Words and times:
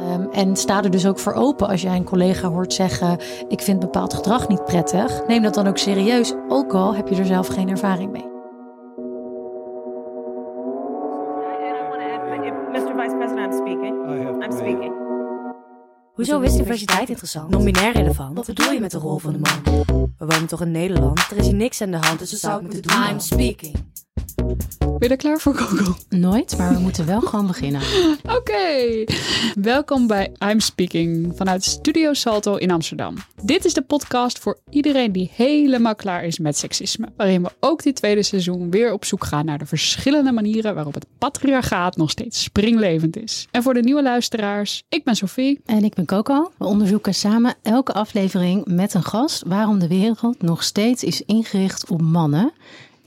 Um, 0.00 0.30
en 0.32 0.56
sta 0.56 0.82
er 0.82 0.90
dus 0.90 1.06
ook 1.06 1.18
voor 1.18 1.32
open 1.32 1.68
als 1.68 1.82
jij 1.82 1.96
een 1.96 2.04
collega 2.04 2.48
hoort 2.48 2.72
zeggen: 2.72 3.18
Ik 3.48 3.60
vind 3.60 3.80
bepaald 3.80 4.14
gedrag 4.14 4.48
niet 4.48 4.64
prettig. 4.64 5.26
Neem 5.26 5.42
dat 5.42 5.54
dan 5.54 5.66
ook 5.66 5.78
serieus, 5.78 6.34
ook 6.48 6.74
al 6.74 6.94
heb 6.94 7.08
je 7.08 7.16
er 7.16 7.26
zelf 7.26 7.46
geen 7.46 7.68
ervaring 7.68 8.12
mee. 8.12 8.28
Mr. 12.72 12.94
Vice 12.96 13.16
President, 13.16 13.38
I'm 13.38 13.52
speaking. 13.52 13.94
I'm 14.44 14.52
speaking. 14.52 14.92
Hoezo 16.14 16.40
is 16.40 16.56
diversiteit 16.56 17.08
interessant? 17.08 17.50
Non-binair 17.50 17.92
relevant? 17.92 18.36
Wat 18.36 18.46
bedoel 18.46 18.72
je 18.72 18.80
met 18.80 18.90
de 18.90 18.98
rol 18.98 19.18
van 19.18 19.32
de 19.32 19.38
man? 19.38 19.84
We 20.18 20.26
wonen 20.26 20.46
toch 20.46 20.60
in 20.60 20.70
Nederland? 20.70 21.30
Er 21.30 21.36
is 21.36 21.46
hier 21.46 21.54
niks 21.54 21.80
aan 21.82 21.90
de 21.90 21.96
hand, 21.96 22.18
dus 22.18 22.30
we 22.30 22.36
zou 22.36 22.56
ik 22.56 22.62
moeten 22.62 22.82
doen. 22.82 23.08
I'm 23.10 23.20
speaking. 23.20 23.76
Ben 25.00 25.08
je 25.08 25.14
er 25.14 25.20
klaar 25.20 25.40
voor, 25.40 25.54
Coco? 25.54 25.96
Nooit, 26.08 26.58
maar 26.58 26.74
we 26.74 26.78
moeten 26.78 27.06
wel 27.06 27.20
gewoon 27.20 27.46
beginnen. 27.46 27.80
Oké. 28.38 29.04
Welkom 29.54 30.06
bij 30.06 30.32
I'm 30.38 30.60
Speaking 30.60 31.32
vanuit 31.36 31.64
Studio 31.64 32.12
Salto 32.12 32.56
in 32.56 32.70
Amsterdam. 32.70 33.14
Dit 33.42 33.64
is 33.64 33.74
de 33.74 33.82
podcast 33.82 34.38
voor 34.38 34.58
iedereen 34.70 35.12
die 35.12 35.30
helemaal 35.34 35.94
klaar 35.94 36.24
is 36.24 36.38
met 36.38 36.56
seksisme. 36.56 37.08
Waarin 37.16 37.42
we 37.42 37.50
ook 37.60 37.82
dit 37.82 37.94
tweede 37.96 38.22
seizoen 38.22 38.70
weer 38.70 38.92
op 38.92 39.04
zoek 39.04 39.24
gaan 39.24 39.44
naar 39.44 39.58
de 39.58 39.66
verschillende 39.66 40.32
manieren 40.32 40.74
waarop 40.74 40.94
het 40.94 41.06
patriarchaat 41.18 41.96
nog 41.96 42.10
steeds 42.10 42.42
springlevend 42.42 43.16
is. 43.16 43.48
En 43.50 43.62
voor 43.62 43.74
de 43.74 43.82
nieuwe 43.82 44.02
luisteraars, 44.02 44.82
ik 44.88 45.04
ben 45.04 45.16
Sophie. 45.16 45.60
En 45.66 45.84
ik 45.84 45.94
ben 45.94 46.06
Coco. 46.06 46.52
We 46.56 46.64
onderzoeken 46.64 47.14
samen 47.14 47.54
elke 47.62 47.92
aflevering 47.92 48.66
met 48.66 48.94
een 48.94 49.04
gast 49.04 49.42
waarom 49.46 49.78
de 49.78 49.88
wereld 49.88 50.42
nog 50.42 50.62
steeds 50.62 51.04
is 51.04 51.22
ingericht 51.22 51.90
op 51.90 52.02
mannen. 52.02 52.52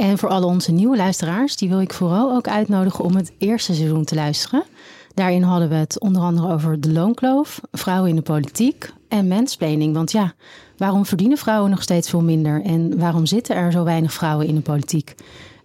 En 0.03 0.17
voor 0.17 0.29
alle 0.29 0.45
onze 0.45 0.71
nieuwe 0.71 0.97
luisteraars, 0.97 1.55
die 1.55 1.69
wil 1.69 1.81
ik 1.81 1.93
vooral 1.93 2.31
ook 2.31 2.47
uitnodigen 2.47 3.03
om 3.03 3.15
het 3.15 3.31
eerste 3.37 3.73
seizoen 3.73 4.03
te 4.03 4.15
luisteren. 4.15 4.63
Daarin 5.13 5.41
hadden 5.41 5.69
we 5.69 5.75
het 5.75 5.99
onder 5.99 6.21
andere 6.21 6.53
over 6.53 6.81
de 6.81 6.91
loonkloof, 6.91 7.61
vrouwen 7.71 8.09
in 8.09 8.15
de 8.15 8.21
politiek 8.21 8.93
en 9.07 9.27
mensplaining. 9.27 9.93
Want 9.93 10.11
ja, 10.11 10.33
waarom 10.77 11.05
verdienen 11.05 11.37
vrouwen 11.37 11.69
nog 11.69 11.81
steeds 11.81 12.09
veel 12.09 12.21
minder? 12.21 12.61
En 12.61 12.97
waarom 12.97 13.25
zitten 13.25 13.55
er 13.55 13.71
zo 13.71 13.83
weinig 13.83 14.13
vrouwen 14.13 14.47
in 14.47 14.55
de 14.55 14.61
politiek? 14.61 15.15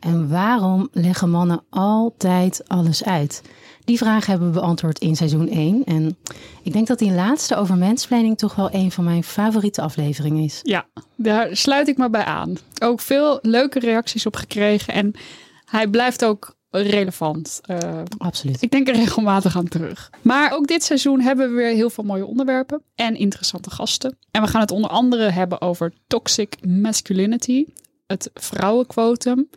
En 0.00 0.28
waarom 0.28 0.88
leggen 0.92 1.30
mannen 1.30 1.62
altijd 1.70 2.62
alles 2.66 3.04
uit? 3.04 3.42
Die 3.88 3.98
vraag 3.98 4.26
hebben 4.26 4.48
we 4.48 4.60
beantwoord 4.60 4.98
in 4.98 5.16
seizoen 5.16 5.48
1. 5.48 5.84
En 5.84 6.16
ik 6.62 6.72
denk 6.72 6.86
dat 6.86 6.98
die 6.98 7.10
laatste 7.10 7.56
over 7.56 7.76
mensplanning 7.76 8.38
toch 8.38 8.54
wel 8.54 8.68
een 8.72 8.90
van 8.90 9.04
mijn 9.04 9.24
favoriete 9.24 9.82
afleveringen 9.82 10.44
is. 10.44 10.60
Ja, 10.62 10.86
daar 11.16 11.56
sluit 11.56 11.88
ik 11.88 11.96
me 11.96 12.10
bij 12.10 12.24
aan. 12.24 12.56
Ook 12.82 13.00
veel 13.00 13.38
leuke 13.42 13.78
reacties 13.78 14.26
op 14.26 14.36
gekregen. 14.36 14.94
En 14.94 15.14
hij 15.64 15.88
blijft 15.88 16.24
ook 16.24 16.56
relevant. 16.70 17.60
Uh, 17.70 17.78
Absoluut. 18.18 18.62
Ik 18.62 18.70
denk 18.70 18.88
er 18.88 18.94
regelmatig 18.94 19.56
aan 19.56 19.68
terug. 19.68 20.10
Maar 20.22 20.52
ook 20.52 20.66
dit 20.66 20.82
seizoen 20.82 21.20
hebben 21.20 21.48
we 21.48 21.54
weer 21.54 21.74
heel 21.74 21.90
veel 21.90 22.04
mooie 22.04 22.26
onderwerpen 22.26 22.82
en 22.94 23.16
interessante 23.16 23.70
gasten. 23.70 24.18
En 24.30 24.42
we 24.42 24.48
gaan 24.48 24.60
het 24.60 24.70
onder 24.70 24.90
andere 24.90 25.30
hebben 25.30 25.60
over 25.60 25.92
toxic 26.06 26.66
masculinity, 26.66 27.64
het 28.06 28.30
vrouwenquotum 28.34 29.48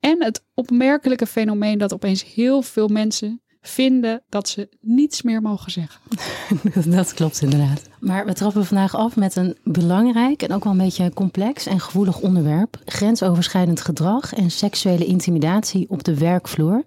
en 0.00 0.24
het 0.24 0.44
opmerkelijke 0.54 1.26
fenomeen 1.26 1.78
dat 1.78 1.92
opeens 1.92 2.34
heel 2.34 2.62
veel 2.62 2.88
mensen 2.88 3.41
vinden 3.62 4.22
dat 4.28 4.48
ze 4.48 4.68
niets 4.80 5.22
meer 5.22 5.42
mogen 5.42 5.70
zeggen. 5.70 6.00
dat 6.96 7.14
klopt 7.14 7.42
inderdaad. 7.42 7.88
Maar 8.00 8.26
we 8.26 8.32
trappen 8.32 8.66
vandaag 8.66 8.96
af 8.96 9.16
met 9.16 9.36
een 9.36 9.56
belangrijk 9.64 10.42
en 10.42 10.52
ook 10.52 10.64
wel 10.64 10.72
een 10.72 10.78
beetje 10.78 11.12
complex 11.14 11.66
en 11.66 11.80
gevoelig 11.80 12.20
onderwerp: 12.20 12.80
grensoverschrijdend 12.84 13.80
gedrag 13.80 14.34
en 14.34 14.50
seksuele 14.50 15.04
intimidatie 15.04 15.86
op 15.88 16.04
de 16.04 16.18
werkvloer. 16.18 16.84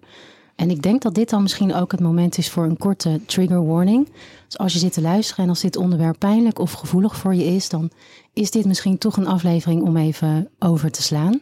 En 0.56 0.70
ik 0.70 0.82
denk 0.82 1.02
dat 1.02 1.14
dit 1.14 1.30
dan 1.30 1.42
misschien 1.42 1.74
ook 1.74 1.92
het 1.92 2.00
moment 2.00 2.38
is 2.38 2.50
voor 2.50 2.64
een 2.64 2.76
korte 2.76 3.20
trigger 3.26 3.66
warning. 3.66 4.08
Dus 4.46 4.58
als 4.58 4.72
je 4.72 4.78
zit 4.78 4.92
te 4.92 5.00
luisteren 5.00 5.44
en 5.44 5.50
als 5.50 5.60
dit 5.60 5.76
onderwerp 5.76 6.18
pijnlijk 6.18 6.58
of 6.58 6.72
gevoelig 6.72 7.16
voor 7.16 7.34
je 7.34 7.44
is, 7.44 7.68
dan 7.68 7.90
is 8.32 8.50
dit 8.50 8.64
misschien 8.64 8.98
toch 8.98 9.16
een 9.16 9.26
aflevering 9.26 9.82
om 9.82 9.96
even 9.96 10.48
over 10.58 10.90
te 10.90 11.02
slaan. 11.02 11.40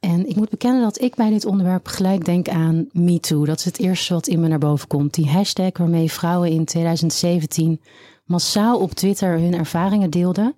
En 0.00 0.28
ik 0.28 0.36
moet 0.36 0.50
bekennen 0.50 0.82
dat 0.82 1.00
ik 1.00 1.14
bij 1.14 1.30
dit 1.30 1.44
onderwerp 1.44 1.86
gelijk 1.86 2.24
denk 2.24 2.48
aan 2.48 2.88
MeToo. 2.92 3.44
Dat 3.44 3.58
is 3.58 3.64
het 3.64 3.78
eerste 3.78 4.14
wat 4.14 4.26
in 4.26 4.40
me 4.40 4.48
naar 4.48 4.58
boven 4.58 4.88
komt. 4.88 5.14
Die 5.14 5.28
hashtag 5.28 5.78
waarmee 5.78 6.12
vrouwen 6.12 6.50
in 6.50 6.64
2017 6.64 7.80
massaal 8.24 8.78
op 8.78 8.92
Twitter 8.92 9.38
hun 9.38 9.54
ervaringen 9.54 10.10
deelden. 10.10 10.54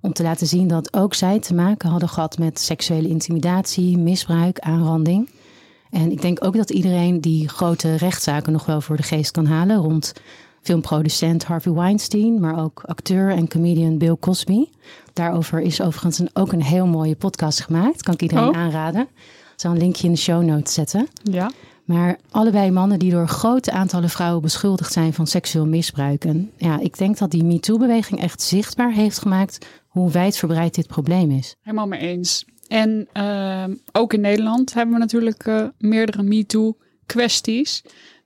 Om 0.00 0.12
te 0.12 0.22
laten 0.22 0.46
zien 0.46 0.68
dat 0.68 0.94
ook 0.94 1.14
zij 1.14 1.38
te 1.38 1.54
maken 1.54 1.88
hadden 1.88 2.08
gehad 2.08 2.38
met 2.38 2.60
seksuele 2.60 3.08
intimidatie, 3.08 3.98
misbruik, 3.98 4.58
aanranding. 4.58 5.30
En 5.90 6.10
ik 6.10 6.20
denk 6.20 6.44
ook 6.44 6.56
dat 6.56 6.70
iedereen 6.70 7.20
die 7.20 7.48
grote 7.48 7.94
rechtszaken 7.94 8.52
nog 8.52 8.66
wel 8.66 8.80
voor 8.80 8.96
de 8.96 9.02
geest 9.02 9.30
kan 9.30 9.46
halen 9.46 9.76
rond 9.76 10.12
filmproducent 10.62 11.44
Harvey 11.44 11.72
Weinstein, 11.72 12.40
maar 12.40 12.62
ook 12.62 12.82
acteur 12.86 13.30
en 13.30 13.48
comedian 13.48 13.98
Bill 13.98 14.16
Cosby. 14.20 14.64
Daarover 15.12 15.60
is 15.60 15.80
overigens 15.80 16.18
een, 16.18 16.30
ook 16.32 16.52
een 16.52 16.62
heel 16.62 16.86
mooie 16.86 17.16
podcast 17.16 17.60
gemaakt. 17.60 18.02
Kan 18.02 18.14
ik 18.14 18.22
iedereen 18.22 18.48
oh. 18.48 18.56
aanraden. 18.56 19.02
Ik 19.02 19.08
zal 19.68 19.70
een 19.70 19.78
linkje 19.78 20.06
in 20.06 20.12
de 20.12 20.18
show 20.18 20.42
notes 20.42 20.74
zetten. 20.74 21.08
Ja. 21.22 21.50
Maar 21.84 22.18
allebei 22.30 22.70
mannen 22.70 22.98
die 22.98 23.10
door 23.10 23.28
grote 23.28 23.72
aantallen 23.72 24.10
vrouwen 24.10 24.42
beschuldigd 24.42 24.92
zijn 24.92 25.12
van 25.12 25.26
seksueel 25.26 25.66
misbruik. 25.66 26.24
En 26.24 26.50
ja, 26.56 26.80
ik 26.80 26.98
denk 26.98 27.18
dat 27.18 27.30
die 27.30 27.44
MeToo-beweging 27.44 28.20
echt 28.20 28.42
zichtbaar 28.42 28.92
heeft 28.92 29.18
gemaakt 29.18 29.66
hoe 29.86 30.10
wijdverbreid 30.10 30.74
dit 30.74 30.86
probleem 30.86 31.30
is. 31.30 31.56
Helemaal 31.62 31.86
mee 31.86 32.00
eens. 32.00 32.44
En 32.68 33.08
uh, 33.14 33.64
ook 33.92 34.12
in 34.12 34.20
Nederland 34.20 34.74
hebben 34.74 34.94
we 34.94 35.00
natuurlijk 35.00 35.46
uh, 35.46 35.64
meerdere 35.78 36.22
MeToo-kwesties 36.22 37.82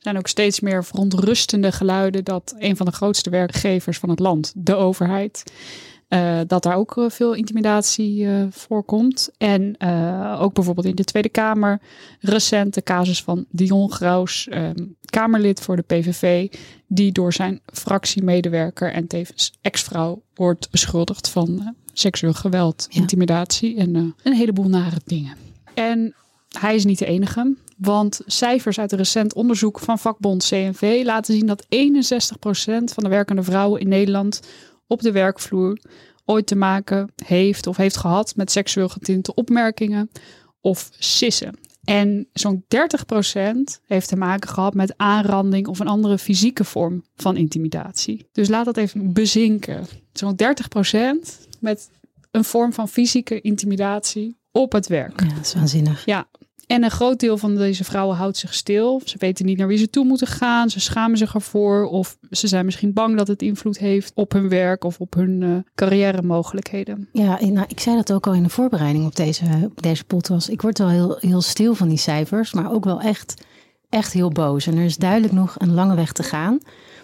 zijn 0.06 0.18
ook 0.18 0.28
steeds 0.28 0.60
meer 0.60 0.84
verontrustende 0.84 1.72
geluiden 1.72 2.24
dat 2.24 2.54
een 2.58 2.76
van 2.76 2.86
de 2.86 2.92
grootste 2.92 3.30
werkgevers 3.30 3.98
van 3.98 4.08
het 4.08 4.18
land, 4.18 4.52
de 4.56 4.74
overheid, 4.74 5.42
uh, 6.08 6.40
dat 6.46 6.62
daar 6.62 6.76
ook 6.76 6.96
uh, 6.96 7.10
veel 7.10 7.34
intimidatie 7.34 8.24
uh, 8.24 8.46
voorkomt. 8.50 9.30
En 9.38 9.80
ook 10.38 10.54
bijvoorbeeld 10.54 10.86
in 10.86 10.94
de 10.94 11.04
Tweede 11.04 11.28
Kamer 11.28 11.80
recent 12.20 12.74
de 12.74 12.82
casus 12.82 13.22
van 13.22 13.44
Dion 13.50 13.92
Graus, 13.92 14.48
um, 14.50 14.96
Kamerlid 15.04 15.60
voor 15.60 15.76
de 15.76 15.82
PVV, 15.82 16.48
die 16.86 17.12
door 17.12 17.32
zijn 17.32 17.60
fractiemedewerker 17.66 18.92
en 18.92 19.06
tevens 19.06 19.52
ex-vrouw 19.60 20.22
wordt 20.34 20.70
beschuldigd 20.70 21.28
van 21.28 21.74
seksueel 21.92 22.34
geweld, 22.34 22.86
ja. 22.88 23.00
intimidatie 23.00 23.76
en 23.76 24.14
een 24.22 24.32
heleboel 24.32 24.68
nare 24.68 25.00
dingen. 25.04 25.36
En 25.74 26.14
hij 26.60 26.74
is 26.74 26.84
niet 26.84 26.98
de 26.98 27.06
enige. 27.06 27.54
Want 27.76 28.20
cijfers 28.26 28.78
uit 28.78 28.92
een 28.92 28.98
recent 28.98 29.34
onderzoek 29.34 29.78
van 29.78 29.98
vakbond 29.98 30.46
CNV 30.48 31.02
laten 31.04 31.34
zien 31.34 31.46
dat 31.46 31.64
61% 31.64 31.68
van 32.84 33.02
de 33.02 33.08
werkende 33.08 33.42
vrouwen 33.42 33.80
in 33.80 33.88
Nederland 33.88 34.40
op 34.86 35.00
de 35.00 35.12
werkvloer 35.12 35.78
ooit 36.24 36.46
te 36.46 36.56
maken 36.56 37.12
heeft 37.24 37.66
of 37.66 37.76
heeft 37.76 37.96
gehad 37.96 38.36
met 38.36 38.50
seksueel 38.50 38.88
getinte 38.88 39.34
opmerkingen 39.34 40.10
of 40.60 40.90
sissen. 40.98 41.58
En 41.84 42.28
zo'n 42.32 42.64
30% 42.64 42.68
heeft 43.86 44.08
te 44.08 44.16
maken 44.16 44.48
gehad 44.48 44.74
met 44.74 44.94
aanranding 44.96 45.66
of 45.66 45.78
een 45.78 45.88
andere 45.88 46.18
fysieke 46.18 46.64
vorm 46.64 47.04
van 47.14 47.36
intimidatie. 47.36 48.28
Dus 48.32 48.48
laat 48.48 48.64
dat 48.64 48.76
even 48.76 49.12
bezinken. 49.12 49.86
Zo'n 50.12 50.36
30% 50.36 51.56
met 51.60 51.90
een 52.30 52.44
vorm 52.44 52.72
van 52.72 52.88
fysieke 52.88 53.40
intimidatie 53.40 54.36
op 54.52 54.72
het 54.72 54.86
werk. 54.86 55.20
Ja, 55.20 55.34
dat 55.34 55.44
is 55.44 55.54
waanzinnig. 55.54 56.04
Ja, 56.04 56.28
en 56.66 56.84
een 56.84 56.90
groot 56.90 57.20
deel 57.20 57.38
van 57.38 57.54
deze 57.56 57.84
vrouwen 57.84 58.16
houdt 58.16 58.36
zich 58.36 58.54
stil. 58.54 59.00
Ze 59.04 59.16
weten 59.18 59.46
niet 59.46 59.58
naar 59.58 59.66
wie 59.66 59.78
ze 59.78 59.90
toe 59.90 60.04
moeten 60.04 60.26
gaan. 60.26 60.70
Ze 60.70 60.80
schamen 60.80 61.18
zich 61.18 61.34
ervoor. 61.34 61.84
Of 61.84 62.18
ze 62.30 62.46
zijn 62.46 62.64
misschien 62.64 62.92
bang 62.92 63.16
dat 63.16 63.28
het 63.28 63.42
invloed 63.42 63.78
heeft 63.78 64.12
op 64.14 64.32
hun 64.32 64.48
werk 64.48 64.84
of 64.84 65.00
op 65.00 65.14
hun 65.14 65.40
uh, 65.40 65.56
carrière 65.74 66.22
mogelijkheden. 66.22 67.08
Ja, 67.12 67.38
nou, 67.40 67.66
ik 67.68 67.80
zei 67.80 67.96
dat 67.96 68.12
ook 68.12 68.26
al 68.26 68.34
in 68.34 68.42
de 68.42 68.48
voorbereiding 68.48 69.06
op 69.06 69.16
deze, 69.16 69.44
op 69.64 69.82
deze 69.82 70.04
podcast. 70.04 70.48
Ik 70.48 70.62
word 70.62 70.78
wel 70.78 70.88
heel, 70.88 71.16
heel 71.20 71.40
stil 71.40 71.74
van 71.74 71.88
die 71.88 71.98
cijfers, 71.98 72.52
maar 72.52 72.72
ook 72.72 72.84
wel 72.84 73.00
echt, 73.00 73.44
echt 73.88 74.12
heel 74.12 74.30
boos. 74.30 74.66
En 74.66 74.76
er 74.76 74.84
is 74.84 74.96
duidelijk 74.96 75.32
nog 75.32 75.54
een 75.58 75.74
lange 75.74 75.94
weg 75.94 76.12
te 76.12 76.22
gaan. 76.22 76.58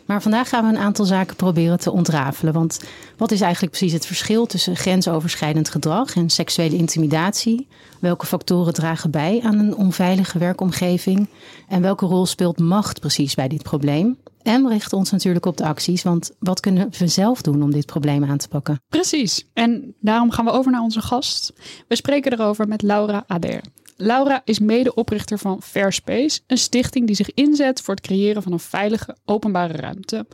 Maar 0.06 0.22
vandaag 0.22 0.49
gaan 0.49 0.64
we 0.64 0.70
een 0.70 0.82
aantal 0.82 1.04
zaken 1.04 1.37
proberen 1.37 1.78
te 1.78 1.90
ontrafelen. 1.90 2.52
Want 2.52 2.81
wat 3.16 3.31
is 3.31 3.40
eigenlijk 3.40 3.72
precies 3.72 3.93
het 3.93 4.06
verschil 4.06 4.46
tussen 4.46 4.76
grensoverschrijdend 4.76 5.69
gedrag 5.69 6.16
en 6.16 6.31
seksuele 6.31 6.76
intimidatie? 6.76 7.69
Welke 8.00 8.26
factoren 8.26 8.72
dragen 8.72 9.10
bij 9.10 9.40
aan 9.44 9.58
een 9.58 9.76
onveilige 9.76 10.38
werkomgeving? 10.38 11.28
En 11.69 11.82
welke 11.82 12.06
rol 12.06 12.26
speelt 12.26 12.58
macht 12.58 13.00
precies 13.00 13.34
bij 13.34 13.49
dit 13.49 13.62
probleem? 13.62 14.19
En 14.43 14.62
we 14.62 14.69
richten 14.69 14.99
ons 14.99 15.10
natuurlijk 15.10 15.46
op 15.46 15.56
de 15.56 15.64
acties, 15.64 16.02
want 16.02 16.31
wat 16.38 16.60
kunnen 16.60 16.88
we 16.99 17.06
zelf 17.06 17.43
doen 17.43 17.62
om 17.62 17.70
dit 17.70 17.87
probleem 17.87 18.25
aan 18.25 18.38
te 18.38 18.49
pakken? 18.49 18.81
Precies. 18.88 19.46
En 19.52 19.94
daarom 20.00 20.31
gaan 20.31 20.44
we 20.44 20.50
over 20.50 20.72
naar 20.72 20.82
onze 20.82 21.00
gast. 21.00 21.52
We 21.88 21.96
spreken 21.96 22.32
erover 22.32 22.69
met 22.69 22.82
Laura 22.82 23.25
Ader. 23.26 23.60
Laura 24.02 24.43
is 24.44 24.58
medeoprichter 24.58 25.38
van 25.38 25.62
Fairspace, 25.62 26.40
een 26.46 26.58
stichting 26.58 27.06
die 27.06 27.16
zich 27.16 27.34
inzet 27.34 27.81
voor 27.81 27.94
het 27.94 28.04
creëren 28.06 28.43
van 28.43 28.52
een 28.52 28.60
veilige 28.60 29.16
openbare 29.25 29.72
ruimte. 29.72 30.26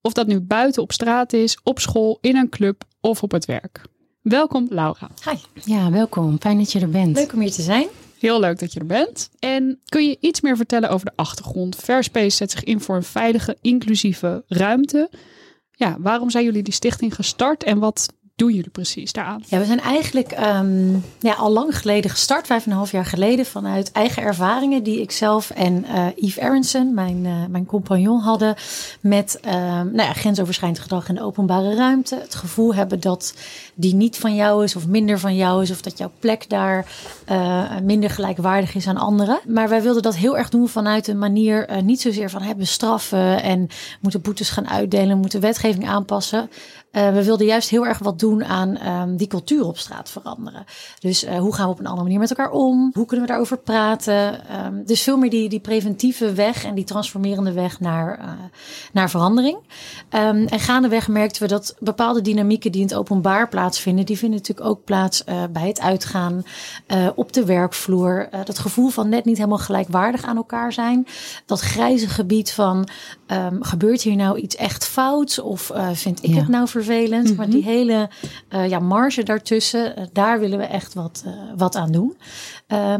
Of 0.00 0.12
dat 0.12 0.26
nu 0.26 0.40
buiten 0.40 0.82
op 0.82 0.92
straat 0.92 1.32
is, 1.32 1.58
op 1.62 1.78
school, 1.78 2.18
in 2.20 2.36
een 2.36 2.48
club 2.48 2.82
of 3.00 3.22
op 3.22 3.30
het 3.30 3.44
werk. 3.44 3.82
Welkom 4.22 4.66
Laura. 4.70 5.10
Hi. 5.24 5.36
Ja, 5.64 5.90
welkom. 5.90 6.36
Fijn 6.40 6.58
dat 6.58 6.72
je 6.72 6.80
er 6.80 6.90
bent. 6.90 7.16
Leuk 7.16 7.32
om 7.32 7.40
hier 7.40 7.52
te 7.52 7.62
zijn. 7.62 7.86
Heel 8.18 8.40
leuk 8.40 8.58
dat 8.58 8.72
je 8.72 8.80
er 8.80 8.86
bent. 8.86 9.30
En 9.38 9.80
kun 9.84 10.08
je 10.08 10.16
iets 10.20 10.40
meer 10.40 10.56
vertellen 10.56 10.90
over 10.90 11.06
de 11.06 11.12
achtergrond? 11.16 11.76
Verspace 11.76 12.36
zet 12.36 12.50
zich 12.50 12.64
in 12.64 12.80
voor 12.80 12.96
een 12.96 13.02
veilige, 13.02 13.56
inclusieve 13.60 14.44
ruimte. 14.46 15.10
Ja, 15.70 15.96
waarom 15.98 16.30
zijn 16.30 16.44
jullie 16.44 16.62
die 16.62 16.72
stichting 16.72 17.14
gestart 17.14 17.62
en 17.62 17.78
wat 17.78 18.08
doen 18.40 18.54
jullie 18.54 18.70
precies 18.70 19.12
daaraan? 19.12 19.42
Ja, 19.46 19.58
we 19.58 19.64
zijn 19.64 19.80
eigenlijk 19.80 20.38
um, 20.40 21.04
ja, 21.18 21.34
al 21.34 21.50
lang 21.50 21.78
geleden 21.78 22.10
gestart, 22.10 22.46
vijf 22.46 22.64
en 22.64 22.70
een 22.70 22.76
half 22.76 22.90
jaar 22.90 23.04
geleden, 23.04 23.46
vanuit 23.46 23.92
eigen 23.92 24.22
ervaringen 24.22 24.82
die 24.82 25.00
ik 25.00 25.10
zelf 25.10 25.50
en 25.50 25.84
uh, 25.84 26.06
Yves 26.16 26.38
Aronson, 26.38 26.94
mijn, 26.94 27.24
uh, 27.24 27.32
mijn 27.48 27.66
compagnon, 27.66 28.20
hadden 28.20 28.54
met 29.00 29.40
um, 29.44 29.52
nou 29.92 30.02
ja, 30.02 30.12
grensoverschrijdend 30.12 30.82
gedrag 30.82 31.08
in 31.08 31.14
de 31.14 31.22
openbare 31.22 31.74
ruimte. 31.74 32.18
Het 32.22 32.34
gevoel 32.34 32.74
hebben 32.74 33.00
dat 33.00 33.34
die 33.74 33.94
niet 33.94 34.18
van 34.18 34.34
jou 34.34 34.64
is 34.64 34.76
of 34.76 34.86
minder 34.86 35.18
van 35.18 35.36
jou 35.36 35.62
is, 35.62 35.70
of 35.70 35.80
dat 35.80 35.98
jouw 35.98 36.10
plek 36.18 36.48
daar 36.48 36.86
uh, 37.30 37.62
minder 37.82 38.10
gelijkwaardig 38.10 38.74
is 38.74 38.86
aan 38.86 38.96
anderen. 38.96 39.40
Maar 39.46 39.68
wij 39.68 39.82
wilden 39.82 40.02
dat 40.02 40.16
heel 40.16 40.38
erg 40.38 40.48
doen 40.48 40.68
vanuit 40.68 41.08
een 41.08 41.18
manier, 41.18 41.82
niet 41.82 42.00
zozeer 42.00 42.30
van 42.30 42.42
hebben 42.42 42.66
straffen 42.66 43.42
en 43.42 43.68
moeten 44.00 44.20
boetes 44.20 44.50
gaan 44.50 44.68
uitdelen, 44.68 45.18
moeten 45.18 45.40
wetgeving 45.40 45.88
aanpassen. 45.88 46.50
Uh, 46.92 47.12
we 47.12 47.24
wilden 47.24 47.46
juist 47.46 47.68
heel 47.68 47.86
erg 47.86 47.98
wat 47.98 48.18
doen 48.18 48.44
aan 48.44 48.86
um, 48.86 49.16
die 49.16 49.26
cultuur 49.26 49.64
op 49.64 49.78
straat 49.78 50.10
veranderen. 50.10 50.64
Dus 50.98 51.24
uh, 51.24 51.38
hoe 51.38 51.54
gaan 51.54 51.66
we 51.66 51.72
op 51.72 51.78
een 51.78 51.86
andere 51.86 52.02
manier 52.02 52.18
met 52.18 52.30
elkaar 52.30 52.50
om? 52.50 52.90
Hoe 52.94 53.06
kunnen 53.06 53.26
we 53.26 53.32
daarover 53.32 53.58
praten? 53.58 54.40
Um, 54.66 54.84
dus 54.84 55.02
veel 55.02 55.16
meer 55.16 55.30
die, 55.30 55.48
die 55.48 55.60
preventieve 55.60 56.32
weg 56.32 56.64
en 56.64 56.74
die 56.74 56.84
transformerende 56.84 57.52
weg 57.52 57.80
naar, 57.80 58.18
uh, 58.18 58.24
naar 58.92 59.10
verandering. 59.10 59.56
Um, 60.10 60.46
en 60.46 60.60
gaandeweg 60.60 61.08
merkten 61.08 61.42
we 61.42 61.48
dat 61.48 61.76
bepaalde 61.78 62.20
dynamieken 62.20 62.72
die 62.72 62.80
in 62.80 62.86
het 62.86 62.96
openbaar 62.96 63.48
plaatsvinden, 63.48 64.06
die 64.06 64.18
vinden 64.18 64.38
natuurlijk 64.38 64.68
ook 64.68 64.84
plaats 64.84 65.24
bij 65.50 65.66
het 65.68 65.80
uitgaan, 65.80 66.42
op 67.14 67.32
de 67.32 67.44
werkvloer. 67.44 68.28
dat 68.44 68.58
gevoel 68.58 68.88
van 68.88 69.08
net 69.08 69.24
niet 69.24 69.36
helemaal 69.36 69.58
gelijkwaardig 69.58 70.24
aan 70.24 70.36
elkaar 70.36 70.72
zijn. 70.72 71.06
Dat 71.46 71.60
grijze 71.60 72.08
gebied 72.08 72.52
van 72.52 72.88
gebeurt 73.60 74.02
hier 74.02 74.16
nou 74.16 74.38
iets 74.38 74.56
echt 74.56 74.86
fouts? 74.86 75.38
Of 75.38 75.70
vind 75.92 76.22
ik 76.22 76.30
ja. 76.30 76.36
het 76.36 76.48
nou 76.48 76.68
vervelend. 76.82 77.22
Mm 77.22 77.28
-hmm. 77.28 77.36
Maar 77.36 77.50
die 77.50 77.64
hele 77.64 78.08
uh, 78.50 78.68
ja, 78.68 78.78
marge 78.78 79.22
daartussen, 79.22 79.98
uh, 79.98 80.04
daar 80.12 80.40
willen 80.40 80.58
we 80.58 80.64
echt 80.64 80.94
wat, 80.94 81.24
uh, 81.26 81.32
wat 81.56 81.76
aan 81.76 81.92
doen. 81.92 82.16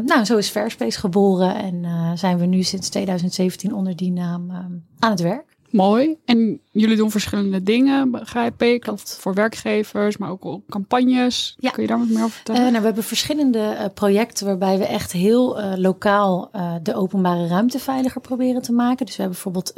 nou, 0.05 0.23
zo 0.25 0.37
is 0.37 0.51
Verspace 0.51 0.99
geboren 0.99 1.55
en 1.55 1.85
zijn 2.17 2.37
we 2.37 2.45
nu 2.45 2.63
sinds 2.63 2.89
2017 2.89 3.73
onder 3.73 3.95
die 3.95 4.11
naam 4.11 4.51
aan 4.99 5.11
het 5.11 5.21
werk. 5.21 5.51
Mooi. 5.71 6.17
En 6.25 6.59
jullie 6.71 6.97
doen 6.97 7.11
verschillende 7.11 7.63
dingen, 7.63 8.11
begrijp 8.11 8.61
ik. 8.61 8.81
Klopt. 8.81 9.17
Voor 9.19 9.33
werkgevers, 9.33 10.17
maar 10.17 10.29
ook 10.29 10.59
campagnes. 10.69 11.55
Ja. 11.59 11.69
Kun 11.69 11.81
je 11.81 11.87
daar 11.87 11.97
wat 11.99 12.07
meer 12.07 12.23
over 12.23 12.31
vertellen? 12.31 12.61
Uh, 12.61 12.67
nou, 12.67 12.79
we 12.79 12.85
hebben 12.85 13.03
verschillende 13.03 13.77
uh, 13.79 13.85
projecten 13.93 14.45
waarbij 14.45 14.77
we 14.77 14.85
echt 14.85 15.11
heel 15.11 15.59
uh, 15.59 15.73
lokaal 15.75 16.51
de 16.83 16.95
openbare 16.95 17.47
ruimte 17.47 17.79
veiliger 17.79 18.21
proberen 18.21 18.61
te 18.61 18.71
maken. 18.71 19.05
Dus 19.05 19.15
we 19.15 19.21
hebben 19.21 19.41
bijvoorbeeld 19.43 19.73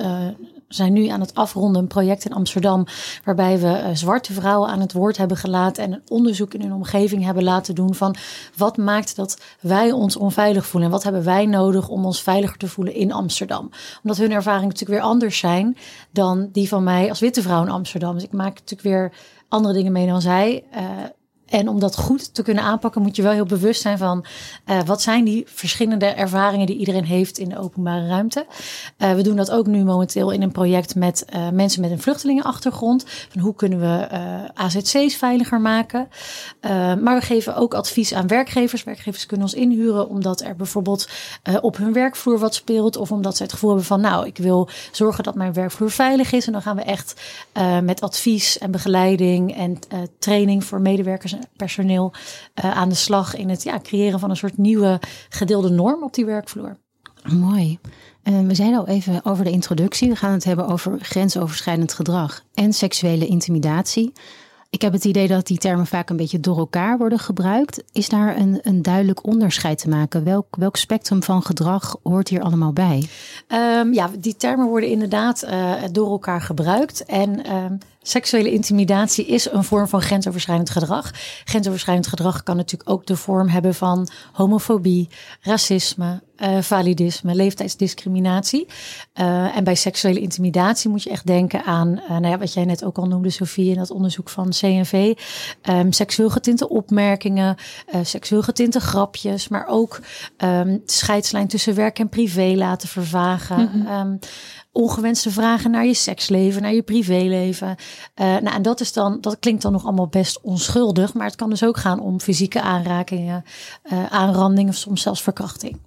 zijn 0.73 0.93
nu 0.93 1.07
aan 1.07 1.19
het 1.19 1.35
afronden 1.35 1.81
een 1.81 1.87
project 1.87 2.25
in 2.25 2.33
Amsterdam. 2.33 2.85
Waarbij 3.23 3.59
we 3.59 3.67
uh, 3.67 3.87
zwarte 3.93 4.33
vrouwen 4.33 4.69
aan 4.69 4.79
het 4.79 4.93
woord 4.93 5.17
hebben 5.17 5.37
gelaten. 5.37 5.83
En 5.83 5.91
een 5.91 6.01
onderzoek 6.07 6.53
in 6.53 6.61
hun 6.61 6.73
omgeving 6.73 7.23
hebben 7.23 7.43
laten 7.43 7.75
doen. 7.75 7.95
Van 7.95 8.15
wat 8.57 8.77
maakt 8.77 9.15
dat 9.15 9.41
wij 9.59 9.91
ons 9.91 10.17
onveilig 10.17 10.65
voelen. 10.65 10.89
En 10.89 10.95
wat 10.95 11.03
hebben 11.03 11.23
wij 11.23 11.45
nodig 11.45 11.89
om 11.89 12.05
ons 12.05 12.21
veiliger 12.21 12.57
te 12.57 12.67
voelen 12.67 12.93
in 12.93 13.11
Amsterdam. 13.11 13.69
Omdat 14.03 14.17
hun 14.17 14.31
ervaringen 14.31 14.67
natuurlijk 14.67 14.99
weer 14.99 15.09
anders 15.09 15.37
zijn. 15.37 15.77
Dan 16.11 16.49
die 16.51 16.67
van 16.67 16.83
mij 16.83 17.09
als 17.09 17.19
witte 17.19 17.41
vrouw 17.41 17.63
in 17.63 17.69
Amsterdam. 17.69 18.13
Dus 18.13 18.23
ik 18.23 18.31
maak 18.31 18.53
natuurlijk 18.53 18.81
weer 18.81 19.11
andere 19.47 19.73
dingen 19.73 19.91
mee 19.91 20.07
dan 20.07 20.21
zij. 20.21 20.63
Uh, 20.73 20.79
en 21.53 21.67
om 21.67 21.79
dat 21.79 21.97
goed 21.97 22.33
te 22.33 22.43
kunnen 22.43 22.63
aanpakken, 22.63 23.01
moet 23.01 23.15
je 23.15 23.21
wel 23.21 23.31
heel 23.31 23.45
bewust 23.45 23.81
zijn 23.81 23.97
van 23.97 24.25
uh, 24.65 24.81
wat 24.85 25.01
zijn 25.01 25.23
die 25.23 25.43
verschillende 25.47 26.05
ervaringen 26.05 26.65
die 26.65 26.77
iedereen 26.77 27.05
heeft 27.05 27.37
in 27.37 27.49
de 27.49 27.57
openbare 27.57 28.07
ruimte. 28.07 28.45
Uh, 28.97 29.13
we 29.13 29.21
doen 29.21 29.35
dat 29.35 29.51
ook 29.51 29.67
nu 29.67 29.83
momenteel 29.83 30.31
in 30.31 30.41
een 30.41 30.51
project 30.51 30.95
met 30.95 31.25
uh, 31.33 31.49
mensen 31.49 31.81
met 31.81 31.91
een 31.91 32.01
vluchtelingenachtergrond. 32.01 33.05
Van 33.29 33.41
hoe 33.41 33.55
kunnen 33.55 33.79
we 33.79 34.07
AZC's 34.53 35.15
veiliger 35.15 35.61
maken. 35.61 36.07
maar 37.01 37.15
we 37.19 37.21
geven 37.21 37.55
ook 37.55 37.73
advies 37.73 38.13
aan 38.13 38.27
werkgevers. 38.27 38.83
Werkgevers 38.83 39.25
kunnen 39.25 39.45
ons 39.45 39.55
inhuren 39.55 40.09
omdat 40.09 40.41
er 40.41 40.55
bijvoorbeeld 40.55 41.09
op 41.61 41.77
hun 41.77 41.93
werkvloer 41.93 42.39
wat 42.39 42.55
speelt. 42.55 42.97
Of 42.97 43.11
omdat 43.11 43.37
ze 43.37 43.43
het 43.43 43.51
gevoel 43.51 43.69
hebben 43.69 43.87
van 43.87 44.01
nou, 44.01 44.25
ik 44.25 44.37
wil 44.37 44.69
zorgen 44.91 45.23
dat 45.23 45.35
mijn 45.35 45.53
werkvloer 45.53 45.91
veilig 45.91 46.31
is. 46.31 46.45
En 46.45 46.51
dan 46.51 46.61
gaan 46.61 46.75
we 46.75 46.81
echt 46.81 47.21
met 47.83 48.01
advies 48.01 48.57
en 48.57 48.71
begeleiding 48.71 49.55
en 49.55 49.79
training 50.19 50.63
voor 50.63 50.81
medewerkers 50.81 51.35
personeel 51.55 52.13
uh, 52.63 52.77
aan 52.77 52.89
de 52.89 52.95
slag 52.95 53.35
in 53.35 53.49
het 53.49 53.63
ja, 53.63 53.79
creëren 53.79 54.19
van 54.19 54.29
een 54.29 54.37
soort 54.37 54.57
nieuwe 54.57 54.99
gedeelde 55.29 55.69
norm 55.69 56.03
op 56.03 56.13
die 56.13 56.25
werkvloer. 56.25 56.77
Mooi. 57.23 57.79
Uh, 58.23 58.39
we 58.47 58.55
zijn 58.55 58.75
al 58.75 58.87
even 58.87 59.25
over 59.25 59.43
de 59.43 59.51
introductie. 59.51 60.09
We 60.09 60.15
gaan 60.15 60.31
het 60.31 60.43
hebben 60.43 60.67
over 60.67 60.99
grensoverschrijdend 60.99 61.93
gedrag 61.93 62.43
en 62.53 62.73
seksuele 62.73 63.27
intimidatie. 63.27 64.13
Ik 64.69 64.81
heb 64.81 64.93
het 64.93 65.05
idee 65.05 65.27
dat 65.27 65.47
die 65.47 65.57
termen 65.57 65.87
vaak 65.87 66.09
een 66.09 66.17
beetje 66.17 66.39
door 66.39 66.57
elkaar 66.57 66.97
worden 66.97 67.19
gebruikt. 67.19 67.83
Is 67.91 68.09
daar 68.09 68.37
een, 68.37 68.59
een 68.61 68.81
duidelijk 68.81 69.27
onderscheid 69.27 69.77
te 69.77 69.89
maken? 69.89 70.23
Welk, 70.23 70.55
welk 70.55 70.77
spectrum 70.77 71.23
van 71.23 71.43
gedrag 71.43 71.95
hoort 72.03 72.27
hier 72.27 72.41
allemaal 72.41 72.73
bij? 72.73 73.07
Um, 73.47 73.93
ja, 73.93 74.09
die 74.19 74.35
termen 74.35 74.67
worden 74.67 74.89
inderdaad 74.89 75.43
uh, 75.43 75.73
door 75.91 76.09
elkaar 76.09 76.41
gebruikt. 76.41 77.05
En 77.05 77.55
um, 77.55 77.77
seksuele 78.03 78.51
intimidatie 78.51 79.25
is 79.25 79.51
een 79.51 79.63
vorm 79.63 79.87
van 79.87 80.01
grensoverschrijdend 80.01 80.69
gedrag. 80.69 81.11
Grensoverschrijdend 81.43 82.07
gedrag 82.07 82.43
kan 82.43 82.55
natuurlijk 82.55 82.89
ook 82.89 83.05
de 83.05 83.15
vorm 83.15 83.47
hebben 83.47 83.75
van 83.75 84.07
homofobie, 84.31 85.09
racisme, 85.41 86.21
uh, 86.37 86.57
validisme, 86.61 87.35
leeftijdsdiscriminatie. 87.35 88.67
Uh, 89.15 89.57
en 89.57 89.63
bij 89.63 89.75
seksuele 89.75 90.19
intimidatie 90.19 90.89
moet 90.89 91.03
je 91.03 91.09
echt 91.09 91.25
denken 91.27 91.63
aan, 91.63 91.89
uh, 91.89 92.09
nou 92.09 92.27
ja, 92.27 92.37
wat 92.37 92.53
jij 92.53 92.65
net 92.65 92.83
ook 92.83 92.97
al 92.97 93.07
noemde, 93.07 93.29
Sofie, 93.29 93.69
in 93.69 93.77
dat 93.77 93.91
onderzoek 93.91 94.29
van 94.29 94.49
CNV. 94.49 95.13
Um, 95.69 95.91
seksueel 95.91 96.29
getinte 96.29 96.69
opmerkingen, 96.69 97.55
seksueel 98.01 98.41
getinte 98.41 98.79
grapjes, 98.79 99.47
maar 99.47 99.65
ook 99.67 99.99
um, 100.37 100.65
de 100.65 100.81
scheidslijn 100.85 101.47
tussen 101.47 101.75
werk 101.75 101.99
en 101.99 102.09
privé 102.09 102.53
laten 102.55 102.89
vervagen. 102.89 103.59
Mm 103.59 103.85
-hmm. 103.85 104.07
um, 104.07 104.19
ongewenste 104.73 105.31
vragen 105.31 105.71
naar 105.71 105.85
je 105.85 105.93
seksleven, 105.93 106.61
naar 106.61 106.73
je 106.73 106.81
privéleven. 106.81 107.67
Uh, 107.67 108.25
nou, 108.25 108.55
en 108.55 108.61
dat 108.61 108.79
is 108.79 108.93
dan, 108.93 109.17
dat 109.21 109.39
klinkt 109.39 109.61
dan 109.61 109.71
nog 109.71 109.83
allemaal 109.83 110.07
best 110.07 110.39
onschuldig, 110.41 111.13
maar 111.13 111.25
het 111.25 111.35
kan 111.35 111.49
dus 111.49 111.63
ook 111.63 111.77
gaan 111.77 111.99
om 111.99 112.19
fysieke 112.19 112.61
aanrakingen, 112.61 113.43
uh, 113.83 114.05
aanranding 114.05 114.69
of 114.69 114.75
soms 114.75 115.01
zelfs 115.01 115.21
verkrachting. 115.21 115.77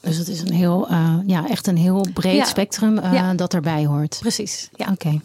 Dus 0.00 0.16
het 0.16 0.28
is 0.28 0.40
een 0.40 0.52
heel, 0.52 0.90
uh, 0.90 1.18
ja, 1.26 1.48
echt 1.48 1.66
een 1.66 1.76
heel 1.76 2.06
breed 2.14 2.36
ja. 2.36 2.44
spectrum 2.44 3.00
ja. 3.00 3.34
dat 3.34 3.54
erbij 3.54 3.86
hoort. 3.86 4.18
Precies. 4.20 4.68
Ja, 4.74 4.86
oké. 4.92 5.06
Okay. 5.06 5.20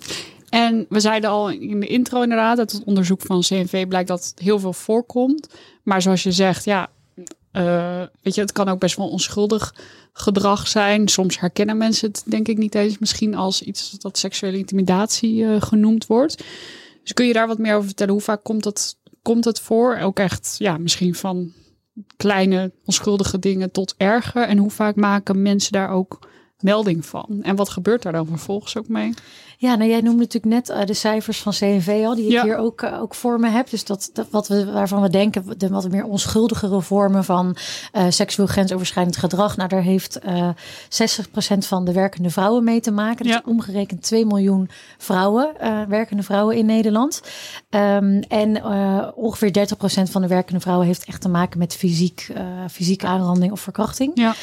En 0.50 0.86
we 0.90 1.00
zeiden 1.00 1.30
al 1.30 1.50
in 1.50 1.80
de 1.80 1.88
intro 1.88 2.22
inderdaad, 2.22 2.58
dat 2.58 2.72
het 2.72 2.84
onderzoek 2.84 3.22
van 3.22 3.42
CNV 3.42 3.88
blijkt 3.88 4.08
dat 4.08 4.34
heel 4.38 4.60
veel 4.60 4.74
voorkomt. 4.74 5.48
Maar 5.84 6.02
zoals 6.02 6.24
je 6.24 6.32
zegt, 6.32 6.66
ja, 6.66 6.90
uh, 7.54 8.02
weet 8.22 8.36
je, 8.36 8.42
het 8.42 8.52
kan 8.52 8.68
ook 8.68 8.80
best 8.80 8.96
wel 8.96 9.10
onschuldig 9.10 9.76
gedrag 10.14 10.68
zijn. 10.68 11.08
Soms 11.08 11.40
herkennen 11.40 11.78
mensen 11.78 12.08
het 12.08 12.24
denk 12.26 12.48
ik 12.48 12.58
niet 12.58 12.76
eens 12.76 12.98
misschien 12.98 13.36
als 13.36 13.62
iets 13.62 13.92
dat 13.92 14.18
seksuele 14.18 14.58
intimidatie 14.58 15.36
uh, 15.36 15.62
genoemd 15.62 16.06
wordt. 16.06 16.44
Dus 17.02 17.14
kun 17.14 17.26
je 17.26 17.34
daar 17.34 17.48
wat 17.48 17.58
meer 17.58 17.74
over 17.76 17.88
vertellen? 17.88 18.14
Hoe 18.14 18.22
vaak 18.22 18.44
komt 18.44 18.64
dat, 18.64 18.98
komt 19.22 19.46
het 19.46 19.60
voor? 19.60 19.98
Ook 19.98 20.20
echt, 20.20 20.56
ja, 20.58 20.78
misschien 20.78 21.16
van 21.16 21.52
kleine 22.18 22.72
onschuldige 22.86 23.40
dingen 23.40 23.72
tot 23.72 23.94
erger. 23.98 24.48
En 24.48 24.58
hoe 24.58 24.72
vaak 24.72 24.96
maken 24.96 25.42
mensen 25.42 25.72
daar 25.72 25.90
ook 25.90 26.28
melding 26.60 27.06
van? 27.06 27.40
En 27.42 27.56
wat 27.56 27.70
gebeurt 27.70 28.02
daar 28.02 28.12
dan 28.12 28.28
vervolgens 28.28 28.78
ook 28.78 28.88
mee? 28.88 29.14
Ja, 29.62 29.76
nou 29.76 29.90
jij 29.90 30.02
noemde 30.02 30.20
natuurlijk 30.20 30.54
net 30.54 30.70
uh, 30.70 30.86
de 30.86 30.94
cijfers 30.94 31.42
van 31.42 31.52
CNV 31.52 32.04
al, 32.06 32.16
die 32.16 32.26
ik 32.26 32.32
ja. 32.32 32.44
hier 32.44 32.58
ook, 32.58 32.82
uh, 32.82 33.02
ook 33.02 33.16
voor 33.16 33.40
me 33.40 33.50
heb. 33.50 33.70
Dus 33.70 33.86
dat, 33.86 34.10
dat, 34.14 34.28
wat 34.30 34.48
we, 34.48 34.72
waarvan 34.72 35.02
we 35.02 35.10
denken, 35.10 35.44
de 35.58 35.70
wat 35.70 35.90
meer 35.90 36.06
onschuldigere 36.06 36.82
vormen 36.82 37.24
van 37.24 37.56
uh, 37.94 38.06
seksueel 38.10 38.48
grensoverschrijdend 38.48 39.18
gedrag. 39.18 39.58
Nou, 39.58 39.70
daar 39.70 39.82
heeft 39.82 40.20
60% 40.20 40.24
van 41.58 41.86
de 41.86 41.94
werkende 41.94 42.30
vrouwen 42.30 42.64
mee 42.64 42.80
te 42.80 42.92
maken. 42.92 43.26
Dus 43.26 43.34
ja. 43.34 43.42
omgerekend 43.46 44.02
2 44.02 44.26
miljoen 44.26 44.70
vrouwen, 44.98 45.52
werkende 45.88 46.24
vrouwen 46.24 46.56
in 46.56 46.66
Nederland. 46.66 47.22
Um, 47.70 48.20
en 48.20 48.64
ongeveer 49.16 49.68
30% 50.08 50.12
van 50.12 50.22
de 50.22 50.28
werkende 50.28 50.60
vrouwen 50.60 50.88
heeft 50.88 51.06
echt 51.06 51.22
te 51.22 51.30
maken 51.30 51.60
met 51.60 51.76
fysiek, 51.76 52.28
fysieke 52.70 53.08
aanranding 53.08 53.52
of 53.52 53.60
verkrachting. 53.60 54.12
Ja. 54.14 54.36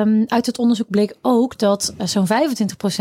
Um, 0.00 0.24
uit 0.26 0.46
het 0.46 0.58
onderzoek 0.58 0.90
bleek 0.90 1.14
ook 1.22 1.58
dat 1.58 1.94
zo'n 2.04 2.26
25% 2.26 2.30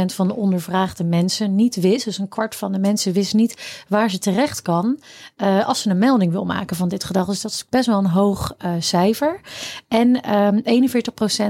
van 0.06 0.28
de 0.28 0.36
ondervraagde 0.36 1.04
mensen 1.04 1.58
niet 1.60 1.76
wist, 1.76 2.06
dus 2.06 2.18
een 2.18 2.28
kwart 2.28 2.56
van 2.56 2.72
de 2.72 2.80
mensen 2.80 3.14
wist 3.14 3.34
niet 3.34 3.84
waar 3.88 4.10
ze 4.10 4.20
terecht 4.20 4.62
kan 4.62 5.00
uh, 5.38 5.68
als 5.68 5.82
ze 5.82 5.90
een 5.90 5.98
melding 5.98 6.32
wil 6.32 6.46
maken 6.46 6.76
van 6.76 6.90
dit 6.90 7.04
gedrag. 7.04 7.26
Dus 7.26 7.42
dat 7.42 7.52
is 7.52 7.66
best 7.70 7.86
wel 7.86 7.98
een 7.98 8.06
hoog 8.06 8.56
uh, 8.66 8.72
cijfer. 8.80 9.42
En 9.88 10.36
um, 10.36 10.58
ehm, 10.58 10.88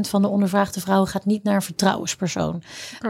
41% 0.05 0.09
van 0.09 0.21
de 0.21 0.27
ondervraagde 0.27 0.79
vrouwen 0.79 1.07
gaat 1.07 1.25
niet 1.25 1.43
naar 1.43 1.55
een 1.55 1.61
vertrouwenspersoon. 1.61 2.61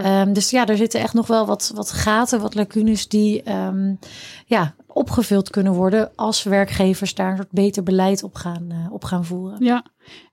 Um, 0.06 0.34
dus 0.34 0.50
ja, 0.50 0.66
er 0.66 0.78
zitten 0.78 1.00
echt 1.00 1.14
nog 1.14 1.28
wel 1.28 1.46
wat, 1.46 1.72
wat 1.76 1.92
gaten, 1.92 2.42
wat 2.42 2.56
lacunes 2.56 3.08
die 3.08 3.52
um, 3.52 4.00
ja, 4.46 4.74
opgevuld 4.88 5.50
kunnen 5.50 5.74
worden 5.74 6.12
als 6.16 6.44
werkgevers 6.44 7.16
daar 7.16 7.32
een 7.32 7.38
soort 7.38 7.52
beter 7.52 7.84
beleid 7.84 8.24
op 8.24 8.36
gaan, 8.36 8.68
uh, 8.72 8.92
op 8.92 9.04
gaan 9.04 9.26
voeren. 9.26 9.64
Ja, 9.64 9.84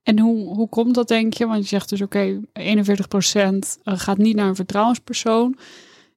en 0.02 0.18
hoe, 0.18 0.54
hoe 0.54 0.68
komt 0.68 0.94
dat 0.94 1.08
denk 1.08 1.34
je? 1.34 1.46
Want 1.46 1.62
je 1.62 1.68
zegt 1.68 1.88
dus 1.88 2.02
oké, 2.02 2.40
okay, 2.52 2.76
41% 2.76 3.58
gaat 3.84 4.18
niet 4.18 4.36
naar 4.36 4.48
een 4.48 4.54
vertrouwenspersoon. 4.54 5.56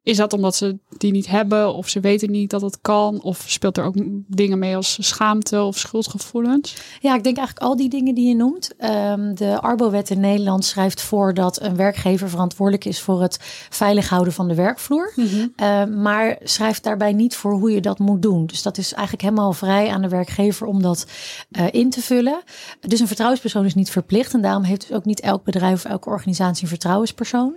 Is 0.04 0.18
dat 0.18 0.34
omdat 0.34 0.56
ze 0.56 0.78
die 0.98 1.12
niet 1.12 1.28
hebben 1.28 1.74
of 1.74 1.90
ze 1.90 2.00
weten 2.00 2.32
niet 2.32 2.50
dat 2.50 2.62
het 2.62 2.82
kan? 2.82 3.22
Of 3.22 3.44
speelt 3.48 3.78
er 3.78 3.84
ook 3.84 3.96
dingen 4.28 4.60
mee 4.60 4.76
als 4.76 4.98
schaamte 5.00 5.62
of 5.62 5.78
schuldgevoelens? 5.78 6.76
Ja, 7.00 7.16
ik 7.16 7.24
denk 7.24 7.38
eigenlijk 7.38 7.68
al 7.68 7.76
die 7.76 7.90
dingen 7.90 8.16
die 8.16 8.28
je 8.28 8.36
noemt. 8.36 8.74
Um, 8.78 9.36
de 9.36 9.60
Arbowet 9.62 10.10
in 10.10 10.20
Nederland 10.20 10.66
schrijft 10.66 11.02
voor 11.02 11.34
dat 11.34 11.62
een 11.62 11.76
werkgever 11.76 12.30
verantwoordelijk 12.30 12.86
is 12.86 13.02
voor 13.02 13.22
het 13.22 13.38
veilig 13.70 14.10
houden 14.10 14.34
van 14.34 14.48
de 14.48 14.56
werkvloer. 14.56 15.14
Mm 15.16 15.28
-hmm. 15.28 15.54
uh, 15.58 15.86
maar 15.86 16.38
schrijft 16.44 16.84
daarbij 16.84 17.14
niet 17.14 17.36
voor 17.36 17.52
hoe 17.52 17.72
je 17.72 17.82
dat 17.82 18.00
moet 18.00 18.22
doen. 18.22 18.46
Dus 18.46 18.62
dat 18.62 18.78
is 18.78 18.94
eigenlijk 18.94 19.24
helemaal 19.24 19.54
vrij 19.54 19.90
aan 19.90 20.02
de 20.02 20.10
werkgever 20.10 20.68
om 20.68 20.82
dat 20.82 21.06
uh, 21.52 21.66
in 21.72 21.90
te 21.90 22.02
vullen. 22.02 22.44
Dus 22.80 23.00
een 23.00 23.08
vertrouwenspersoon 23.08 23.66
is 23.66 23.76
niet 23.76 23.92
verplicht. 23.92 24.34
En 24.34 24.42
daarom 24.42 24.64
heeft 24.64 24.88
dus 24.88 24.98
ook 24.98 25.06
niet 25.06 25.20
elk 25.20 25.44
bedrijf 25.44 25.86
of 25.86 25.92
elke 25.92 26.10
organisatie 26.10 26.64
een 26.64 26.70
vertrouwenspersoon. 26.70 27.56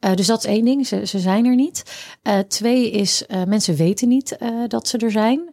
Uh, 0.00 0.14
dus 0.14 0.26
dat 0.26 0.38
is 0.38 0.50
één 0.50 0.64
ding, 0.64 0.86
ze, 0.86 1.06
ze 1.06 1.18
zijn 1.18 1.46
er 1.46 1.54
niet. 1.54 1.81
Uh, 2.22 2.38
twee 2.38 2.90
is, 2.90 3.24
uh, 3.28 3.44
mensen 3.44 3.74
weten 3.74 4.08
niet 4.08 4.38
dat 4.68 4.88
ze 4.88 4.98
er 4.98 5.10
zijn. 5.10 5.48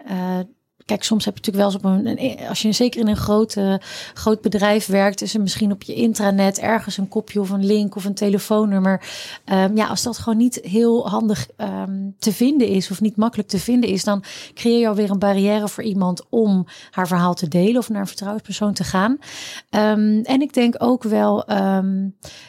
Kijk, 0.89 1.03
soms 1.03 1.25
heb 1.25 1.37
je 1.37 1.41
natuurlijk 1.45 1.83
wel 1.83 1.95
eens 1.95 2.03
op 2.09 2.17
een. 2.17 2.47
Als 2.47 2.61
je 2.61 2.71
zeker 2.71 2.99
in 2.99 3.07
een 3.07 3.17
groot, 3.17 3.55
uh, 3.55 3.73
groot 4.13 4.41
bedrijf 4.41 4.85
werkt, 4.85 5.21
is 5.21 5.33
er 5.33 5.41
misschien 5.41 5.71
op 5.71 5.83
je 5.83 5.93
intranet 5.93 6.59
ergens 6.59 6.97
een 6.97 7.07
kopje 7.07 7.39
of 7.39 7.49
een 7.49 7.65
link 7.65 7.95
of 7.95 8.05
een 8.05 8.13
telefoonnummer. 8.13 9.01
Um, 9.45 9.75
ja, 9.75 9.87
als 9.87 10.03
dat 10.03 10.17
gewoon 10.17 10.37
niet 10.37 10.59
heel 10.63 11.09
handig 11.09 11.47
um, 11.57 12.15
te 12.19 12.33
vinden 12.33 12.67
is 12.67 12.91
of 12.91 13.01
niet 13.01 13.15
makkelijk 13.15 13.49
te 13.49 13.59
vinden 13.59 13.89
is, 13.89 14.03
dan 14.03 14.23
creëer 14.53 14.79
je 14.79 14.87
alweer 14.87 15.09
een 15.09 15.19
barrière 15.19 15.67
voor 15.67 15.83
iemand 15.83 16.25
om 16.29 16.65
haar 16.91 17.07
verhaal 17.07 17.33
te 17.33 17.47
delen 17.47 17.77
of 17.77 17.89
naar 17.89 18.01
een 18.01 18.07
vertrouwenspersoon 18.07 18.73
te 18.73 18.83
gaan. 18.83 19.11
Um, 19.11 20.21
en 20.23 20.41
ik 20.41 20.53
denk 20.53 20.75
ook 20.77 21.03
wel, 21.03 21.43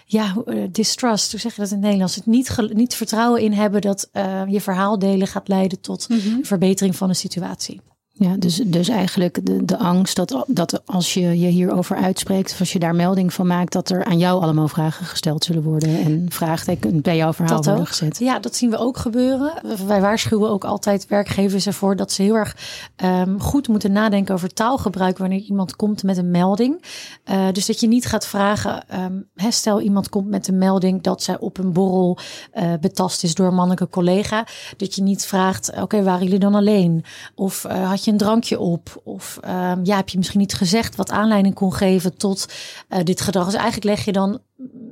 ja, 0.07 0.35
uh, 0.47 0.67
distrust, 0.71 1.31
hoe 1.31 1.41
zeg 1.41 1.55
je 1.55 1.61
dat 1.61 1.71
in 1.71 1.77
het 1.77 1.85
Nederlands? 1.85 2.15
Het 2.15 2.27
niet, 2.27 2.57
niet 2.73 2.95
vertrouwen 2.95 3.41
in 3.41 3.53
hebben 3.53 3.81
dat 3.81 4.09
uh, 4.13 4.43
je 4.49 4.61
verhaal 4.61 4.99
delen 4.99 5.27
gaat 5.27 5.49
leiden 5.49 5.81
tot 5.81 6.09
mm 6.09 6.19
-hmm. 6.19 6.45
verbetering 6.45 6.97
van 6.97 7.09
een 7.09 7.15
situatie. 7.15 7.81
Ja, 8.21 8.37
dus, 8.39 8.61
dus 8.67 8.89
eigenlijk 8.89 9.47
de, 9.47 9.65
de 9.65 9.79
angst 9.79 10.17
dat, 10.17 10.45
dat 10.47 10.83
als 10.87 11.15
je 11.15 11.41
je 11.41 11.47
hierover 11.47 11.97
uitspreekt, 11.97 12.53
of 12.53 12.61
als 12.61 12.73
je 12.73 12.79
daar 12.79 12.95
melding 12.95 13.33
van 13.33 13.47
maakt, 13.47 13.73
dat 13.73 13.91
er 13.91 14.05
aan 14.05 14.19
jou 14.19 14.43
allemaal 14.43 14.69
vragen 14.69 15.07
gesteld 15.07 15.45
zullen 15.45 15.63
worden 15.63 16.01
en 16.01 16.27
vraagtekens 16.29 17.01
bij 17.01 17.17
jouw 17.17 17.33
verhaal 17.33 17.57
dat 17.57 17.65
worden 17.65 17.83
ook. 17.83 17.89
gezet. 17.89 18.19
Ja, 18.19 18.39
dat 18.39 18.57
zien 18.57 18.71
we 18.71 18.77
ook 18.77 18.97
gebeuren. 18.97 19.53
Wij 19.87 20.01
waarschuwen 20.01 20.51
ook 20.51 20.65
altijd 20.65 21.07
werkgevers 21.07 21.67
ervoor 21.67 21.97
dat 21.97 22.13
ze 22.13 22.23
heel 22.23 22.35
erg 22.35 22.57
um, 23.05 23.41
goed 23.41 23.69
moeten 23.69 23.93
nadenken 23.93 24.35
over 24.35 24.53
taalgebruik 24.53 25.19
wanneer 25.19 25.41
iemand 25.41 25.77
komt 25.77 26.03
met 26.03 26.17
een 26.17 26.31
melding. 26.31 26.85
Uh, 27.31 27.47
dus 27.53 27.67
dat 27.67 27.81
je 27.81 27.89
niet 27.89 28.07
gaat 28.07 28.27
vragen, 28.27 28.85
um, 28.95 29.29
hè, 29.35 29.51
stel 29.51 29.81
iemand 29.81 30.09
komt 30.09 30.29
met 30.29 30.49
een 30.49 30.59
melding 30.59 31.03
dat 31.03 31.23
zij 31.23 31.39
op 31.39 31.59
een 31.59 31.73
borrel 31.73 32.19
uh, 32.55 32.73
betast 32.81 33.23
is 33.25 33.35
door 33.35 33.47
een 33.47 33.55
mannelijke 33.55 33.89
collega, 33.89 34.47
dat 34.77 34.95
je 34.95 35.03
niet 35.03 35.27
vraagt, 35.27 35.71
oké, 35.71 35.81
okay, 35.83 36.03
waren 36.03 36.25
jullie 36.25 36.39
dan 36.39 36.55
alleen? 36.55 37.05
Of 37.35 37.65
uh, 37.65 37.89
had 37.89 38.05
je 38.05 38.09
een 38.11 38.17
drankje 38.17 38.59
op? 38.59 39.01
Of 39.05 39.39
um, 39.45 39.85
ja, 39.85 39.97
heb 39.97 40.09
je 40.09 40.19
misschien 40.19 40.41
niet 40.41 40.55
gezegd 40.55 40.97
wat 40.97 41.11
aanleiding 41.11 41.55
kon 41.55 41.75
geven 41.75 42.17
tot 42.17 42.47
uh, 42.89 42.99
dit 43.03 43.21
gedrag? 43.21 43.45
Dus 43.45 43.55
eigenlijk 43.55 43.85
leg 43.85 44.05
je 44.05 44.13
dan 44.13 44.41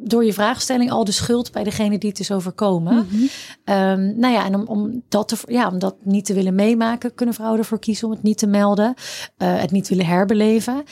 door 0.08 0.24
je 0.24 0.32
vraagstelling 0.32 0.90
al 0.90 1.04
de 1.04 1.12
schuld 1.12 1.52
bij 1.52 1.64
degene 1.64 1.98
die 1.98 2.10
het 2.10 2.20
is 2.20 2.32
overkomen. 2.32 2.94
Mm 2.94 3.06
-hmm. 3.08 3.74
um, 3.74 4.18
nou 4.18 4.34
ja, 4.34 4.44
en 4.44 4.54
om, 4.54 4.66
om, 4.66 5.02
dat 5.08 5.28
te, 5.28 5.36
ja, 5.46 5.68
om 5.68 5.78
dat 5.78 5.96
niet 6.02 6.24
te 6.24 6.34
willen 6.34 6.54
meemaken, 6.54 7.14
kunnen 7.14 7.34
vrouwen 7.34 7.58
ervoor 7.58 7.78
kiezen 7.78 8.06
om 8.06 8.12
het 8.12 8.22
niet 8.22 8.38
te 8.38 8.46
melden, 8.46 8.94
uh, 9.38 9.60
het 9.60 9.70
niet 9.70 9.88
willen 9.88 10.06
herbeleven. 10.06 10.82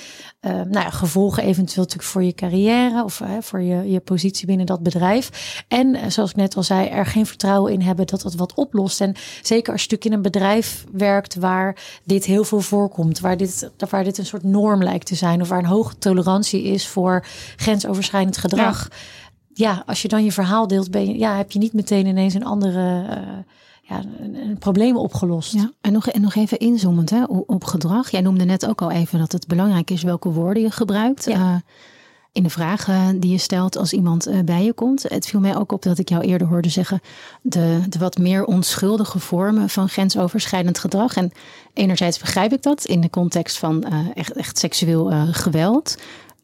Uh, 0.40 0.52
nou 0.52 0.70
ja, 0.70 0.90
gevolgen 0.90 1.42
eventueel 1.42 1.82
natuurlijk 1.82 2.08
voor 2.08 2.24
je 2.24 2.34
carrière 2.34 3.04
of 3.04 3.20
uh, 3.20 3.28
voor 3.40 3.62
je, 3.62 3.90
je 3.90 4.00
positie 4.00 4.46
binnen 4.46 4.66
dat 4.66 4.82
bedrijf. 4.82 5.64
En 5.68 6.12
zoals 6.12 6.30
ik 6.30 6.36
net 6.36 6.56
al 6.56 6.62
zei, 6.62 6.88
er 6.88 7.06
geen 7.06 7.26
vertrouwen 7.26 7.72
in 7.72 7.80
hebben 7.80 8.06
dat 8.06 8.22
dat 8.22 8.34
wat 8.34 8.54
oplost. 8.54 9.00
En 9.00 9.14
zeker 9.42 9.72
als 9.72 9.82
je 9.82 9.88
natuurlijk 9.90 10.04
in 10.04 10.12
een 10.12 10.32
bedrijf 10.32 10.84
werkt 10.92 11.34
waar 11.34 11.76
dit 12.04 12.24
heel 12.24 12.44
veel 12.44 12.60
voorkomt, 12.60 13.20
waar 13.20 13.36
dit, 13.36 13.70
waar 13.90 14.04
dit 14.04 14.18
een 14.18 14.26
soort 14.26 14.42
norm 14.42 14.82
lijkt 14.82 15.06
te 15.06 15.14
zijn, 15.14 15.40
of 15.40 15.48
waar 15.48 15.58
een 15.58 15.64
hoge 15.64 15.98
tolerantie 15.98 16.62
is 16.62 16.86
voor 16.86 17.24
grensoverschrijdend 17.56 18.36
gedrag. 18.36 18.64
Ja. 18.65 18.65
Ja, 19.52 19.82
als 19.86 20.02
je 20.02 20.08
dan 20.08 20.24
je 20.24 20.32
verhaal 20.32 20.66
deelt, 20.66 20.90
ben 20.90 21.06
je, 21.06 21.18
ja, 21.18 21.36
heb 21.36 21.52
je 21.52 21.58
niet 21.58 21.72
meteen 21.72 22.06
ineens 22.06 22.34
een 22.34 22.44
andere 22.44 23.02
uh, 23.02 23.16
ja, 23.82 24.02
een, 24.20 24.34
een, 24.34 24.58
probleem 24.58 24.96
opgelost. 24.96 25.52
Ja, 25.52 25.70
en 25.80 25.92
nog, 25.92 26.08
en 26.08 26.20
nog 26.20 26.34
even 26.34 26.58
inzoomend 26.58 27.10
hè, 27.10 27.24
op, 27.24 27.64
gedrag. 27.64 28.10
Jij 28.10 28.20
noemde 28.20 28.44
net 28.44 28.66
ook 28.66 28.82
al 28.82 28.90
even 28.90 29.18
dat 29.18 29.32
het 29.32 29.46
belangrijk 29.46 29.90
is 29.90 30.02
welke 30.02 30.28
woorden 30.28 30.62
je 30.62 30.70
gebruikt. 30.70 31.24
Ja. 31.24 31.38
Uh, 31.38 31.54
in 32.32 32.42
de 32.42 32.50
vragen 32.50 33.20
die 33.20 33.30
je 33.30 33.38
stelt 33.38 33.76
als 33.76 33.92
iemand 33.92 34.28
uh, 34.28 34.40
bij 34.40 34.64
je 34.64 34.72
komt. 34.72 35.02
Het 35.02 35.26
viel 35.26 35.40
mij 35.40 35.56
ook 35.56 35.72
op 35.72 35.82
dat 35.82 35.98
ik 35.98 36.08
jou 36.08 36.24
eerder 36.24 36.46
hoorde 36.46 36.68
zeggen... 36.68 37.00
de, 37.42 37.80
de 37.88 37.98
wat 37.98 38.18
meer 38.18 38.44
onschuldige 38.44 39.18
vormen 39.18 39.68
van 39.68 39.88
grensoverschrijdend 39.88 40.78
gedrag. 40.78 41.16
En 41.16 41.32
enerzijds 41.74 42.18
begrijp 42.18 42.52
ik 42.52 42.62
dat 42.62 42.84
in 42.84 43.00
de 43.00 43.10
context 43.10 43.58
van 43.58 43.86
uh, 43.92 43.98
echt, 44.14 44.32
echt 44.32 44.58
seksueel 44.58 45.12
uh, 45.12 45.22
geweld... 45.30 45.96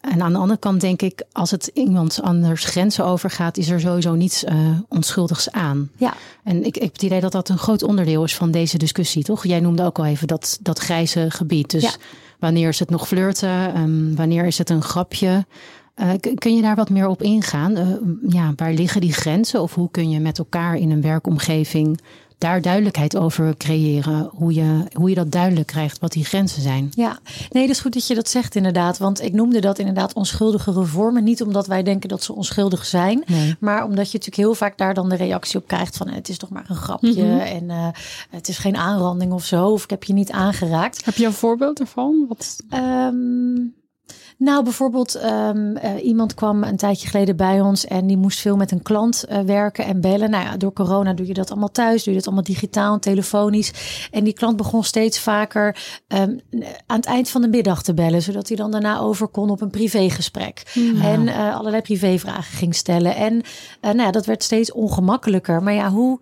En 0.02 0.22
aan 0.22 0.32
de 0.32 0.38
andere 0.38 0.58
kant 0.58 0.80
denk 0.80 1.02
ik, 1.02 1.22
als 1.32 1.50
het 1.50 1.70
iemand 1.74 2.22
anders 2.22 2.64
grenzen 2.64 3.04
overgaat, 3.04 3.56
is 3.56 3.68
er 3.68 3.80
sowieso 3.80 4.14
niets 4.14 4.44
uh, 4.44 4.78
onschuldigs 4.88 5.50
aan. 5.50 5.90
Ja. 5.96 6.14
En 6.44 6.64
ik, 6.64 6.76
ik 6.76 6.82
heb 6.82 6.92
het 6.92 7.02
idee 7.02 7.20
dat 7.20 7.32
dat 7.32 7.48
een 7.48 7.58
groot 7.58 7.82
onderdeel 7.82 8.24
is 8.24 8.36
van 8.36 8.50
deze 8.50 8.78
discussie, 8.78 9.22
toch? 9.22 9.46
Jij 9.46 9.60
noemde 9.60 9.84
ook 9.84 9.98
al 9.98 10.04
even 10.04 10.26
dat, 10.26 10.58
dat 10.60 10.78
grijze 10.78 11.30
gebied. 11.30 11.70
Dus 11.70 11.82
ja. 11.82 11.90
wanneer 12.38 12.68
is 12.68 12.78
het 12.78 12.90
nog 12.90 13.06
flirten? 13.06 13.78
Um, 13.78 14.16
wanneer 14.16 14.44
is 14.44 14.58
het 14.58 14.70
een 14.70 14.82
grapje? 14.82 15.46
Uh, 15.96 16.10
kun 16.34 16.56
je 16.56 16.62
daar 16.62 16.76
wat 16.76 16.90
meer 16.90 17.06
op 17.06 17.22
ingaan? 17.22 17.78
Uh, 17.78 17.86
ja, 18.28 18.52
waar 18.56 18.72
liggen 18.72 19.00
die 19.00 19.12
grenzen? 19.12 19.62
Of 19.62 19.74
hoe 19.74 19.90
kun 19.90 20.10
je 20.10 20.20
met 20.20 20.38
elkaar 20.38 20.76
in 20.76 20.90
een 20.90 21.02
werkomgeving 21.02 22.00
daar 22.42 22.62
duidelijkheid 22.62 23.16
over 23.16 23.56
creëren. 23.56 24.30
Hoe 24.32 24.54
je, 24.54 24.84
hoe 24.92 25.08
je 25.08 25.14
dat 25.14 25.32
duidelijk 25.32 25.66
krijgt, 25.66 25.98
wat 25.98 26.12
die 26.12 26.24
grenzen 26.24 26.62
zijn. 26.62 26.92
Ja, 26.94 27.18
nee, 27.50 27.66
dat 27.66 27.76
is 27.76 27.80
goed 27.80 27.92
dat 27.92 28.06
je 28.06 28.14
dat 28.14 28.28
zegt 28.28 28.54
inderdaad. 28.54 28.98
Want 28.98 29.22
ik 29.22 29.32
noemde 29.32 29.60
dat 29.60 29.78
inderdaad 29.78 30.12
onschuldige 30.12 30.84
vormen. 30.84 31.24
Niet 31.24 31.42
omdat 31.42 31.66
wij 31.66 31.82
denken 31.82 32.08
dat 32.08 32.22
ze 32.22 32.34
onschuldig 32.34 32.84
zijn. 32.84 33.22
Nee. 33.26 33.56
Maar 33.60 33.84
omdat 33.84 34.10
je 34.10 34.18
natuurlijk 34.18 34.36
heel 34.36 34.54
vaak 34.54 34.78
daar 34.78 34.94
dan 34.94 35.08
de 35.08 35.16
reactie 35.16 35.58
op 35.58 35.66
krijgt 35.66 35.96
van 35.96 36.08
het 36.08 36.28
is 36.28 36.38
toch 36.38 36.50
maar 36.50 36.64
een 36.68 36.76
grapje. 36.76 37.22
Mm 37.22 37.30
-hmm. 37.30 37.40
En 37.40 37.64
uh, 37.64 37.88
het 38.30 38.48
is 38.48 38.58
geen 38.58 38.76
aanranding 38.76 39.32
of 39.32 39.44
zo. 39.44 39.66
Of 39.66 39.84
ik 39.84 39.90
heb 39.90 40.04
je 40.04 40.12
niet 40.12 40.30
aangeraakt. 40.30 41.04
Heb 41.04 41.14
je 41.14 41.26
een 41.26 41.32
voorbeeld 41.32 41.80
ervan? 41.80 42.24
Wat... 42.28 42.56
Um, 42.74 43.74
nou, 44.42 44.64
bijvoorbeeld 44.64 45.24
um, 45.24 45.76
uh, 45.76 46.04
iemand 46.04 46.34
kwam 46.34 46.62
een 46.62 46.76
tijdje 46.76 47.08
geleden 47.08 47.36
bij 47.36 47.60
ons 47.60 47.86
en 47.86 48.06
die 48.06 48.16
moest 48.16 48.40
veel 48.40 48.56
met 48.56 48.70
een 48.70 48.82
klant 48.82 49.24
uh, 49.28 49.40
werken 49.40 49.84
en 49.84 50.00
bellen. 50.00 50.30
Nou 50.30 50.44
ja, 50.44 50.56
door 50.56 50.72
corona 50.72 51.12
doe 51.12 51.26
je 51.26 51.34
dat 51.34 51.50
allemaal 51.50 51.70
thuis, 51.70 52.04
doe 52.04 52.12
je 52.12 52.18
dat 52.18 52.26
allemaal 52.26 52.44
digitaal 52.44 52.94
en 52.94 53.00
telefonisch. 53.00 53.72
En 54.10 54.24
die 54.24 54.32
klant 54.32 54.56
begon 54.56 54.84
steeds 54.84 55.18
vaker 55.18 55.76
um, 56.08 56.40
aan 56.86 56.96
het 56.96 57.06
eind 57.06 57.28
van 57.28 57.40
de 57.40 57.48
middag 57.48 57.82
te 57.82 57.94
bellen, 57.94 58.22
zodat 58.22 58.48
hij 58.48 58.56
dan 58.56 58.70
daarna 58.70 58.98
over 58.98 59.28
kon 59.28 59.50
op 59.50 59.60
een 59.60 59.70
privégesprek. 59.70 60.70
Ja. 60.74 61.02
En 61.02 61.22
uh, 61.22 61.56
allerlei 61.56 61.82
privévragen 61.82 62.56
ging 62.56 62.74
stellen. 62.74 63.16
En 63.16 63.42
nou 63.80 63.98
ja, 63.98 64.10
dat 64.10 64.26
werd 64.26 64.42
steeds 64.42 64.72
ongemakkelijker. 64.72 65.62
Maar 65.62 65.74
ja, 65.74 65.90
hoe 65.90 66.20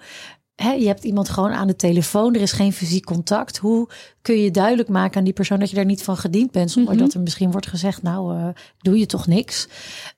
He, 0.54 0.72
je 0.72 0.86
hebt 0.86 1.04
iemand 1.04 1.28
gewoon 1.28 1.52
aan 1.52 1.66
de 1.66 1.76
telefoon, 1.76 2.34
er 2.34 2.40
is 2.40 2.52
geen 2.52 2.72
fysiek 2.72 3.04
contact. 3.04 3.56
Hoe 3.56 3.88
kun 4.22 4.42
je 4.42 4.50
duidelijk 4.50 4.88
maken 4.88 5.18
aan 5.18 5.24
die 5.24 5.32
persoon 5.32 5.58
dat 5.58 5.70
je 5.70 5.76
daar 5.76 5.84
niet 5.84 6.02
van 6.02 6.16
gediend 6.16 6.50
bent, 6.50 6.70
zonder 6.70 6.92
mm 6.92 6.98
-hmm. 6.98 7.06
dat 7.06 7.16
er 7.16 7.22
misschien 7.22 7.50
wordt 7.50 7.66
gezegd, 7.66 8.02
nou, 8.02 8.38
uh, 8.38 8.48
doe 8.78 8.98
je 8.98 9.06
toch 9.06 9.26
niks. 9.26 9.68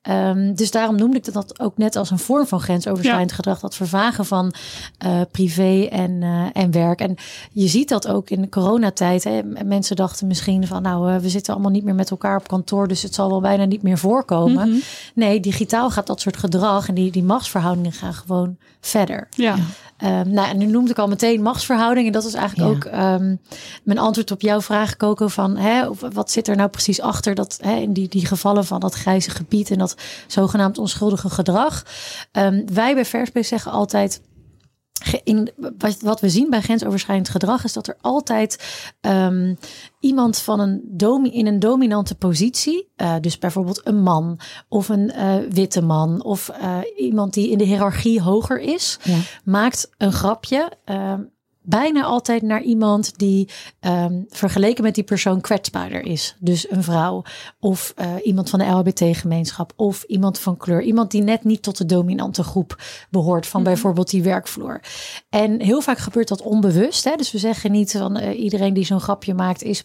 Um, 0.02 0.54
dus 0.54 0.70
daarom 0.70 0.96
noemde 0.96 1.16
ik 1.16 1.32
dat 1.32 1.60
ook 1.60 1.76
net 1.76 1.96
als 1.96 2.10
een 2.10 2.18
vorm 2.18 2.46
van 2.46 2.60
grensoverschrijdend 2.60 3.30
ja. 3.30 3.36
gedrag, 3.36 3.60
dat 3.60 3.74
vervagen 3.74 4.26
van 4.26 4.54
uh, 5.06 5.20
privé 5.30 5.88
en, 5.90 6.10
uh, 6.10 6.46
en 6.52 6.70
werk. 6.70 7.00
En 7.00 7.14
je 7.52 7.68
ziet 7.68 7.88
dat 7.88 8.08
ook 8.08 8.30
in 8.30 8.40
de 8.40 8.48
coronatijd. 8.48 9.24
Hè. 9.24 9.42
Mensen 9.64 9.96
dachten 9.96 10.26
misschien 10.26 10.66
van, 10.66 10.82
nou, 10.82 11.20
we 11.20 11.28
zitten 11.28 11.52
allemaal 11.52 11.72
niet 11.72 11.84
meer 11.84 11.94
met 11.94 12.10
elkaar 12.10 12.36
op 12.36 12.48
kantoor, 12.48 12.88
dus 12.88 13.02
het 13.02 13.14
zal 13.14 13.28
wel 13.28 13.40
bijna 13.40 13.64
niet 13.64 13.82
meer 13.82 13.98
voorkomen. 13.98 14.68
Mm 14.68 14.72
-hmm. 14.72 14.82
Nee, 15.14 15.40
digitaal 15.40 15.90
gaat 15.90 16.06
dat 16.06 16.20
soort 16.20 16.36
gedrag 16.36 16.88
en 16.88 16.94
die, 16.94 17.10
die 17.10 17.24
machtsverhoudingen 17.24 17.92
gaan 17.92 18.14
gewoon 18.14 18.56
verder. 18.80 19.28
Ja. 19.30 19.56
Um, 20.04 20.30
nou, 20.30 20.48
en 20.48 20.58
nu 20.58 20.66
noemde 20.66 20.90
ik 20.90 20.98
al 20.98 21.08
meteen 21.08 21.42
machtsverhouding. 21.42 22.06
En 22.06 22.12
dat 22.12 22.24
is 22.24 22.34
eigenlijk 22.34 22.84
ja. 22.84 23.14
ook 23.14 23.20
um, 23.20 23.40
mijn 23.92 24.04
antwoord 24.04 24.30
op 24.30 24.40
jouw 24.40 24.60
vraag, 24.60 24.96
Coco. 24.96 25.28
Van 25.28 25.56
hè, 25.56 25.88
wat 26.12 26.30
zit 26.30 26.48
er 26.48 26.56
nou 26.56 26.68
precies 26.68 27.00
achter 27.00 27.34
dat, 27.34 27.58
hè, 27.60 27.76
in 27.76 27.92
die, 27.92 28.08
die 28.08 28.26
gevallen 28.26 28.64
van 28.64 28.80
dat 28.80 28.94
grijze 28.94 29.30
gebied 29.30 29.70
en 29.70 29.78
dat 29.78 29.96
zogenaamd 30.26 30.78
onschuldige 30.78 31.30
gedrag? 31.30 31.84
Um, 32.32 32.74
wij 32.74 32.94
bij 32.94 33.04
Verspace 33.04 33.48
zeggen 33.48 33.72
altijd. 33.72 34.22
in, 35.24 35.50
wat, 36.00 36.20
we 36.20 36.28
zien 36.28 36.50
bij 36.50 36.60
grensoverschrijdend 36.60 37.28
gedrag 37.28 37.64
is 37.64 37.72
dat 37.72 37.86
er 37.86 37.96
altijd 38.00 38.64
um, 39.00 39.58
iemand 40.00 40.38
van 40.38 40.60
een 40.60 40.82
domi, 40.84 41.30
in 41.30 41.46
een 41.46 41.58
dominante 41.58 42.14
positie, 42.14 42.88
uh, 42.96 43.14
dus 43.20 43.38
bijvoorbeeld 43.38 43.80
een 43.84 44.02
man 44.02 44.38
of 44.68 44.88
een 44.88 45.12
uh, 45.16 45.34
witte 45.50 45.82
man 45.82 46.22
of 46.22 46.50
uh, 46.60 46.78
iemand 46.96 47.34
die 47.34 47.50
in 47.50 47.58
de 47.58 47.64
hiërarchie 47.64 48.22
hoger 48.22 48.60
is, 48.60 48.98
ja. 49.02 49.18
maakt 49.44 49.90
een 49.98 50.12
grapje. 50.12 50.70
Bijna 51.64 52.02
altijd 52.02 52.42
naar 52.42 52.62
iemand 52.62 53.18
die 53.18 53.48
um, 53.80 54.26
vergeleken 54.28 54.84
met 54.84 54.94
die 54.94 55.04
persoon 55.04 55.40
kwetsbaarder 55.40 56.04
is. 56.04 56.36
Dus 56.38 56.70
een 56.70 56.82
vrouw 56.82 57.22
of 57.60 57.94
uh, 58.00 58.06
iemand 58.22 58.50
van 58.50 58.58
de 58.58 58.64
LHBT-gemeenschap 58.64 59.72
of 59.76 60.02
iemand 60.02 60.38
van 60.38 60.56
kleur. 60.56 60.82
Iemand 60.82 61.10
die 61.10 61.22
net 61.22 61.44
niet 61.44 61.62
tot 61.62 61.78
de 61.78 61.86
dominante 61.86 62.42
groep 62.42 62.82
behoort 63.10 63.46
van 63.46 63.60
mm 63.60 63.66
-hmm. 63.66 63.74
bijvoorbeeld 63.74 64.10
die 64.10 64.22
werkvloer. 64.22 64.80
En 65.30 65.60
heel 65.60 65.80
vaak 65.80 65.98
gebeurt 65.98 66.28
dat 66.28 66.42
onbewust. 66.42 67.04
Hè? 67.04 67.16
Dus 67.16 67.32
we 67.32 67.38
zeggen 67.38 67.72
niet 67.72 67.90
van 67.92 68.20
uh, 68.20 68.42
iedereen 68.42 68.74
die 68.74 68.84
zo'n 68.84 69.00
grapje 69.00 69.34
maakt 69.34 69.62
is 69.62 69.82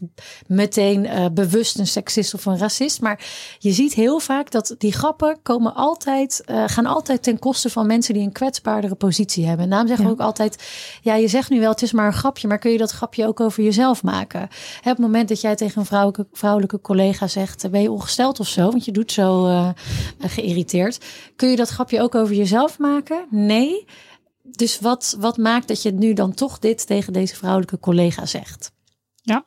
meteen 0.47 1.05
uh, 1.05 1.25
bewust 1.31 1.79
een 1.79 1.87
seksist 1.87 2.33
of 2.33 2.45
een 2.45 2.57
racist. 2.57 3.01
Maar 3.01 3.25
je 3.59 3.71
ziet 3.71 3.93
heel 3.93 4.19
vaak 4.19 4.51
dat 4.51 4.75
die 4.77 4.91
grappen 4.91 5.37
komen 5.43 5.75
altijd, 5.75 6.43
gaan 6.65 6.85
altijd 6.85 7.23
ten 7.23 7.39
koste 7.39 7.69
van 7.69 7.87
mensen 7.87 8.13
die 8.13 8.23
een 8.23 8.31
kwetsbaardere 8.31 8.95
positie 8.95 9.45
hebben. 9.45 9.63
En 9.63 9.69
daarom 9.69 9.87
zeggen 9.87 10.05
ja. 10.05 10.11
we 10.11 10.19
ook 10.19 10.27
altijd, 10.27 10.63
ja 11.01 11.15
je 11.15 11.27
zegt 11.27 11.49
nu 11.49 11.59
wel 11.59 11.66
het 11.71 11.81
is 11.81 11.91
maar 11.91 12.05
een 12.05 12.13
grapje, 12.13 12.47
maar 12.47 12.57
kun 12.57 12.71
je 12.71 12.77
dat 12.77 12.91
grapje 12.91 13.27
ook 13.27 13.39
over 13.39 13.63
jezelf 13.63 14.03
maken? 14.03 14.39
Hè, 14.81 14.91
op 14.91 14.97
het 14.97 15.05
moment 15.05 15.29
dat 15.29 15.41
jij 15.41 15.55
tegen 15.55 15.79
een 15.79 15.85
vrouwelijke, 15.85 16.27
vrouwelijke 16.31 16.81
collega 16.81 17.27
zegt, 17.27 17.71
ben 17.71 17.81
je 17.81 17.91
ongesteld 17.91 18.39
of 18.39 18.47
zo, 18.47 18.69
want 18.69 18.85
je 18.85 18.91
doet 18.91 19.11
zo 19.11 19.47
uh, 19.47 19.69
geïrriteerd. 20.19 21.05
Kun 21.35 21.49
je 21.49 21.55
dat 21.55 21.69
grapje 21.69 22.01
ook 22.01 22.15
over 22.15 22.35
jezelf 22.35 22.79
maken? 22.79 23.25
Nee. 23.29 23.85
Dus 24.43 24.79
wat, 24.79 25.15
wat 25.19 25.37
maakt 25.37 25.67
dat 25.67 25.81
je 25.81 25.91
nu 25.91 26.13
dan 26.13 26.33
toch 26.33 26.59
dit 26.59 26.87
tegen 26.87 27.13
deze 27.13 27.35
vrouwelijke 27.35 27.79
collega 27.79 28.25
zegt? 28.25 28.71
Ja. 29.21 29.45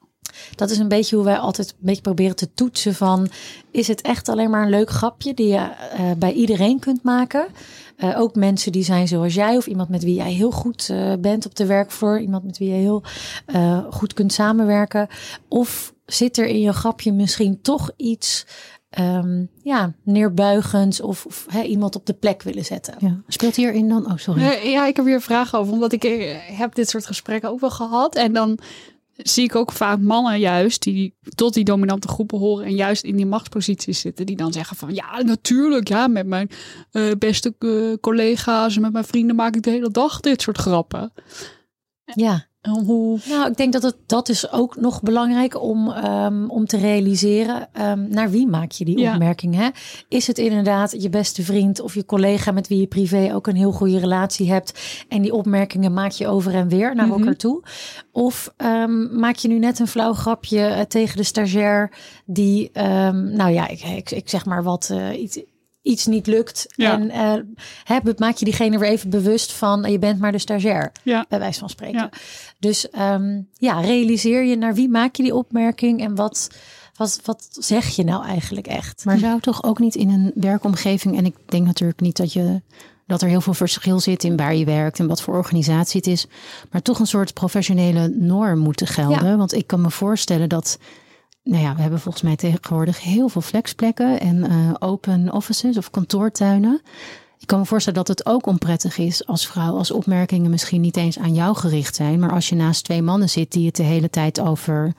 Dat 0.55 0.71
is 0.71 0.79
een 0.79 0.89
beetje 0.89 1.17
hoe 1.17 1.25
wij 1.25 1.39
altijd 1.39 1.69
een 1.71 1.77
beetje 1.81 2.03
proberen 2.03 2.37
te 2.37 2.53
toetsen 2.53 2.95
van... 2.95 3.29
is 3.71 3.89
het 3.89 4.01
echt 4.01 4.29
alleen 4.29 4.51
maar 4.51 4.63
een 4.63 4.71
leuk 4.71 4.91
grapje 4.91 5.35
die 5.35 5.49
je 5.49 5.71
uh, 6.01 6.11
bij 6.17 6.33
iedereen 6.33 6.79
kunt 6.79 7.03
maken? 7.03 7.47
Uh, 8.05 8.21
ook 8.21 8.35
mensen 8.35 8.73
die 8.73 8.85
zijn 8.85 9.09
zoals 9.09 9.35
jij 9.35 9.57
of 9.57 9.67
iemand 9.67 9.89
met 9.89 10.03
wie 10.03 10.15
jij 10.15 10.33
heel 10.33 10.51
goed 10.51 10.89
uh, 10.93 11.13
bent 11.21 11.47
op 11.47 11.55
de 11.55 11.67
werkvloer. 11.67 12.21
Iemand 12.21 12.45
met 12.45 12.59
wie 12.59 12.69
je 12.69 12.75
heel 12.75 13.03
uh, 13.47 13.85
goed 13.91 14.15
kunt 14.15 14.33
samenwerken. 14.33 15.09
Of 15.49 15.95
zit 16.07 16.39
er 16.39 16.47
in 16.47 16.61
je 16.61 16.73
grapje 16.73 17.13
misschien 17.13 17.61
toch 17.61 17.91
iets 17.97 18.47
um, 18.99 19.49
ja, 19.63 19.93
neerbuigends 20.03 21.01
of, 21.01 21.47
iemand 21.65 21.97
op 21.97 22.07
de 22.07 22.13
plek 22.15 22.43
willen 22.43 22.65
zetten. 22.65 22.95
Ja. 22.99 23.21
Speelt 23.29 23.57
hierin 23.57 23.89
dan? 23.89 24.07
Oh, 24.07 24.17
sorry. 24.17 24.69
Ja, 24.69 24.87
ik 24.87 24.97
heb 24.97 25.05
hier 25.05 25.21
vragen 25.21 25.59
over, 25.59 25.73
omdat 25.73 25.93
ik 25.93 26.03
heb 26.57 26.75
dit 26.75 26.89
soort 26.89 27.07
gesprekken 27.07 27.51
ook 27.51 27.61
wel 27.61 27.71
gehad. 27.71 28.15
En 28.15 28.33
dan 28.33 28.59
zie 29.23 29.45
ik 29.45 29.55
ook 29.55 29.73
vaak 29.73 30.01
mannen 30.01 30.39
juist 30.39 30.83
die 30.83 31.15
tot 31.35 31.55
die 31.55 31.65
dominante 31.65 32.09
groepen 32.09 32.39
horen 32.39 32.65
en 32.67 32.75
juist 32.75 33.05
in 33.05 33.17
die 33.17 33.27
machtsposities 33.27 34.01
zitten, 34.01 34.27
die 34.27 34.37
dan 34.37 34.53
zeggen 34.53 34.77
van 34.77 34.95
ja, 34.95 35.23
natuurlijk, 35.23 35.89
ja, 35.89 36.07
met 36.07 36.27
mijn 36.27 36.51
uh, 36.93 37.13
beste 37.19 37.55
uh, 37.59 37.95
collega's 38.01 38.77
en 38.77 38.83
met 38.83 38.93
mijn 38.93 39.05
vrienden 39.05 39.37
maak 39.37 39.57
ik 39.57 39.63
de 39.63 39.71
hele 39.71 39.91
dag 39.91 40.21
dit 40.21 40.43
soort 40.43 40.59
grappen. 40.59 41.13
Ja. 42.05 42.49
Hoe... 42.69 43.19
Nou, 43.29 43.51
ik 43.51 43.57
denk 43.57 43.73
dat 43.73 43.83
het, 43.83 43.97
dat 44.07 44.29
is 44.29 44.53
ook 44.53 44.77
nog 44.77 45.03
belangrijk 45.03 45.63
om, 45.63 45.89
um, 45.89 46.51
om 46.51 46.67
te 46.67 46.77
realiseren. 46.77 47.69
Um, 47.81 48.09
naar 48.09 48.31
wie 48.31 48.47
maak 48.47 48.73
je 48.73 48.85
die 48.85 48.99
ja. 48.99 49.13
opmerking? 49.13 49.55
Hè? 49.55 49.69
Is 50.09 50.27
het 50.27 50.39
inderdaad 50.39 51.03
je 51.03 51.09
beste 51.09 51.43
vriend 51.43 51.81
of 51.81 51.95
je 51.95 52.05
collega 52.05 52.53
met 52.53 52.69
wie 52.69 52.81
je 52.81 52.87
privé 52.87 53.35
ook 53.35 53.47
een 53.47 53.57
heel 53.57 53.73
goede 53.73 53.99
relatie 53.99 54.53
hebt? 54.53 55.05
En 55.09 55.23
die 55.23 55.33
opmerkingen 55.33 55.93
maak 55.93 56.11
je 56.11 56.29
over 56.29 56.55
en 56.55 56.69
weer 56.69 56.95
naar 56.95 57.05
mm 57.05 57.11
-hmm. 57.11 57.21
elkaar 57.21 57.37
toe? 57.37 57.63
Of 58.13 58.55
um, 58.57 59.19
maak 59.19 59.37
je 59.37 59.49
nu 59.49 59.59
net 59.59 59.79
een 59.79 59.87
flauw 59.87 60.13
grapje 60.13 60.59
uh, 60.59 60.81
tegen 60.81 61.17
de 61.17 61.23
stagiair 61.23 61.93
die, 62.25 62.71
nou 62.73 63.51
ja, 63.51 63.69
ik, 63.69 63.83
ik, 63.83 64.11
ik 64.11 64.29
zeg 64.29 64.45
maar 64.47 64.63
wat, 64.63 64.89
uh, 64.93 65.21
iets, 65.23 65.41
iets 65.83 66.07
niet 66.07 66.27
lukt. 66.27 66.67
Ja. 66.77 66.93
En 66.93 67.05
uh, 67.05 67.35
heb, 67.85 68.19
maak 68.19 68.37
je 68.37 68.45
diegene 68.45 68.79
weer 68.79 68.89
even 68.89 69.11
bewust 69.11 69.53
van 69.53 69.91
je 69.91 69.99
bent 69.99 70.21
maar 70.21 70.33
de 70.33 70.39
stagiair. 70.39 70.93
Ja. 71.03 71.27
Bij 71.29 71.39
wijze 71.39 71.59
van 71.59 71.69
spreken. 71.69 71.99
Ja. 71.99 72.11
Dus 72.59 72.89
um, 72.99 73.49
ja, 73.55 73.81
realiseer 73.81 74.45
je 74.45 74.57
naar 74.57 74.75
wie 74.75 74.89
maak 74.89 75.17
je 75.17 75.23
die 75.23 75.35
opmerking 75.35 76.01
en 76.01 76.15
wat, 76.15 76.51
wat, 76.97 77.21
wat 77.25 77.49
zeg 77.51 77.89
je 77.89 78.05
nou 78.05 78.25
eigenlijk 78.25 78.67
echt? 78.67 79.05
Maar 79.05 79.19
zou 79.19 79.41
toch 79.41 79.63
ook 79.65 79.79
niet 79.79 79.95
in 79.95 80.11
een 80.11 80.33
werkomgeving, 80.35 81.17
en 81.17 81.25
ik 81.25 81.35
denk 81.47 81.67
natuurlijk 81.67 82.01
niet 82.01 82.17
dat 82.17 82.33
je 82.33 82.63
dat 83.07 83.23
er 83.23 83.29
heel 83.29 83.41
veel 83.41 83.55
verschil 83.55 84.01
zit 84.01 84.25
in 84.25 84.37
waar 84.37 84.55
je 84.55 84.65
werkt 84.65 84.99
en 84.99 85.07
wat 85.07 85.23
voor 85.23 85.35
organisatie 85.35 86.01
het 86.01 86.11
is, 86.11 86.27
maar 86.71 86.83
toch 86.83 86.99
een 86.99 87.07
soort 87.07 87.35
professionele 87.35 88.09
norm 88.09 88.59
moeten 88.59 88.87
gelden. 88.87 89.27
Ja. 89.27 89.37
Want 89.37 89.55
ik 89.55 89.67
kan 89.67 89.81
me 89.81 89.91
voorstellen 89.91 90.49
dat 90.49 90.79
nou 91.43 91.63
ja, 91.63 91.75
we 91.75 91.81
hebben 91.81 92.01
volgens 92.01 92.25
mij 92.25 92.37
tegenwoordig 92.37 93.03
heel 93.03 93.29
veel 93.29 93.41
flexplekken 93.41 94.21
en 94.21 94.37
uh, 94.37 94.75
open 94.79 95.33
offices 95.33 95.77
of 95.77 95.91
kantoortuinen. 95.91 96.83
Ik 97.39 97.47
kan 97.47 97.59
me 97.59 97.67
voorstellen 97.67 98.05
dat 98.05 98.09
het 98.09 98.27
ook 98.27 98.47
onprettig 98.47 98.99
is 98.99 99.27
als 99.27 99.47
vrouw, 99.47 99.77
als 99.77 99.91
opmerkingen 99.91 100.51
misschien 100.51 100.81
niet 100.81 100.97
eens 100.97 101.19
aan 101.19 101.35
jou 101.35 101.57
gericht 101.57 101.95
zijn, 101.95 102.19
maar 102.19 102.33
als 102.33 102.49
je 102.49 102.55
naast 102.55 102.85
twee 102.85 103.03
mannen 103.03 103.29
zit 103.29 103.53
die 103.53 103.67
het 103.67 103.77
de 103.77 103.83
hele 103.83 104.11
tijd 104.11 104.41
over 104.41 104.95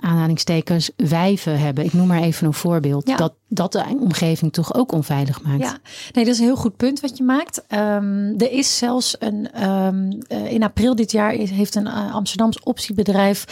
aanhalingstekens 0.00 0.90
wijven 0.96 1.58
hebben. 1.58 1.84
Ik 1.84 1.92
noem 1.92 2.06
maar 2.06 2.22
even 2.22 2.46
een 2.46 2.54
voorbeeld. 2.54 3.08
Ja. 3.08 3.16
Dat, 3.16 3.32
dat 3.48 3.72
de 3.72 3.84
omgeving 4.00 4.52
toch 4.52 4.74
ook 4.74 4.92
onveilig 4.92 5.42
maakt. 5.42 5.62
Ja, 5.62 5.78
nee, 6.12 6.24
dat 6.24 6.34
is 6.34 6.38
een 6.38 6.46
heel 6.46 6.56
goed 6.56 6.76
punt 6.76 7.00
wat 7.00 7.16
je 7.16 7.22
maakt. 7.22 7.64
Um, 7.68 8.34
er 8.38 8.52
is 8.52 8.76
zelfs 8.76 9.16
een, 9.18 9.68
um, 9.68 10.18
uh, 10.28 10.52
in 10.52 10.62
april 10.62 10.94
dit 10.94 11.12
jaar 11.12 11.30
heeft 11.32 11.74
een 11.74 11.86
uh, 11.86 12.14
Amsterdams 12.14 12.60
optiebedrijf 12.60 13.44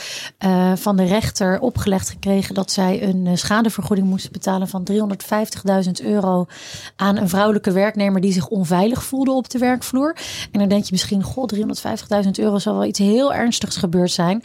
uh, 0.45 0.73
van 0.77 0.97
de 0.97 1.05
rechter 1.05 1.61
opgelegd 1.61 2.11
gekregen 2.11 2.55
dat 2.55 2.71
zij 2.71 3.03
een 3.03 3.39
schadevergoeding 3.39 4.09
moesten 4.09 4.33
betalen 4.33 4.69
van 4.69 4.89
350.000 4.93 5.91
euro 6.03 6.47
aan 6.97 7.17
een 7.17 7.29
vrouwelijke 7.29 7.73
werknemer 7.73 8.21
die 8.21 8.33
zich 8.33 8.49
onveilig 8.49 9.05
voelde 9.05 9.31
op 9.31 9.51
de 9.51 9.59
werkvloer. 9.59 10.17
En 10.53 10.59
dan 10.59 10.69
denk 10.69 10.85
je 10.85 10.93
misschien, 10.93 11.23
god, 11.23 11.55
350.000 11.55 12.31
euro 12.33 12.59
zal 12.59 12.75
wel 12.75 12.85
iets 12.85 12.99
heel 12.99 13.35
ernstigs 13.35 13.77
gebeurd 13.77 14.11
zijn. 14.11 14.43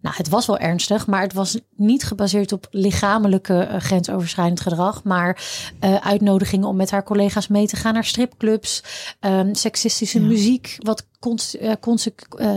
Nou, 0.00 0.14
het 0.16 0.28
was 0.28 0.46
wel 0.46 0.58
ernstig, 0.58 1.06
maar 1.06 1.20
het 1.20 1.32
was 1.32 1.58
niet 1.76 2.04
gebaseerd 2.04 2.52
op 2.52 2.66
lichamelijke 2.70 3.68
uh, 3.70 3.80
grensoverschrijdend 3.80 4.60
gedrag, 4.60 5.04
maar 5.04 5.42
uh, 5.84 5.94
uitnodigingen 5.94 6.68
om 6.68 6.76
met 6.76 6.90
haar 6.90 7.02
collega's 7.02 7.48
mee 7.48 7.66
te 7.66 7.76
gaan 7.76 7.94
naar 7.94 8.04
stripclubs, 8.04 8.82
um, 9.20 9.54
seksistische 9.54 10.20
ja. 10.20 10.26
muziek, 10.26 10.76
wat 10.78 11.06
uh, 11.60 11.72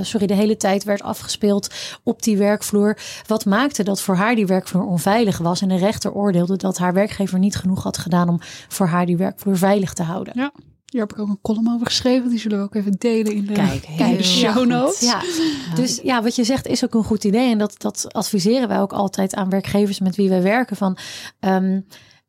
sorry, 0.01 0.27
de 0.27 0.33
hele 0.33 0.57
tijd 0.57 0.83
werd 0.83 1.01
afgespeeld 1.01 1.73
op 2.03 2.23
die 2.23 2.37
werkvloer. 2.37 2.97
Wat 3.27 3.45
maakte 3.45 3.83
dat 3.83 4.01
voor 4.01 4.15
haar 4.15 4.35
die 4.35 4.45
werkvloer 4.45 4.85
onveilig 4.85 5.37
was 5.37 5.61
en 5.61 5.67
de 5.67 5.77
rechter 5.77 6.13
oordeelde 6.13 6.57
dat 6.57 6.77
haar 6.77 6.93
werkgever 6.93 7.39
niet 7.39 7.55
genoeg 7.55 7.83
had 7.83 7.97
gedaan 7.97 8.29
om 8.29 8.39
voor 8.67 8.87
haar 8.87 9.05
die 9.05 9.17
werkvloer 9.17 9.57
veilig 9.57 9.93
te 9.93 10.03
houden. 10.03 10.33
Ja. 10.35 10.51
Hier 10.91 11.01
heb 11.01 11.13
ik 11.13 11.19
ook 11.19 11.27
een 11.27 11.41
column 11.41 11.73
over 11.73 11.85
geschreven. 11.85 12.29
Die 12.29 12.39
zullen 12.39 12.57
we 12.57 12.63
ook 12.63 12.75
even 12.75 12.95
delen 12.97 13.33
in 13.33 13.45
de, 13.45 13.53
Kijk, 13.53 13.87
in 14.11 14.17
de 14.17 14.23
show 14.23 14.65
notes. 14.65 14.99
Ja. 14.99 15.21
Dus 15.75 15.99
ja, 16.03 16.23
wat 16.23 16.35
je 16.35 16.43
zegt 16.43 16.67
is 16.67 16.83
ook 16.83 16.93
een 16.93 17.03
goed 17.03 17.23
idee. 17.23 17.51
En 17.51 17.57
dat, 17.57 17.75
dat 17.77 18.13
adviseren 18.13 18.67
wij 18.67 18.79
ook 18.79 18.93
altijd 18.93 19.35
aan 19.35 19.49
werkgevers 19.49 19.99
met 19.99 20.15
wie 20.15 20.29
wij 20.29 20.41
werken. 20.41 20.75
Van, 20.75 20.97
um, 21.39 21.85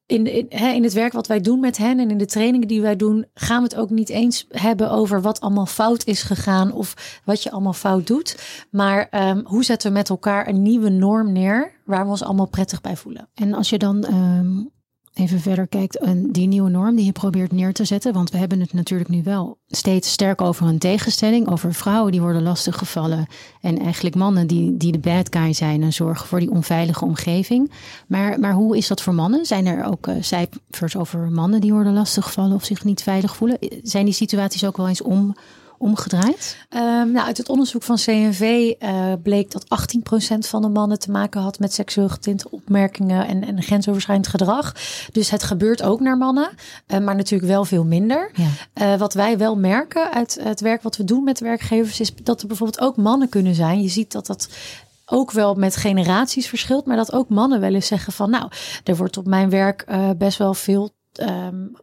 in, 0.07 0.27
in, 0.27 0.48
in 0.48 0.83
het 0.83 0.92
werk 0.92 1.12
wat 1.12 1.27
wij 1.27 1.40
doen 1.40 1.61
met 1.61 1.77
hen 1.77 1.98
en 1.98 2.11
in 2.11 2.18
de 2.18 2.27
trainingen 2.27 2.68
die 2.68 2.81
wij 2.81 2.96
doen, 2.96 3.27
gaan 3.35 3.57
we 3.57 3.68
het 3.68 3.77
ook 3.77 3.90
niet 3.90 4.09
eens 4.09 4.46
hebben 4.48 4.90
over 4.90 5.22
wat 5.22 5.40
allemaal 5.40 5.66
fout 5.66 6.05
is 6.05 6.22
gegaan 6.22 6.72
of 6.72 7.20
wat 7.25 7.42
je 7.42 7.51
allemaal 7.51 7.72
fout 7.72 8.07
doet. 8.07 8.38
Maar 8.70 9.29
um, 9.29 9.42
hoe 9.44 9.64
zetten 9.64 9.88
we 9.90 9.96
met 9.96 10.09
elkaar 10.09 10.48
een 10.48 10.62
nieuwe 10.62 10.88
norm 10.88 11.33
neer 11.33 11.72
waar 11.85 12.05
we 12.05 12.11
ons 12.11 12.22
allemaal 12.22 12.48
prettig 12.48 12.81
bij 12.81 12.96
voelen? 12.96 13.29
En 13.35 13.55
als 13.55 13.70
je 13.70 13.79
dan 13.79 14.07
um 14.14 14.70
even 15.14 15.40
verder 15.40 15.66
kijkt, 15.66 16.07
die 16.29 16.46
nieuwe 16.46 16.70
norm 16.70 16.96
die 16.96 17.05
je 17.05 17.12
probeert 17.12 17.53
neer 17.53 17.72
te 17.72 17.85
zetten. 17.85 18.12
Want 18.12 18.31
we 18.31 18.38
hebben 18.38 18.61
het 18.61 18.72
natuurlijk 18.72 19.11
nu 19.11 19.22
wel 19.22 19.59
steeds 19.68 20.12
sterk 20.12 20.40
over 20.40 20.66
een 20.66 20.79
tegenstelling. 20.79 21.48
Over 21.48 21.75
vrouwen 21.75 22.12
die 22.12 22.20
worden 22.20 22.42
lastiggevallen. 22.42 23.27
En 23.61 23.79
eigenlijk 23.79 24.14
mannen 24.14 24.46
die, 24.46 24.77
die 24.77 24.92
de 24.92 24.98
bad 24.98 25.37
guy 25.37 25.53
zijn 25.53 25.83
en 25.83 25.92
zorgen 25.92 26.27
voor 26.27 26.40
die 26.40 26.51
onveilige 26.51 27.05
omgeving. 27.05 27.70
Maar, 28.07 28.40
maar 28.40 28.53
hoe 28.53 28.77
is 28.77 28.87
dat 28.87 29.03
voor 29.03 29.14
mannen? 29.14 29.46
Zijn 29.46 29.66
er 29.66 29.85
ook 29.85 30.07
uh, 30.07 30.14
cijfers 30.20 30.96
over 30.96 31.31
mannen 31.31 31.61
die 31.61 31.72
worden 31.72 31.92
lastiggevallen 31.92 32.55
of 32.55 32.64
zich 32.64 32.85
niet 32.85 33.03
veilig 33.03 33.37
voelen? 33.37 33.59
Zijn 33.83 34.05
die 34.05 34.14
situaties 34.14 34.64
ook 34.64 34.77
wel 34.77 34.88
eens 34.88 35.03
om, 35.03 35.37
omgedraaid? 35.83 36.57
Um, 36.71 37.12
nou, 37.12 37.27
uit 37.27 37.37
het 37.37 37.49
onderzoek 37.49 37.83
van 37.83 37.97
CNV 37.97 38.73
uh, 38.79 39.12
bleek 39.23 39.51
dat 39.51 39.64
18% 39.64 40.38
van 40.38 40.62
de 40.62 40.68
mannen 40.68 40.99
te 40.99 41.11
maken 41.11 41.40
had 41.40 41.59
met 41.59 41.73
seksueel 41.73 42.09
getinte 42.09 42.51
opmerkingen 42.51 43.27
en, 43.27 43.45
en 43.45 43.62
grensoverschrijdend 43.62 44.29
gedrag. 44.29 44.75
Dus 45.12 45.31
het 45.31 45.42
gebeurt 45.42 45.83
ook 45.83 46.01
naar 46.01 46.16
mannen, 46.16 46.51
uh, 46.87 46.99
maar 46.99 47.16
natuurlijk 47.16 47.51
wel 47.51 47.64
veel 47.64 47.85
minder. 47.85 48.31
Ja. 48.35 48.92
Uh, 48.92 48.99
wat 48.99 49.14
wij 49.14 49.38
wel 49.38 49.57
merken 49.57 50.12
uit 50.12 50.38
het 50.42 50.61
werk 50.61 50.83
wat 50.83 50.97
we 50.97 51.05
doen 51.05 51.25
met 51.25 51.40
werkgevers 51.40 52.01
is 52.01 52.14
dat 52.23 52.40
er 52.40 52.47
bijvoorbeeld 52.47 52.81
ook 52.81 52.97
mannen 52.97 53.29
kunnen 53.29 53.55
zijn. 53.55 53.83
Je 53.83 53.88
ziet 53.88 54.12
dat 54.12 54.27
dat 54.27 54.49
ook 55.07 55.31
wel 55.31 55.55
met 55.55 55.77
generaties 55.77 56.49
verschilt, 56.49 56.87
maar 56.87 56.97
dat 56.97 57.12
ook 57.12 57.29
mannen 57.29 57.61
wel 57.61 57.75
eens 57.75 57.87
zeggen 57.87 58.12
van 58.12 58.31
nou, 58.31 58.51
er 58.85 58.97
wordt 58.97 59.16
op 59.16 59.27
mijn 59.27 59.51
werk 59.51 59.87
best 60.16 60.38
wel 60.38 60.55
veel 60.55 60.90
um, 61.21 61.77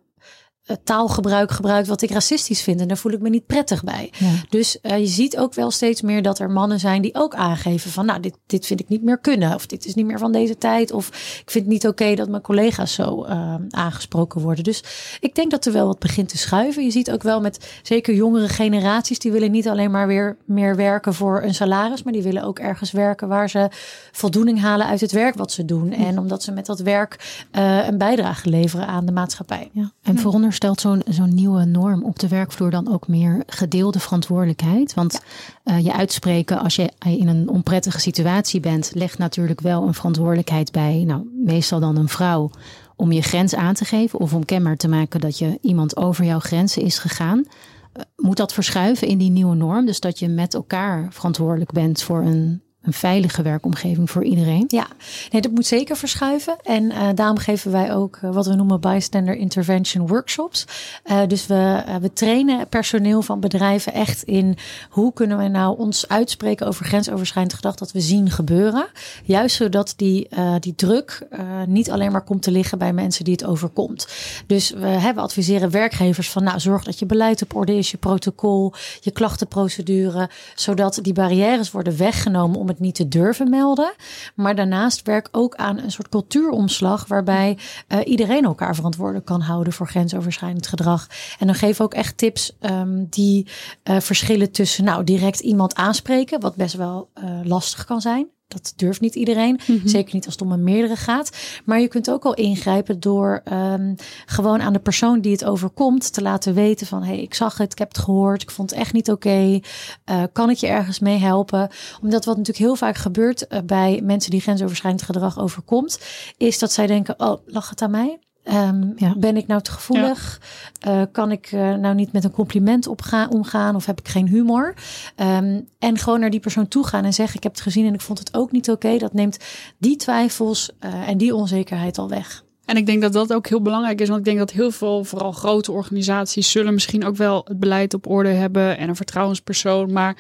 taalgebruik 0.84 1.52
gebruikt 1.52 1.88
wat 1.88 2.02
ik 2.02 2.12
racistisch 2.12 2.62
vind. 2.62 2.82
En 2.82 2.88
daar 2.88 2.98
voel 2.98 3.12
ik 3.12 3.22
me 3.22 3.30
niet 3.30 3.46
prettig 3.46 3.84
bij. 3.84 4.12
Dus 4.50 4.78
je 4.82 5.08
ziet 5.08 5.38
ook 5.38 5.54
wel 5.54 5.72
steeds 5.72 6.02
meer 6.02 6.22
dat 6.22 6.40
er 6.40 6.52
mannen 6.52 6.80
zijn 6.80 7.02
die 7.02 7.16
ook 7.16 7.36
aangeven 7.36 7.92
van 7.92 8.06
nou, 8.06 8.20
dit, 8.20 8.36
dit 8.46 8.66
vind 8.66 8.80
ik 8.80 8.90
niet 8.90 9.04
meer 9.04 9.20
kunnen. 9.20 9.56
Of 9.56 9.66
dit 9.66 9.86
is 9.86 9.94
niet 9.94 10.06
meer 10.06 10.18
van 10.18 10.32
deze 10.32 10.58
tijd. 10.58 10.92
Of 10.92 11.08
ik 11.46 11.52
vind 11.52 11.64
het 11.64 11.74
niet 11.74 11.88
oké 11.88 12.16
dat 12.16 12.30
mijn 12.30 12.42
collega's 12.42 12.94
zo 12.94 13.26
aangesproken 13.70 14.42
worden. 14.42 14.64
Dus 14.64 14.84
ik 15.20 15.36
denk 15.36 15.52
dat 15.52 15.66
er 15.66 15.74
wel 15.74 15.86
wat 15.86 16.00
begint 16.00 16.30
te 16.30 16.38
schuiven. 16.38 16.84
Je 16.84 16.92
ziet 16.92 17.12
ook 17.12 17.24
wel 17.24 17.42
met 17.42 17.80
zeker 17.84 18.14
jongere 18.14 18.50
generaties, 18.50 19.20
die 19.20 19.32
willen 19.32 19.52
niet 19.52 19.68
alleen 19.68 19.92
maar 19.92 20.08
weer 20.08 20.38
meer 20.46 20.76
werken 20.76 21.14
voor 21.14 21.44
een 21.44 21.54
salaris, 21.54 22.04
maar 22.04 22.14
die 22.14 22.24
willen 22.24 22.44
ook 22.44 22.60
ergens 22.60 22.92
werken 22.92 23.28
waar 23.28 23.50
ze 23.50 23.68
voldoening 24.12 24.62
halen 24.62 24.88
uit 24.88 25.02
het 25.02 25.12
werk 25.12 25.36
wat 25.36 25.52
ze 25.52 25.66
doen. 25.66 25.92
En 25.92 26.20
omdat 26.20 26.44
ze 26.44 26.52
met 26.52 26.66
dat 26.66 26.80
werk 26.80 27.46
uh, 27.52 27.88
een 27.88 27.98
bijdrage 27.98 28.50
leveren 28.50 28.88
aan 28.88 29.06
de 29.06 29.12
maatschappij. 29.12 29.70
Ja. 29.72 29.92
En 30.02 30.20
veronderstelt 30.60 31.04
zo'n 31.06 31.14
zo'n 31.14 31.36
nieuwe 31.36 31.66
norm 31.66 32.04
op 32.04 32.20
de 32.20 32.28
werkvloer 32.28 32.70
dan 32.72 32.94
ook 32.94 33.08
meer 33.08 33.44
gedeelde 33.48 34.00
verantwoordelijkheid? 34.00 34.94
Want 34.94 35.22
uh, 35.66 35.80
je 35.80 35.94
uitspreken 35.94 36.60
als 36.60 36.76
je 36.76 36.92
in 37.06 37.28
een 37.28 37.50
onprettige 37.50 38.00
situatie 38.00 38.60
bent, 38.60 38.92
legt 38.94 39.18
natuurlijk 39.18 39.62
wel 39.62 39.88
een 39.88 39.94
verantwoordelijkheid 39.94 40.72
bij, 40.72 41.04
nou, 41.06 41.28
meestal 41.46 41.80
dan 41.80 41.98
een 41.98 42.10
vrouw 42.10 42.50
om 42.96 43.12
je 43.12 43.22
grens 43.22 43.56
aan 43.56 43.74
te 43.74 43.86
geven 43.86 44.20
of 44.20 44.34
om 44.34 44.46
kenbaar 44.46 44.78
te 44.78 44.88
maken 44.88 45.20
dat 45.20 45.38
je 45.38 45.58
iemand 45.62 45.98
over 45.98 46.26
jouw 46.26 46.40
grenzen 46.40 46.82
is 46.82 46.98
gegaan. 46.98 47.46
Eh, 47.94 48.04
moet 48.16 48.38
dat 48.38 48.54
verschuiven 48.54 49.08
in 49.08 49.18
die 49.18 49.32
nieuwe 49.32 49.56
norm? 49.56 49.86
Dus 49.86 50.00
dat 50.00 50.20
je 50.20 50.28
met 50.28 50.54
elkaar 50.54 51.08
verantwoordelijk 51.10 51.72
bent 51.72 52.02
voor 52.02 52.22
een 52.22 52.62
een 52.84 52.94
veilige 52.94 53.42
werkomgeving 53.42 54.10
voor 54.10 54.24
iedereen. 54.24 54.64
Ja, 54.68 54.88
nee, 55.32 55.42
dat 55.42 55.52
moet 55.52 55.66
zeker 55.66 55.98
verschuiven. 55.98 56.58
En 56.64 56.84
uh, 56.84 57.08
daarom 57.16 57.38
geven 57.38 57.72
wij 57.72 57.94
ook 57.94 58.20
uh, 58.24 58.34
wat 58.34 58.46
we 58.46 58.56
noemen 58.56 58.80
bystander 58.80 59.36
intervention 59.36 60.08
workshops. 60.08 60.66
Uh, 61.06 61.22
dus 61.28 61.48
we, 61.48 61.84
we 62.02 62.14
trainen 62.14 62.68
personeel 62.68 63.22
van 63.22 63.40
bedrijven 63.40 63.94
echt 63.94 64.24
in 64.24 64.58
hoe 64.90 65.14
kunnen 65.14 65.38
we 65.38 65.48
nou 65.48 65.78
ons 65.78 66.08
uitspreken 66.08 66.68
over 66.68 66.86
grensoverschrijdend 66.86 67.56
gedrag 67.56 67.76
dat 67.76 67.92
we 67.92 68.00
zien 68.00 68.30
gebeuren. 68.30 68.88
Juist 69.24 69.56
zodat 69.56 69.94
die, 69.96 70.28
die 70.60 70.76
druk 70.76 71.28
niet 71.66 71.92
alleen 71.92 72.12
maar 72.12 72.24
komt 72.24 72.42
te 72.42 72.52
liggen 72.52 72.78
bij 72.78 72.94
mensen 72.94 73.24
die 73.24 73.34
het 73.34 73.46
overkomt. 73.46 74.08
Dus 74.48 74.70
we 74.70 74.88
hebben 74.88 75.24
adviseren 75.24 75.72
werkgevers 75.72 76.30
van 76.30 76.44
nou 76.44 76.60
zorg 76.60 76.84
dat 76.84 77.00
je 77.00 77.06
beleid 77.06 77.42
op 77.42 77.56
orde 77.56 77.78
is, 77.78 77.92
je 77.92 77.98
protocol, 77.98 78.74
je 79.02 79.12
klachtenprocedure, 79.12 80.30
zodat 80.56 81.00
die 81.02 81.14
barrières 81.14 81.72
worden 81.72 81.98
weggenomen 81.98 82.60
om 82.60 82.68
het 82.70 82.80
niet 82.80 82.96
te 82.96 83.08
durven 83.08 83.50
melden. 83.50 83.94
Maar 84.36 84.56
daarnaast 84.56 85.02
werk 85.02 85.28
ook 85.32 85.56
aan 85.56 85.78
een 85.78 85.92
soort 85.92 86.10
cultuuromslag 86.10 87.08
waarbij 87.08 87.58
uh, 87.88 88.00
iedereen 88.04 88.44
elkaar 88.44 88.76
verantwoordelijk 88.76 89.26
kan 89.26 89.42
houden 89.42 89.74
voor 89.74 89.88
grensoverschrijdend 89.88 90.68
gedrag. 90.68 91.08
En 91.40 91.46
dan 91.48 91.56
we 91.78 91.84
ook 91.84 91.94
echt 91.94 92.18
tips 92.18 92.58
um, 92.62 93.08
die 93.10 93.48
uh, 93.84 94.00
verschillen 94.00 94.52
tussen 94.52 94.84
nou 94.84 95.04
direct 95.04 95.40
iemand 95.40 95.76
aanspreken, 95.76 96.40
wat 96.40 96.56
best 96.56 96.76
wel 96.76 97.10
uh, 97.24 97.40
lastig 97.44 97.86
kan 97.86 98.02
zijn 98.02 98.30
dat 98.50 98.74
durft 98.76 99.02
niet 99.02 99.16
iedereen. 99.16 99.60
Mhm. 99.68 99.88
Zeker 99.88 100.14
niet 100.14 100.26
als 100.26 100.34
het 100.34 100.44
om 100.44 100.52
een 100.52 100.64
meerdere 100.64 100.96
gaat. 100.96 101.38
Maar 101.66 101.80
je 101.80 101.88
kunt 101.88 102.12
ook 102.12 102.26
al 102.26 102.34
ingrijpen 102.34 103.00
door 103.00 103.42
um, 103.52 103.96
gewoon 104.26 104.62
aan 104.62 104.74
de 104.74 104.80
persoon 104.80 105.22
die 105.22 105.32
het 105.32 105.46
overkomt 105.46 106.14
te 106.14 106.22
laten 106.22 106.54
weten 106.54 106.88
van 106.88 107.04
hé, 107.04 107.14
hey, 107.14 107.22
ik 107.22 107.34
zag 107.34 107.58
het, 107.58 107.72
ik 107.72 107.78
heb 107.78 107.88
het 107.88 107.98
gehoord, 107.98 108.42
ik 108.42 108.52
vond 108.52 108.70
het 108.70 108.80
echt 108.80 108.94
niet 108.94 109.12
oké. 109.12 109.28
Okay. 109.28 109.64
Uh, 110.12 110.24
kan 110.34 110.50
ik 110.50 110.58
je 110.58 110.68
ergens 110.68 111.00
mee 111.00 111.18
helpen? 111.18 111.70
Omdat 112.02 112.26
wat 112.26 112.38
natuurlijk 112.38 112.66
heel 112.66 112.76
vaak 112.76 112.98
gebeurt 112.98 113.46
uh, 113.50 113.60
bij 113.66 114.02
mensen 114.04 114.32
die 114.32 114.42
grensoverschrijdend 114.42 115.04
gedrag 115.04 115.40
overkomt, 115.40 116.00
is 116.38 116.60
dat 116.60 116.72
zij 116.72 116.88
denken: 116.88 117.20
oh, 117.20 117.42
lag 117.46 117.70
het 117.70 117.82
aan 117.82 117.92
mij? 117.92 118.20
Um, 118.54 118.94
ja. 118.96 119.14
Ben 119.18 119.38
ik 119.38 119.48
nou 119.48 119.62
te 119.62 119.72
gevoelig? 119.72 120.40
Ja. 120.80 121.02
Uh, 121.02 121.06
kan 121.12 121.32
ik 121.32 121.52
uh, 121.52 121.74
nou 121.74 121.96
niet 121.96 122.12
met 122.12 122.24
een 122.24 122.32
compliment 122.32 122.88
opgaan, 122.88 123.32
omgaan 123.32 123.76
of 123.76 123.86
heb 123.86 124.00
ik 124.00 124.08
geen 124.08 124.28
humor? 124.28 124.74
Um, 125.16 125.68
en 125.80 125.98
gewoon 125.98 126.20
naar 126.20 126.30
die 126.30 126.40
persoon 126.40 126.68
toe 126.68 126.86
gaan 126.88 127.06
en 127.06 127.14
zeggen: 127.14 127.36
Ik 127.36 127.44
heb 127.44 127.52
het 127.52 127.62
gezien 127.62 127.86
en 127.86 127.94
ik 127.94 128.02
vond 128.02 128.20
het 128.20 128.34
ook 128.34 128.52
niet 128.52 128.70
oké. 128.70 128.86
Okay. 128.86 129.00
Dat 129.00 129.14
neemt 129.14 129.38
die 129.78 129.96
twijfels 129.96 130.70
uh, 130.80 131.08
en 131.08 131.18
die 131.18 131.36
onzekerheid 131.36 131.98
al 131.98 132.10
weg. 132.10 132.44
En 132.66 132.78
ik 132.78 132.86
denk 132.86 133.02
dat 133.02 133.14
dat 133.14 133.34
ook 133.34 133.48
heel 133.48 133.62
belangrijk 133.62 134.02
is, 134.02 134.08
want 134.08 134.20
ik 134.20 134.26
denk 134.26 134.38
dat 134.38 134.52
heel 134.52 134.72
veel, 134.72 135.04
vooral 135.04 135.32
grote 135.32 135.72
organisaties, 135.72 136.52
zullen 136.52 136.74
misschien 136.74 137.06
ook 137.06 137.16
wel 137.16 137.42
het 137.48 137.60
beleid 137.60 137.94
op 137.94 138.08
orde 138.08 138.30
hebben 138.30 138.78
en 138.78 138.90
een 138.90 138.96
vertrouwenspersoon. 138.96 139.92
Maar 139.94 140.18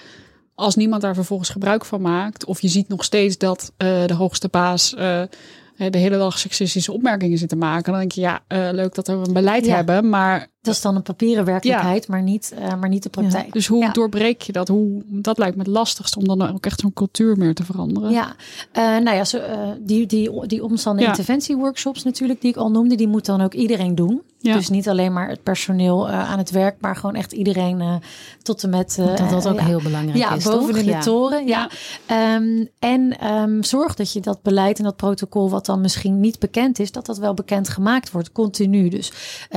als 0.55 0.75
niemand 0.75 1.01
daar 1.01 1.15
vervolgens 1.15 1.49
gebruik 1.49 1.85
van 1.85 2.01
maakt, 2.01 2.45
of 2.45 2.61
je 2.61 2.67
ziet 2.67 2.87
nog 2.87 3.03
steeds 3.03 3.37
dat 3.37 3.73
de 3.77 4.13
hoogste 4.13 4.47
baas 4.47 4.95
de 5.89 5.97
hele 5.97 6.17
dag 6.17 6.39
seksistische 6.39 6.91
opmerkingen 6.91 7.37
zitten 7.37 7.57
maken. 7.57 7.91
Dan 7.91 7.99
denk 7.99 8.11
je, 8.11 8.21
ja, 8.21 8.41
uh, 8.47 8.69
leuk 8.71 8.95
dat 8.95 9.07
we 9.07 9.13
een 9.13 9.33
beleid 9.33 9.65
ja. 9.65 9.75
hebben, 9.75 10.09
maar... 10.09 10.47
Dat 10.69 10.77
is 10.77 10.83
dan 10.83 10.95
een 10.95 11.01
papieren 11.01 11.45
werkelijkheid, 11.45 12.05
ja. 12.05 12.13
maar, 12.13 12.23
niet, 12.23 12.53
uh, 12.59 12.73
maar 12.79 12.89
niet 12.89 13.03
de 13.03 13.09
praktijk. 13.09 13.45
Ja. 13.45 13.51
Dus 13.51 13.67
hoe 13.67 13.91
doorbreek 13.91 14.41
je 14.41 14.51
dat? 14.51 14.67
Hoe, 14.67 15.01
dat 15.05 15.37
lijkt 15.37 15.55
me 15.55 15.63
het 15.63 15.71
lastigste 15.71 16.19
om 16.19 16.27
dan 16.27 16.53
ook 16.53 16.65
echt 16.65 16.79
zo'n 16.79 16.93
cultuur 16.93 17.37
meer 17.37 17.53
te 17.53 17.63
veranderen. 17.63 18.11
Ja, 18.11 18.35
uh, 18.73 18.83
nou 19.03 19.17
ja, 19.17 19.25
zo, 19.25 19.39
die, 19.79 20.05
die, 20.05 20.47
die 20.47 20.63
omstand- 20.63 20.99
en 20.99 21.05
interventieworkshops 21.05 22.03
natuurlijk, 22.03 22.41
die 22.41 22.51
ik 22.51 22.57
al 22.57 22.71
noemde, 22.71 22.95
die 22.95 23.07
moet 23.07 23.25
dan 23.25 23.41
ook 23.41 23.53
iedereen 23.53 23.95
doen. 23.95 24.21
Ja. 24.41 24.53
Dus 24.53 24.69
niet 24.69 24.89
alleen 24.89 25.13
maar 25.13 25.29
het 25.29 25.43
personeel 25.43 26.07
uh, 26.07 26.31
aan 26.31 26.37
het 26.37 26.51
werk, 26.51 26.75
maar 26.79 26.95
gewoon 26.95 27.15
echt 27.15 27.31
iedereen 27.31 27.79
uh, 27.79 27.95
tot 28.41 28.63
en 28.63 28.69
met. 28.69 28.97
Uh, 28.99 29.15
dat 29.15 29.29
dat 29.29 29.47
ook 29.47 29.59
heel 29.59 29.81
belangrijk 29.81 30.17
ja, 30.17 30.35
is. 30.35 30.43
Boven 30.43 30.73
toch? 30.73 30.77
in 30.77 30.85
de 30.85 30.97
toren. 30.97 31.47
Ja. 31.47 31.69
Um, 32.35 32.69
en 32.79 33.27
um, 33.33 33.63
zorg 33.63 33.95
dat 33.95 34.13
je 34.13 34.19
dat 34.19 34.41
beleid 34.41 34.77
en 34.77 34.83
dat 34.83 34.95
protocol, 34.95 35.49
wat 35.49 35.65
dan 35.65 35.81
misschien 35.81 36.19
niet 36.19 36.39
bekend 36.39 36.79
is, 36.79 36.91
dat 36.91 37.05
dat 37.05 37.17
wel 37.17 37.33
bekend 37.33 37.69
gemaakt 37.69 38.11
wordt, 38.11 38.31
continu. 38.31 38.89
Dus 38.89 39.11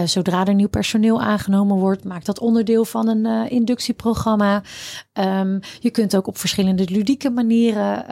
zodra 0.05 0.44
er 0.44 0.55
nieuw 0.55 0.68
personeel 0.68 1.02
aangenomen 1.11 1.77
wordt, 1.77 2.05
maak 2.05 2.25
dat 2.25 2.38
onderdeel 2.38 2.85
van 2.85 3.09
een 3.09 3.51
inductieprogramma. 3.51 4.62
Um, 5.15 5.61
je 5.81 5.91
kunt 5.91 6.17
ook 6.17 6.27
op 6.27 6.38
verschillende 6.38 6.85
ludieke 6.91 7.31
manieren 7.31 8.05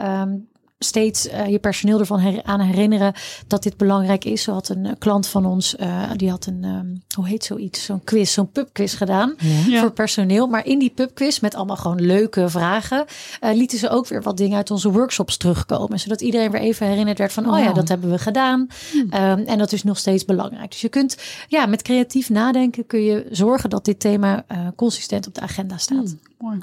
steeds 0.83 1.27
uh, 1.27 1.47
je 1.47 1.59
personeel 1.59 1.99
ervan 1.99 2.19
her 2.19 2.43
aan 2.43 2.59
herinneren 2.59 3.13
dat 3.47 3.63
dit 3.63 3.77
belangrijk 3.77 4.25
is. 4.25 4.43
Zo 4.43 4.53
had 4.53 4.69
een 4.69 4.85
uh, 4.85 4.91
klant 4.97 5.27
van 5.27 5.45
ons, 5.45 5.75
uh, 5.79 6.09
die 6.15 6.29
had 6.29 6.45
een, 6.45 6.63
um, 6.63 7.03
hoe 7.15 7.27
heet 7.27 7.43
zoiets, 7.43 7.85
zo'n 7.85 8.03
quiz, 8.03 8.33
zo'n 8.33 8.51
pubquiz 8.51 8.97
gedaan 8.97 9.35
ja. 9.67 9.79
voor 9.79 9.91
personeel. 9.91 10.47
Maar 10.47 10.65
in 10.65 10.79
die 10.79 10.89
pubquiz 10.89 11.39
met 11.39 11.55
allemaal 11.55 11.75
gewoon 11.75 12.01
leuke 12.01 12.49
vragen, 12.49 13.05
lieten 13.41 13.77
ze 13.77 13.89
ook 13.89 14.07
weer 14.07 14.21
wat 14.21 14.37
dingen 14.37 14.57
uit 14.57 14.71
onze 14.71 14.91
workshops 14.91 15.37
terugkomen. 15.37 15.99
Zodat 15.99 16.21
iedereen 16.21 16.51
weer 16.51 16.61
even 16.61 16.87
herinnerd 16.87 17.17
werd 17.17 17.33
van, 17.33 17.45
oh, 17.45 17.53
oh 17.53 17.59
ja, 17.59 17.73
dat 17.73 17.87
hebben 17.87 18.09
we 18.09 18.17
gedaan. 18.17 18.67
Hm. 18.91 18.97
Um, 18.97 19.45
en 19.45 19.57
dat 19.57 19.71
is 19.71 19.83
nog 19.83 19.97
steeds 19.97 20.25
belangrijk. 20.25 20.71
Dus 20.71 20.81
je 20.81 20.89
kunt, 20.89 21.17
ja, 21.47 21.65
met 21.65 21.81
creatief 21.81 22.29
nadenken 22.29 22.85
kun 22.87 23.03
je 23.03 23.27
zorgen 23.31 23.69
dat 23.69 23.85
dit 23.85 23.99
thema 23.99 24.45
consistent 24.75 25.27
op 25.27 25.35
de 25.35 25.41
agenda 25.41 25.77
staat. 25.77 26.09
Hm. 26.09 26.30
Mooi. 26.41 26.59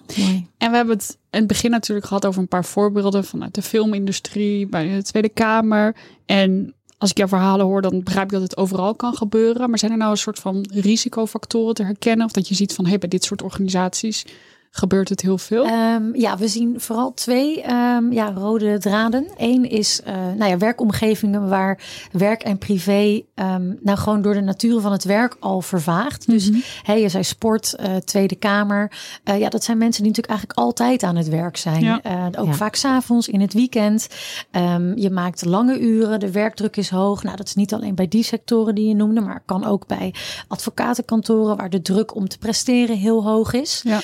En 0.59 0.71
we 0.71 0.77
hebben 0.77 0.97
het 0.97 1.19
in 1.31 1.39
het 1.39 1.47
begin 1.47 1.71
natuurlijk 1.71 2.07
gehad 2.07 2.27
over 2.27 2.41
een 2.41 2.49
paar 2.49 2.65
voorbeelden 2.65 3.25
vanuit 3.25 3.55
de 3.55 3.63
filmindustrie, 3.63 4.67
bij 4.67 4.89
de 4.97 5.03
Tweede 5.03 5.29
Kamer. 5.29 5.97
En 6.27 6.75
als 6.99 7.11
ik 7.11 7.17
jouw 7.17 7.29
verhalen 7.29 7.67
hoor, 7.67 7.83
dan 7.83 8.03
begrijp 8.03 8.25
ik 8.27 8.33
dat 8.33 8.43
het 8.43 8.57
overal 8.57 8.95
kan 8.95 9.15
gebeuren. 9.15 9.69
Maar 9.69 9.79
zijn 9.79 9.93
er 9.93 9.99
nou 9.99 10.11
een 10.11 10.17
soort 10.17 10.39
van 10.39 10.69
risicofactoren 10.73 11.75
te 11.75 11.83
herkennen? 11.83 12.27
Of 12.27 12.33
dat 12.33 12.49
je 12.49 12.55
ziet 12.55 12.75
van, 12.75 12.87
hé, 12.87 12.99
bij 12.99 13.09
dit 13.09 13.25
soort 13.25 13.43
organisaties 13.43 14.27
Gebeurt 14.71 15.09
het 15.09 15.21
heel 15.21 15.39
veel? 15.39 15.67
Um, 15.67 16.17
ja, 16.17 16.37
we 16.37 16.49
zien 16.49 16.81
vooral 16.81 17.15
twee 17.15 17.71
um, 17.71 18.13
ja, 18.13 18.33
rode 18.33 18.79
draden. 18.79 19.27
Eén 19.37 19.71
is 19.71 20.01
uh, 20.07 20.15
nou 20.37 20.51
ja, 20.51 20.59
werkomgevingen 20.59 21.49
waar 21.49 21.81
werk 22.13 22.43
en 22.43 22.59
privé 22.59 23.23
um, 23.35 23.79
nou 23.81 23.99
gewoon 23.99 24.23
door 24.23 24.35
de 24.35 24.41
natuur 24.41 24.81
van 24.81 24.93
het 24.93 25.05
werk 25.05 25.37
al 25.41 25.61
vervaagt. 25.61 26.27
Mm 26.27 26.39
-hmm. 26.39 26.53
Dus 26.53 26.81
hey, 26.83 27.01
je 27.01 27.09
zei 27.09 27.25
sport, 27.25 27.75
uh, 27.81 27.97
Tweede 27.97 28.37
Kamer. 28.37 28.93
Uh, 29.25 29.39
ja, 29.39 29.49
dat 29.49 29.65
zijn 29.65 29.79
mensen 29.79 30.03
die 30.03 30.13
natuurlijk 30.13 30.39
eigenlijk 30.39 30.59
altijd 30.59 31.03
aan 31.03 31.17
het 31.17 31.29
werk 31.29 31.57
zijn. 31.57 31.85
Ja. 31.85 32.01
ook 32.39 32.47
ja. 32.47 32.53
vaak 32.53 32.75
s'avonds, 32.75 33.29
in 33.29 33.41
het 33.41 33.53
weekend. 33.53 34.09
je 34.95 35.11
maakt 35.13 35.45
lange 35.45 35.81
uren, 35.81 36.21
de 36.21 36.33
werkdruk 36.33 36.77
is 36.77 36.91
hoog. 36.91 37.23
Nou, 37.23 37.37
dat 37.37 37.47
is 37.47 37.55
niet 37.55 37.75
alleen 37.75 37.95
bij 37.95 38.09
die 38.09 38.23
sectoren 38.23 38.75
die 38.75 38.89
je 38.89 38.95
noemde, 38.95 39.21
maar 39.21 39.43
kan 39.47 39.65
ook 39.65 39.87
bij 39.87 40.15
advocatenkantoren 40.49 41.57
waar 41.57 41.71
de 41.71 41.83
druk 41.83 42.15
om 42.15 42.29
te 42.29 42.39
presteren 42.39 42.97
heel 42.97 43.25
hoog 43.25 43.53
is. 43.53 43.83
Ja. 43.85 44.01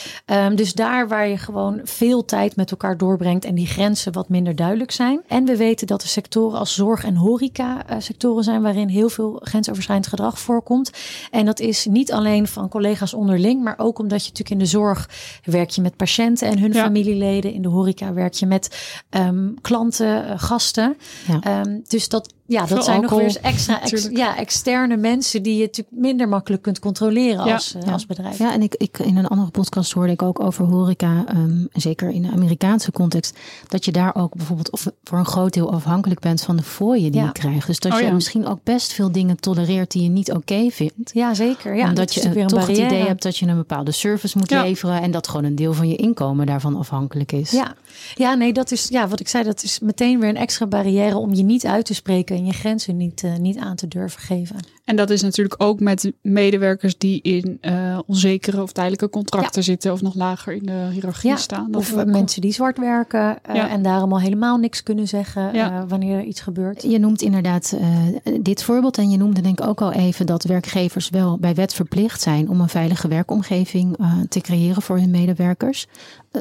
Dus 0.57 0.73
daar 0.73 1.09
waar 1.09 1.29
je 1.29 1.39
gewoon 1.39 1.81
veel 1.85 2.25
tijd 2.25 2.57
met 2.57 2.71
elkaar 2.71 2.97
doorbrengt 2.97 3.45
en 3.45 3.55
die 3.55 3.67
grenzen 3.67 4.13
wat 4.13 4.29
minder 4.29 4.57
duidelijk 4.57 4.91
zijn. 4.91 5.21
En 5.29 5.45
we 5.45 5.57
weten 5.57 5.87
dat 5.87 6.03
er 6.03 6.09
sectoren 6.09 6.59
als 6.59 6.75
zorg 6.75 7.05
en 7.05 7.15
horeca 7.15 7.91
uh, 7.91 7.97
sectoren 7.99 8.45
zijn 8.45 8.63
waarin 8.63 8.89
heel 8.89 9.09
veel 9.09 9.41
grensoverschrijdend 9.43 10.09
gedrag 10.09 10.39
voorkomt. 10.39 10.91
En 11.31 11.45
dat 11.45 11.61
is 11.61 11.87
niet 11.87 12.13
alleen 12.13 12.47
van 12.47 12.69
collega's 12.69 13.15
onderling, 13.15 13.63
maar 13.63 13.79
ook 13.79 13.99
omdat 13.99 14.23
je 14.23 14.29
natuurlijk 14.29 14.51
in 14.51 14.59
de 14.59 14.71
zorg 14.71 15.09
werk 15.45 15.71
je 15.71 15.81
met 15.81 15.97
patiënten 15.97 16.49
en 16.49 16.59
hun 16.59 16.73
ja. 16.73 16.83
familieleden. 16.83 17.53
In 17.53 17.63
de 17.63 17.69
horeca 17.69 18.13
werk 18.13 18.35
je 18.35 18.47
met 18.47 18.97
um, 19.11 19.55
klanten, 19.61 20.25
uh, 20.25 20.33
gasten. 20.37 20.97
Ja. 21.27 21.61
Um, 21.61 21.83
dus 21.87 22.09
dat 22.09 22.33
ja, 22.47 22.67
Veel 22.67 22.77
dat 22.77 22.85
zijn 22.85 22.97
alcohol, 23.03 23.25
nog 23.25 23.33
weer 23.35 23.43
eens 23.43 23.55
extra 23.55 23.83
ex- 23.83 24.09
ja, 24.13 24.37
externe 24.37 24.97
mensen 24.97 25.43
die 25.43 25.57
je 25.57 25.61
natuurlijk 25.65 25.97
minder 25.97 26.29
makkelijk 26.29 26.63
kunt 26.63 26.79
controleren 26.79 27.47
Ja. 27.47 27.53
als, 27.55 27.75
eh, 27.75 27.83
Ja. 27.83 27.93
als 27.93 28.07
bedrijf. 28.07 28.39
Ja, 28.39 28.53
en 28.53 28.63
ik, 28.63 28.75
ik, 28.75 28.99
in 28.99 29.17
een 29.17 29.27
andere 29.27 29.51
podcast 29.51 29.93
hoorde 29.93 30.13
ik 30.13 30.23
ook 30.23 30.41
over 30.41 30.65
horeca, 30.65 31.25
ehm, 31.27 31.39
en 31.39 31.69
zeker 31.73 32.11
in 32.11 32.23
de 32.23 32.31
Amerikaanse 32.31 32.93
context, 32.93 33.39
dat 33.69 33.85
je 33.85 33.93
daar 33.93 34.15
ook 34.15 34.35
bijvoorbeeld 34.35 34.71
of 34.71 34.87
voor 35.05 35.19
een 35.19 35.25
groot 35.27 35.53
deel 35.53 35.73
afhankelijk 35.73 36.21
bent 36.21 36.43
van 36.43 36.57
de 36.57 36.63
fooien 36.63 37.13
die 37.13 37.21
Ja. 37.21 37.27
je 37.27 37.33
krijgt. 37.33 37.67
Dus 37.67 37.79
dat 37.79 37.93
Oh 37.93 37.99
je 37.99 38.05
ja. 38.07 38.13
misschien 38.13 38.47
ook 38.47 38.59
best 38.63 38.93
veel 38.93 39.13
dingen 39.13 39.37
tolereert 39.41 39.91
die 39.91 40.03
je 40.03 40.09
niet 40.09 40.33
oké 40.33 40.69
vindt. 40.71 41.11
Ja, 41.13 41.35
zeker. 41.35 41.75
Ja, 41.75 41.81
dat 41.81 41.89
omdat 41.89 42.15
je 42.15 42.29
weer 42.29 42.47
toch 42.47 42.69
een 42.69 42.75
het 42.75 42.85
idee 42.85 43.07
hebt 43.07 43.23
dat 43.23 43.37
je 43.37 43.47
een 43.47 43.57
bepaalde 43.57 43.93
service 43.93 44.39
moet 44.39 44.51
Ja. 44.51 44.63
leveren 44.63 45.03
en 45.03 45.11
dat 45.11 45.29
gewoon 45.29 45.45
een 45.45 45.55
deel 45.57 45.73
van 45.73 45.89
je 45.89 45.97
inkomen 45.97 46.47
daarvan 46.47 46.77
afhankelijk 46.77 47.33
is. 47.33 47.51
Ja. 47.51 47.75
ja, 48.15 48.35
nee, 48.35 48.53
dat 48.53 48.71
is 48.73 48.89
ja, 48.89 49.09
wat 49.09 49.21
ik 49.21 49.29
zei, 49.29 49.45
dat 49.45 49.63
is 49.63 49.79
meteen 49.81 50.21
weer 50.21 50.29
een 50.29 50.37
extra 50.37 50.67
barrière 50.67 51.17
om 51.17 51.35
je 51.35 51.43
niet 51.43 51.67
uit 51.67 51.85
te 51.87 51.95
spreken 51.95 52.34
en 52.37 52.47
je 52.47 52.53
grenzen 52.53 52.97
niet, 52.97 53.23
eh, 53.25 53.37
niet 53.37 53.59
aan 53.59 53.77
te 53.77 53.89
durven 53.89 54.21
geven. 54.21 54.57
En 54.85 54.97
dat 54.97 55.11
is 55.11 55.23
natuurlijk 55.23 55.63
ook 55.63 55.81
met 55.81 56.13
medewerkers 56.23 56.99
die 56.99 57.23
in 57.23 57.59
eh, 57.61 57.99
onzekere 58.07 58.63
of 58.63 58.73
tijdelijke 58.73 59.09
contracten 59.11 59.63
zitten 59.63 59.93
of 59.93 60.03
nog 60.03 60.15
lager 60.15 60.53
in 60.53 60.67
de 60.67 60.89
hiërarchie 60.93 61.31
Ja, 61.31 61.37
staan. 61.37 61.71
Dat 61.71 61.81
Of 61.81 61.97
ook- 61.97 62.07
mensen 62.07 62.41
die 62.41 62.53
zwart 62.53 62.79
werken 62.79 63.39
eh, 63.43 63.55
Ja. 63.55 63.69
en 63.69 63.83
daarom 63.83 64.13
al 64.13 64.21
helemaal 64.21 64.57
niks 64.59 64.83
kunnen 64.83 65.09
zeggen 65.09 65.55
Ja. 65.55 65.71
eh, 65.81 65.83
wanneer 65.89 66.17
er 66.19 66.25
iets 66.25 66.41
gebeurt. 66.41 66.83
Je 66.83 66.99
noemt 66.99 67.23
inderdaad 67.23 67.77
eh, 67.81 68.35
dit 68.41 68.63
voorbeeld 68.63 68.99
en 68.99 69.11
je 69.11 69.17
noemde 69.17 69.41
denk 69.41 69.59
ik 69.61 69.67
ook 69.67 69.81
al 69.83 69.93
even 69.93 70.27
dat 70.27 70.45
werkgevers 70.45 71.09
wel 71.11 71.39
bij 71.39 71.55
wet 71.55 71.75
verplicht 71.75 72.21
zijn 72.21 72.49
om 72.49 72.61
een 72.61 72.69
veilige 72.69 73.09
werkomgeving 73.09 73.97
eh, 73.99 74.13
te 74.29 74.41
creëren 74.41 74.83
voor 74.83 74.99
hun 74.99 75.11
medewerkers. 75.11 75.87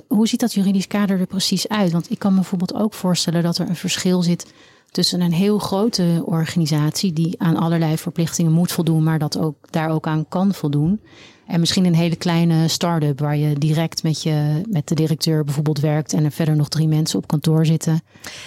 Hoe 0.08 0.28
ziet 0.28 0.40
dat 0.40 0.54
juridisch 0.54 0.88
kader 0.88 1.20
er 1.20 1.26
precies 1.26 1.68
uit? 1.68 1.92
Want 1.92 2.12
ik 2.12 2.20
kan 2.20 2.32
me 2.32 2.40
bijvoorbeeld 2.40 2.74
ook 2.74 2.94
voorstellen 2.94 3.44
dat 3.44 3.58
er 3.58 3.70
een 3.70 3.76
verschil 3.76 4.22
zit 4.22 4.54
tussen 4.94 5.22
een 5.22 5.34
heel 5.34 5.58
grote 5.58 6.22
organisatie 6.26 7.14
die 7.14 7.36
aan 7.42 7.58
allerlei 7.58 7.98
verplichtingen 7.98 8.52
moet 8.52 8.72
voldoen, 8.72 9.04
maar 9.04 9.20
dat 9.20 9.38
ook 9.38 9.56
daar 9.70 9.90
ook 9.90 10.08
aan 10.08 10.28
kan 10.28 10.54
voldoen. 10.54 11.00
En 11.48 11.60
misschien 11.60 11.86
een 11.86 11.96
hele 11.96 12.16
kleine 12.16 12.68
start-up 12.68 13.20
waar 13.20 13.38
je 13.38 13.58
direct 13.58 14.04
met, 14.04 14.24
je, 14.24 14.62
met 14.70 14.88
de 14.88 14.96
directeur 14.96 15.44
bijvoorbeeld 15.44 15.80
werkt 15.80 16.14
en 16.14 16.24
er 16.24 16.32
verder 16.32 16.56
nog 16.56 16.70
drie 16.70 16.88
mensen 16.88 17.20
op 17.20 17.28
kantoor 17.28 17.66
zitten. 17.66 18.02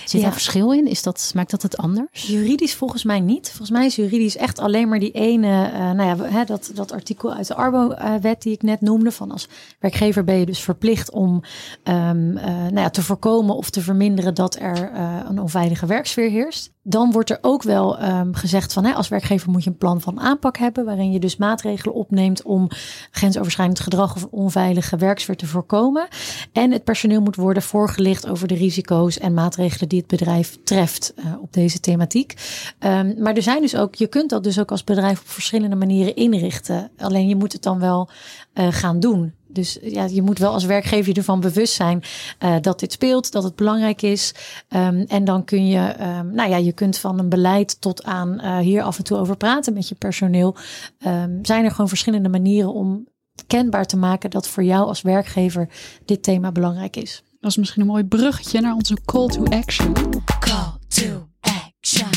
Zit 0.05 0.21
Ja. 0.21 0.21
daar 0.21 0.33
verschil 0.33 0.73
in? 0.73 0.87
Is 0.87 1.03
dat, 1.03 1.33
maakt 1.35 1.51
dat 1.51 1.63
het 1.63 1.77
anders? 1.77 2.23
Juridisch 2.27 2.75
volgens 2.75 3.05
mij 3.05 3.21
niet. 3.21 3.47
Volgens 3.49 3.71
mij 3.71 3.87
is 3.87 3.97
juridisch 3.97 4.37
echt 4.37 4.59
alleen 4.59 4.89
maar 4.89 4.99
die 4.99 5.11
ene, 5.13 5.71
eh, 5.73 5.91
nou 5.91 6.03
ja, 6.03 6.17
hè, 6.31 6.45
dat, 6.45 6.71
dat 6.75 6.93
artikel 6.93 7.33
uit 7.35 7.47
de 7.47 7.55
Arbo-wet 7.55 8.43
die 8.43 8.53
ik 8.53 8.63
net 8.63 8.81
noemde. 8.81 9.11
Van 9.13 9.31
als 9.31 9.49
werkgever 9.81 10.25
ben 10.25 10.37
je 10.37 10.47
dus 10.47 10.61
verplicht 10.61 11.11
om 11.11 11.43
ehm, 11.83 12.37
eh, 12.37 12.47
nou 12.47 12.81
ja, 12.81 12.91
te 12.91 13.03
voorkomen 13.03 13.57
of 13.57 13.71
te 13.71 13.81
verminderen 13.81 14.35
dat 14.35 14.57
er 14.61 14.91
eh, 14.93 15.21
een 15.29 15.41
onveilige 15.41 15.87
werksfeer 15.87 16.31
heerst. 16.31 16.75
Dan 16.89 17.13
wordt 17.13 17.31
er 17.31 17.39
ook 17.41 17.63
wel 17.63 17.99
ehm, 17.99 18.33
gezegd 18.33 18.73
van 18.73 18.85
hè, 18.85 18.93
als 18.93 19.09
werkgever 19.09 19.51
moet 19.51 19.65
je 19.65 19.71
een 19.71 19.77
plan 19.77 20.01
van 20.01 20.21
aanpak 20.21 20.57
hebben. 20.57 20.85
Waarin 20.85 21.13
je 21.13 21.21
dus 21.21 21.37
maatregelen 21.37 21.95
opneemt 21.95 22.43
om 22.43 22.69
grensoverschrijdend 23.11 23.81
gedrag 23.81 24.15
of 24.15 24.27
onveilige 24.31 24.97
werksfeer 24.97 25.37
te 25.37 25.47
voorkomen. 25.47 26.09
En 26.53 26.73
het 26.73 26.85
personeel 26.85 27.21
moet 27.21 27.37
worden 27.37 27.63
voorgelicht 27.63 28.29
over 28.29 28.49
de 28.49 28.55
risico's 28.55 29.19
en 29.19 29.35
maatregelen 29.35 29.89
die 29.89 29.99
het 29.99 30.09
bedrijf 30.09 30.59
treft 30.65 31.15
eh, 31.17 31.25
op 31.41 31.53
deze 31.53 31.81
thematiek. 31.81 32.35
Ehm, 32.79 33.15
maar 33.23 33.35
er 33.35 33.43
zijn 33.43 33.61
dus 33.61 33.77
ook, 33.77 33.95
je 33.95 34.07
kunt 34.07 34.31
dat 34.31 34.45
dus 34.45 34.61
ook 34.61 34.71
als 34.71 34.85
bedrijf 34.85 35.21
op 35.21 35.29
verschillende 35.29 35.77
manieren 35.77 36.17
inrichten. 36.17 36.91
Alleen 36.99 37.29
je 37.29 37.37
moet 37.37 37.53
het 37.53 37.63
dan 37.63 37.79
wel 37.79 38.09
eh, 38.53 38.67
gaan 38.71 39.01
doen. 39.01 39.35
Dus 39.57 39.79
ja, 39.83 40.05
je 40.05 40.23
moet 40.23 40.39
wel 40.39 40.53
als 40.53 40.65
werkgever 40.65 41.09
je 41.09 41.19
ervan 41.19 41.41
bewust 41.41 41.75
zijn 41.75 42.03
eh, 42.39 42.55
dat 42.61 42.81
dit 42.81 42.93
speelt, 42.93 43.33
dat 43.33 43.43
het 43.43 43.57
belangrijk 43.57 44.03
is. 44.03 44.35
Ehm, 44.69 45.05
en 45.09 45.25
dan 45.25 45.45
kun 45.45 45.67
je, 45.67 45.79
ehm, 45.79 46.35
nou 46.35 46.51
ja, 46.51 46.57
je 46.57 46.73
kunt 46.73 46.99
van 46.99 47.19
een 47.19 47.29
beleid 47.29 47.81
tot 47.81 48.05
aan 48.05 48.41
eh, 48.41 48.59
hier 48.59 48.83
af 48.83 48.99
en 48.99 49.05
toe 49.05 49.19
over 49.19 49.37
praten 49.37 49.73
met 49.73 49.89
je 49.89 49.95
personeel. 49.95 50.57
Ehm, 50.99 51.39
zijn 51.43 51.65
er 51.65 51.71
gewoon 51.71 51.89
verschillende 51.89 52.29
manieren 52.29 52.73
om 52.73 53.09
kenbaar 53.47 53.87
te 53.87 53.97
maken 53.97 54.31
dat 54.31 54.49
voor 54.49 54.65
jou 54.65 54.87
als 54.87 55.03
werkgever 55.03 55.69
dit 56.05 56.23
thema 56.23 56.53
belangrijk 56.53 56.97
is. 56.97 57.23
Dat 57.41 57.51
is 57.51 57.57
misschien 57.57 57.83
een 57.83 57.89
mooi 57.89 58.05
bruggetje 58.05 58.61
naar 58.61 58.75
onze 58.75 58.97
call 59.05 59.29
to 59.29 59.45
action. 59.45 59.93
Call 60.39 60.73
to 60.89 61.29
action. 61.41 62.11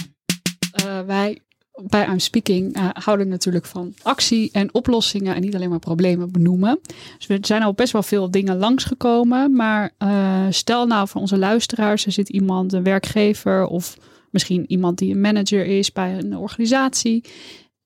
Eh, 0.71 1.01
wij 1.05 1.41
bij 1.83 2.07
I'm 2.07 2.19
Speaking 2.19 2.75
eh, 2.75 2.89
houden 2.93 3.27
natuurlijk 3.27 3.65
van 3.65 3.93
actie 4.01 4.49
en 4.51 4.73
oplossingen 4.73 5.35
en 5.35 5.41
niet 5.41 5.55
alleen 5.55 5.69
maar 5.69 5.79
problemen 5.79 6.31
benoemen. 6.31 6.79
Dus 7.17 7.29
er 7.29 7.37
zijn 7.41 7.63
al 7.63 7.73
best 7.73 7.93
wel 7.93 8.03
veel 8.03 8.31
dingen 8.31 8.57
langsgekomen. 8.57 9.55
Maar 9.55 9.91
eh, 9.97 10.45
stel 10.49 10.85
nou 10.85 11.07
voor 11.07 11.21
onze 11.21 11.37
luisteraars, 11.37 12.05
er 12.05 12.11
zit 12.11 12.29
iemand, 12.29 12.73
een 12.73 12.83
werkgever 12.83 13.65
of 13.65 13.97
misschien 14.29 14.65
iemand 14.67 14.97
die 14.97 15.13
een 15.13 15.21
manager 15.21 15.65
is 15.65 15.91
bij 15.91 16.17
een 16.17 16.37
organisatie. 16.37 17.23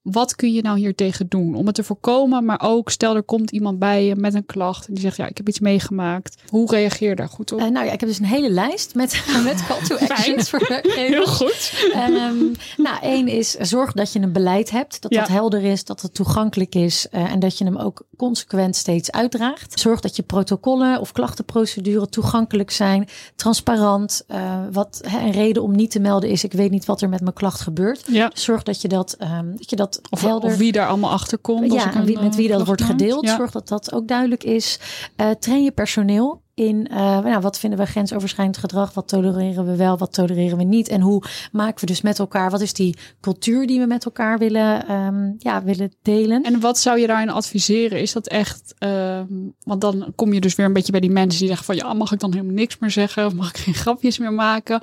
Wat 0.04 0.36
kun 0.36 0.54
je 0.54 0.62
nou 0.62 0.78
hier 0.78 0.96
tegen 0.96 1.28
doen 1.28 1.56
om 1.56 1.66
het 1.66 1.76
te 1.76 1.84
voorkomen? 1.84 2.46
Maar 2.46 2.62
ook 2.63 2.89
stel 2.89 3.16
er 3.16 3.24
komt 3.24 3.52
iemand 3.52 3.80
bij 3.80 4.06
je 4.06 4.16
met 4.16 4.34
een 4.34 4.46
klacht 4.46 4.88
en 4.88 4.94
die 4.94 5.04
zegt 5.04 5.18
ja 5.18 5.28
ik 5.28 5.38
heb 5.38 5.48
iets 5.48 5.60
meegemaakt. 5.60 6.42
Hoe 6.50 6.70
reageer 6.70 7.10
je 7.10 7.16
daar 7.16 7.30
goed 7.30 7.52
op? 7.52 7.60
Eh, 7.60 7.68
nou 7.68 7.86
ja, 7.86 7.92
ik 7.92 8.00
heb 8.00 8.10
dus 8.10 8.20
een 8.20 8.26
hele 8.26 8.50
lijst 8.50 8.96
met, 8.96 9.24
met 9.44 9.66
call 9.66 9.82
to 9.84 9.96
actions 9.96 10.50
voor 10.50 10.66
werkgevers. 10.70 11.08
Heel 11.08 11.26
goed. 11.26 11.89
Ehm, 11.94 12.36
nou, 12.78 12.98
één 13.02 13.28
is 13.28 13.52
zorg 13.52 13.92
dat 13.92 14.13
je 14.13 14.20
een 14.20 14.32
beleid 14.32 14.70
hebt, 14.72 15.02
dat 15.02 15.13
Ja. 15.13 15.20
dat 15.20 15.30
helder 15.30 15.63
is, 15.63 15.86
dat 15.86 16.02
het 16.02 16.13
toegankelijk 16.13 16.76
is 16.76 17.08
eh, 17.10 17.32
en 17.32 17.39
dat 17.39 17.58
je 17.58 17.63
hem 17.63 17.78
ook 17.78 18.02
consequent 18.18 18.76
steeds 18.76 19.12
uitdraagt. 19.12 19.80
Zorg 19.80 20.00
dat 20.00 20.16
je 20.16 20.24
protocollen 20.24 21.00
of 21.00 21.12
klachtenprocedure 21.12 22.08
toegankelijk 22.10 22.72
zijn, 22.72 23.08
transparant. 23.36 24.24
Eh, 24.28 24.60
wat 24.72 25.02
hè, 25.08 25.20
een 25.20 25.32
reden 25.32 25.63
om 25.63 25.76
niet 25.76 25.92
te 25.92 26.00
melden 26.00 26.30
is, 26.30 26.44
ik 26.44 26.54
weet 26.54 26.72
niet 26.72 26.86
wat 26.86 27.02
er 27.02 27.10
met 27.10 27.22
mijn 27.22 27.34
klacht 27.34 27.62
gebeurt. 27.62 28.04
Ja. 28.08 28.32
Zorg 28.34 28.63
dat 28.63 28.82
je 28.82 28.88
dat, 28.88 29.13
ehm, 29.13 29.52
dat, 29.56 29.70
je 29.70 29.76
dat 29.76 29.92
Of, 30.10 30.21
helder 30.21 30.49
of 30.49 30.58
wie 30.58 30.71
daar 30.71 30.88
allemaal 30.88 31.12
achter 31.12 31.38
komt. 31.38 31.73
ja, 31.73 31.93
en 31.93 32.06
wie, 32.06 32.19
met 32.19 32.36
wie 32.36 32.49
eh, 32.51 32.58
dat 32.58 32.67
wordt 32.67 32.84
gedeeld. 32.84 33.25
Ja. 33.25 33.36
Zorg 33.36 33.51
dat 33.51 33.67
dat 33.67 33.93
ook 33.93 34.08
duidelijk 34.08 34.43
is. 34.43 34.79
Eh, 35.15 35.29
train 35.29 35.63
je 35.63 35.71
personeel 35.71 36.41
in 36.56 36.88
eh, 36.88 36.97
nou, 37.19 37.41
wat 37.41 37.60
vinden 37.60 37.79
we 37.79 37.86
grensoverschrijdend 37.86 38.58
gedrag? 38.58 38.93
Wat 38.93 39.08
tolereren 39.08 39.65
we 39.65 39.75
wel? 39.75 39.97
Wat 39.97 40.13
tolereren 40.13 40.58
we 40.58 40.63
niet? 40.63 40.88
En 40.88 41.01
hoe 41.01 41.23
maken 41.51 41.79
we 41.79 41.86
dus 41.86 42.01
met 42.01 42.19
elkaar? 42.19 42.49
Wat 42.49 42.62
is 42.62 42.73
die 42.73 42.97
cultuur 43.21 43.67
die 43.67 43.79
we 43.79 43.86
met 43.86 44.06
elkaar 44.06 44.38
willen, 44.38 44.88
ehm, 44.88 45.32
ja, 45.38 45.63
willen 45.63 45.93
delen? 46.01 46.43
En 46.43 46.60
wat 46.60 46.79
zou 46.79 46.99
je 46.99 47.08
daarin 47.08 47.29
adviseren? 47.29 48.01
Is 48.01 48.13
dat 48.13 48.27
echt, 48.27 48.73
ehm, 48.77 49.25
want 49.63 49.82
dan 49.82 50.13
kom 50.15 50.34
je 50.34 50.41
dus 50.41 50.56
weer 50.56 50.65
een 50.65 50.73
beetje 50.73 50.91
bij 50.91 51.01
die 51.01 51.12
mensen 51.12 51.39
die 51.39 51.47
zeggen 51.47 51.65
van 51.65 51.75
ja, 51.75 51.93
mag 51.93 52.12
ik 52.12 52.19
dan 52.19 52.32
helemaal 52.34 52.53
niks 52.53 52.77
meer 52.77 52.91
zeggen? 52.91 53.25
Of 53.25 53.34
mag 53.34 53.49
ik 53.49 53.58
geen 53.58 53.73
grapjes 53.73 54.17
meer 54.17 54.34
maken? 54.34 54.82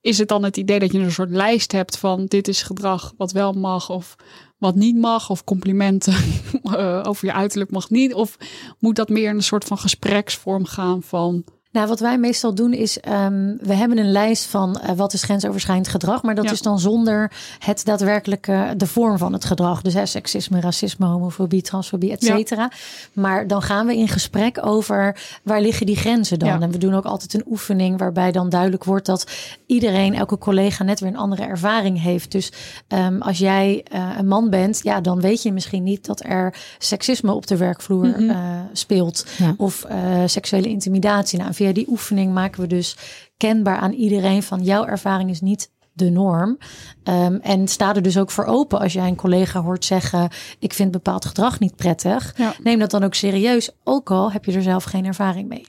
Is 0.00 0.18
het 0.18 0.28
dan 0.28 0.44
het 0.44 0.56
idee 0.56 0.78
dat 0.78 0.92
je 0.92 0.98
een 0.98 1.12
soort 1.12 1.30
lijst 1.30 1.72
hebt 1.72 1.98
van 1.98 2.26
dit 2.26 2.48
is 2.48 2.62
gedrag 2.62 3.12
wat 3.16 3.32
wel 3.32 3.52
mag 3.52 3.90
of 3.90 4.16
wat 4.58 4.74
niet 4.74 4.96
mag? 4.96 5.30
Of 5.30 5.44
complimenten 5.44 6.14
eh, 6.62 7.02
over 7.06 7.26
je 7.26 7.32
uiterlijk 7.32 7.70
mag 7.70 7.90
niet? 7.90 8.14
Of 8.14 8.36
moet 8.78 8.96
dat 8.96 9.08
meer 9.08 9.28
in 9.28 9.36
een 9.36 9.42
soort 9.42 9.64
van 9.64 9.78
gespreksvorm 9.78 10.64
gaan 10.64 11.02
van 11.02 11.44
Nou, 11.76 11.88
wat 11.88 12.00
wij 12.00 12.18
meestal 12.18 12.54
doen 12.54 12.72
is, 12.72 13.00
ehm, 13.00 13.54
we 13.60 13.74
hebben 13.74 13.98
een 13.98 14.10
lijst 14.12 14.44
van 14.46 14.80
eh, 14.80 14.92
wat 14.96 15.12
is 15.12 15.22
grensoverschrijdend 15.22 15.88
gedrag, 15.88 16.22
maar 16.22 16.34
dat 16.34 16.44
Ja. 16.44 16.50
is 16.50 16.62
dan 16.62 16.78
zonder 16.78 17.32
het 17.58 17.84
daadwerkelijke, 17.84 18.74
de 18.76 18.86
vorm 18.86 19.18
van 19.18 19.32
het 19.32 19.44
gedrag. 19.44 19.82
Dus 19.82 19.94
hè, 19.94 20.06
seksisme, 20.06 20.60
racisme, 20.60 21.06
homofobie, 21.06 21.62
transfobie, 21.62 22.10
et 22.12 22.22
Ja. 22.24 22.36
cetera. 22.36 22.70
Maar 23.12 23.46
dan 23.46 23.62
gaan 23.62 23.86
we 23.86 23.96
in 23.96 24.08
gesprek 24.08 24.66
over 24.66 25.16
waar 25.42 25.60
liggen 25.60 25.86
die 25.86 25.96
grenzen 25.96 26.38
dan. 26.38 26.48
Ja. 26.48 26.60
En 26.60 26.70
we 26.70 26.78
doen 26.78 26.94
ook 26.94 27.04
altijd 27.04 27.34
een 27.34 27.44
oefening 27.50 27.98
waarbij 27.98 28.32
dan 28.32 28.48
duidelijk 28.48 28.84
wordt 28.84 29.06
dat 29.06 29.30
iedereen, 29.66 30.14
elke 30.14 30.38
collega 30.38 30.84
net 30.84 31.00
weer 31.00 31.08
een 31.08 31.16
andere 31.16 31.42
ervaring 31.44 32.02
heeft. 32.02 32.32
Dus 32.32 32.52
ehm, 32.88 33.20
als 33.20 33.38
jij 33.38 33.84
eh, 33.90 34.08
een 34.18 34.28
man 34.28 34.50
bent, 34.50 34.80
ja, 34.82 35.00
dan 35.00 35.20
weet 35.20 35.42
je 35.42 35.52
misschien 35.52 35.82
niet 35.82 36.06
dat 36.06 36.22
er 36.24 36.54
seksisme 36.78 37.32
op 37.32 37.46
de 37.46 37.56
werkvloer 37.56 38.06
Mhm. 38.06 38.30
eh, 38.30 38.36
speelt. 38.72 39.26
Ja. 39.38 39.54
Of 39.56 39.84
eh, 39.84 39.98
seksuele 40.26 40.68
intimidatie. 40.68 41.38
Nou, 41.38 41.52
via 41.66 41.74
die 41.74 41.88
oefening 41.88 42.32
maken 42.32 42.60
we 42.60 42.66
dus 42.66 42.96
kenbaar 43.36 43.76
aan 43.78 43.92
iedereen 43.92 44.42
van 44.42 44.62
jouw 44.62 44.84
ervaring 44.84 45.30
is 45.30 45.40
niet 45.40 45.70
de 45.92 46.10
norm. 46.10 46.58
Ehm, 47.02 47.34
en 47.34 47.68
sta 47.68 47.94
er 47.94 48.02
dus 48.02 48.18
ook 48.18 48.30
voor 48.30 48.44
open 48.44 48.78
als 48.78 48.92
jij 48.92 49.08
een 49.08 49.16
collega 49.16 49.62
hoort 49.62 49.84
zeggen: 49.84 50.30
Ik 50.58 50.72
vind 50.72 50.90
bepaald 50.90 51.24
gedrag 51.24 51.60
niet 51.60 51.76
prettig. 51.76 52.34
Ja. 52.36 52.54
Neem 52.62 52.78
dat 52.78 52.90
dan 52.90 53.04
ook 53.04 53.14
serieus, 53.14 53.70
ook 53.84 54.10
al 54.10 54.32
heb 54.32 54.44
je 54.44 54.52
er 54.52 54.62
zelf 54.62 54.84
geen 54.84 55.04
ervaring 55.04 55.48
mee. 55.48 55.66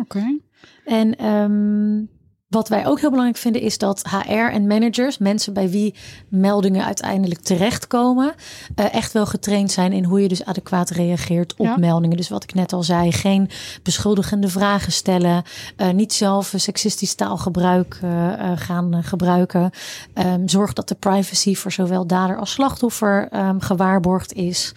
oké, 0.00 0.38
En 0.84 1.16
ehm, 1.16 1.96
wat 2.48 2.68
wij 2.68 2.86
ook 2.86 3.00
heel 3.00 3.10
belangrijk 3.10 3.40
vinden 3.40 3.62
is 3.62 3.78
dat 3.78 4.02
HR 4.08 4.32
en 4.32 4.66
managers, 4.66 5.18
mensen 5.18 5.52
bij 5.52 5.70
wie 5.70 5.94
meldingen 6.28 6.84
uiteindelijk 6.84 7.40
terechtkomen, 7.40 8.34
eh, 8.74 8.94
echt 8.94 9.12
wel 9.12 9.26
getraind 9.26 9.70
zijn 9.72 9.92
in 9.92 10.04
hoe 10.04 10.20
je 10.22 10.28
dus 10.28 10.44
adequaat 10.44 10.90
reageert 10.90 11.54
op 11.56 11.66
Ja. 11.66 11.76
meldingen. 11.76 12.16
Dus 12.16 12.28
wat 12.28 12.42
ik 12.42 12.54
net 12.54 12.72
al 12.72 12.82
zei, 12.82 13.12
geen 13.12 13.50
beschuldigende 13.82 14.48
vragen 14.48 14.92
stellen, 14.92 15.42
eh, 15.76 15.90
niet 15.90 16.12
zelf 16.12 16.52
seksistisch 16.56 17.14
taalgebruik 17.14 17.98
eh, 18.02 18.32
gaan 18.54 19.04
gebruiken. 19.04 19.70
Ehm, 20.14 20.48
zorg 20.48 20.72
dat 20.72 20.88
de 20.88 20.94
privacy 20.94 21.54
voor 21.54 21.72
zowel 21.72 22.06
dader 22.06 22.36
als 22.38 22.50
slachtoffer 22.50 23.28
ehm, 23.30 23.58
gewaarborgd 23.58 24.32
is. 24.32 24.74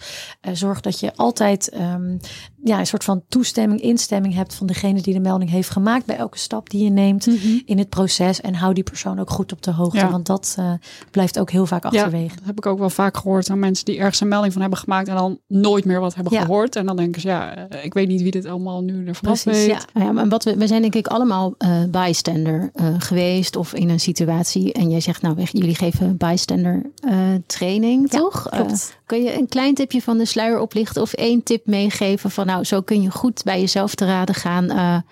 Zorg 0.52 0.80
dat 0.80 1.00
je 1.00 1.12
altijd 1.16 1.68
ehm, 1.68 2.16
ja, 2.64 2.78
een 2.78 2.86
soort 2.86 3.04
van 3.04 3.22
toestemming, 3.28 3.80
instemming 3.80 4.34
hebt 4.34 4.54
van 4.54 4.66
degene 4.66 5.00
die 5.00 5.14
de 5.14 5.20
melding 5.20 5.50
heeft 5.50 5.70
gemaakt 5.70 6.06
bij 6.06 6.16
elke 6.16 6.38
stap 6.38 6.70
die 6.70 6.84
je 6.84 6.90
neemt 6.90 7.26
Mhm. 7.26 7.36
in 7.64 7.78
het 7.78 7.88
proces. 7.88 8.40
En 8.40 8.54
hou 8.54 8.74
die 8.74 8.82
persoon 8.84 9.18
ook 9.18 9.30
goed 9.30 9.52
op 9.52 9.62
de 9.62 9.72
hoogte, 9.72 9.96
Ja. 9.98 10.10
want 10.10 10.26
dat 10.26 10.54
eh, 10.58 10.72
blijft 11.10 11.38
ook 11.38 11.50
heel 11.50 11.66
vaak 11.66 11.84
achterwege. 11.84 12.34
Dat 12.36 12.44
heb 12.44 12.56
ik 12.58 12.66
ook 12.66 12.78
wel 12.78 12.90
vaak 12.90 13.16
gehoord 13.16 13.46
van 13.46 13.58
mensen 13.58 13.84
die 13.84 13.98
ergens 13.98 14.20
een 14.20 14.28
melding 14.28 14.52
van 14.52 14.60
hebben 14.62 14.78
gemaakt 14.78 15.08
en 15.08 15.14
dan 15.16 15.38
nooit 15.46 15.84
meer 15.84 16.00
wat 16.00 16.14
hebben 16.14 16.32
Ja. 16.32 16.40
gehoord. 16.40 16.76
En 16.76 16.86
dan 16.86 16.96
denken 16.96 17.20
ze, 17.20 17.28
ja, 17.28 17.54
eh, 17.68 17.84
ik 17.84 17.94
weet 17.94 18.08
niet 18.08 18.22
wie 18.22 18.30
dit 18.30 18.46
allemaal 18.46 18.80
nu 18.82 19.06
ervan 19.06 19.22
Precies, 19.32 19.44
weet. 19.44 19.66
ja. 19.66 19.78
Nou 19.92 20.06
ja, 20.06 20.12
maar 20.12 20.28
wat 20.28 20.44
we, 20.44 20.56
we 20.56 20.66
zijn 20.66 20.80
denk 20.82 20.94
ik 20.94 21.06
allemaal 21.06 21.54
eh, 21.58 21.82
bystander 21.90 22.70
eh, 22.74 22.94
geweest 22.98 23.56
of 23.56 23.74
in 23.74 23.88
een 23.88 24.00
situatie. 24.00 24.72
En 24.72 24.90
jij 24.90 25.00
zegt 25.00 25.22
nou, 25.22 25.34
weg, 25.34 25.52
jullie 25.52 25.74
geven 25.74 26.16
bystander 26.16 26.82
eh, 27.08 27.16
training, 27.46 28.12
Ja, 28.12 28.18
toch? 28.18 28.48
klopt. 28.50 28.98
Kun 29.06 29.22
je 29.22 29.38
een 29.38 29.48
klein 29.48 29.74
tipje 29.74 30.02
van 30.02 30.18
de 30.18 30.24
sluier 30.24 30.60
oplichten 30.60 31.02
of 31.02 31.12
één 31.12 31.42
tip 31.42 31.66
meegeven 31.66 32.30
van 32.30 32.48
nou, 32.50 32.64
zo 32.64 32.80
kun 32.80 33.02
je 33.02 33.10
goed 33.10 33.42
bij 33.44 33.60
jezelf 33.60 33.94
te 33.94 34.06
raden 34.06 34.34
gaan. 34.34 35.04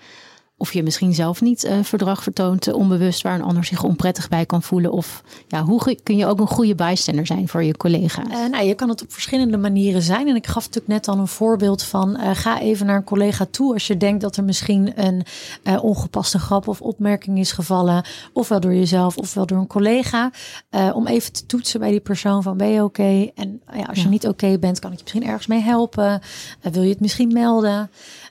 Of 0.59 0.73
je 0.73 0.83
misschien 0.83 1.13
zelf 1.13 1.41
niet 1.41 1.63
eh, 1.63 1.77
verdrag 1.83 2.23
vertoont, 2.23 2.67
eh, 2.67 2.75
onbewust 2.75 3.21
waar 3.21 3.35
een 3.35 3.43
ander 3.43 3.63
zich 3.63 3.83
onprettig 3.83 4.29
bij 4.29 4.45
kan 4.45 4.63
voelen. 4.63 4.91
Of 4.91 5.23
ja, 5.47 5.63
hoe 5.63 5.95
kun 6.03 6.17
je 6.17 6.25
ook 6.25 6.39
een 6.39 6.47
goede 6.47 6.75
bystander 6.75 7.25
zijn 7.25 7.47
voor 7.47 7.63
je 7.63 7.77
collega's? 7.77 8.27
Eh, 8.29 8.45
nou, 8.51 8.63
je 8.65 8.73
kan 8.73 8.89
het 8.89 9.01
op 9.01 9.11
verschillende 9.11 9.57
manieren 9.57 10.01
zijn. 10.01 10.27
En 10.27 10.35
ik 10.35 10.47
gaf 10.47 10.63
natuurlijk 10.65 10.87
net 10.87 11.07
al 11.07 11.17
een 11.17 11.27
voorbeeld 11.27 11.83
van 11.83 12.17
ga 12.33 12.59
even 12.59 12.85
naar 12.85 12.95
een 12.95 13.03
collega 13.03 13.45
toe 13.51 13.73
als 13.73 13.87
je 13.87 13.97
denkt 13.97 14.21
dat 14.21 14.37
er 14.37 14.43
misschien 14.43 14.91
een 14.95 15.23
ongepaste 15.81 16.39
grap 16.39 16.67
of 16.67 16.81
opmerking 16.81 17.39
is 17.39 17.51
gevallen. 17.51 18.03
Ofwel 18.33 18.59
door 18.59 18.73
jezelf 18.73 19.17
ofwel 19.17 19.45
door 19.45 19.57
een 19.57 19.67
collega. 19.67 20.31
Om 20.93 21.07
even 21.07 21.33
te 21.33 21.45
toetsen 21.45 21.79
bij 21.79 21.91
die 21.91 21.99
persoon 21.99 22.43
van 22.43 22.57
ben 22.57 22.67
je 22.69 22.83
oké? 22.83 23.29
En 23.35 23.61
ja, 23.73 23.83
als 23.83 23.97
je 23.97 24.03
Ja. 24.03 24.09
niet 24.09 24.27
oké 24.27 24.57
bent, 24.59 24.79
kan 24.79 24.91
ik 24.91 24.97
je 24.97 25.03
misschien 25.03 25.25
ergens 25.25 25.47
mee 25.47 25.61
helpen. 25.61 26.21
Wil 26.71 26.83
je 26.83 26.89
het 26.89 26.99
misschien 26.99 27.33
melden? 27.33 27.89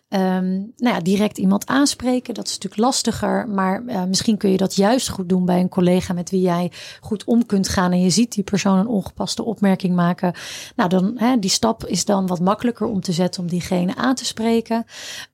Ehm, 0.08 0.48
nou 0.56 0.94
ja, 0.94 1.00
direct 1.00 1.38
iemand 1.38 1.66
aanspreken, 1.66 2.34
dat 2.34 2.46
is 2.46 2.52
natuurlijk 2.52 2.82
lastiger. 2.82 3.48
Maar 3.48 3.82
eh, 3.86 4.04
misschien 4.04 4.36
kun 4.36 4.50
je 4.50 4.56
dat 4.56 4.74
juist 4.74 5.08
goed 5.08 5.28
doen 5.28 5.44
bij 5.44 5.60
een 5.60 5.68
collega 5.68 6.12
met 6.12 6.30
wie 6.30 6.40
jij 6.40 6.72
goed 7.00 7.24
om 7.24 7.46
kunt 7.46 7.68
gaan. 7.68 7.92
En 7.92 8.00
je 8.00 8.10
ziet 8.10 8.32
die 8.32 8.44
persoon 8.44 8.78
een 8.78 8.86
ongepaste 8.86 9.44
opmerking 9.44 9.94
maken. 9.94 10.34
Nou, 10.76 10.88
dan 10.88 11.12
hè, 11.16 11.38
die 11.38 11.50
stap 11.50 11.86
is 11.86 12.04
dan 12.04 12.26
wat 12.26 12.40
makkelijker 12.40 12.86
om 12.86 13.00
te 13.00 13.12
zetten 13.12 13.42
om 13.42 13.48
diegene 13.48 13.96
aan 13.96 14.14
te 14.14 14.24
spreken. 14.24 14.84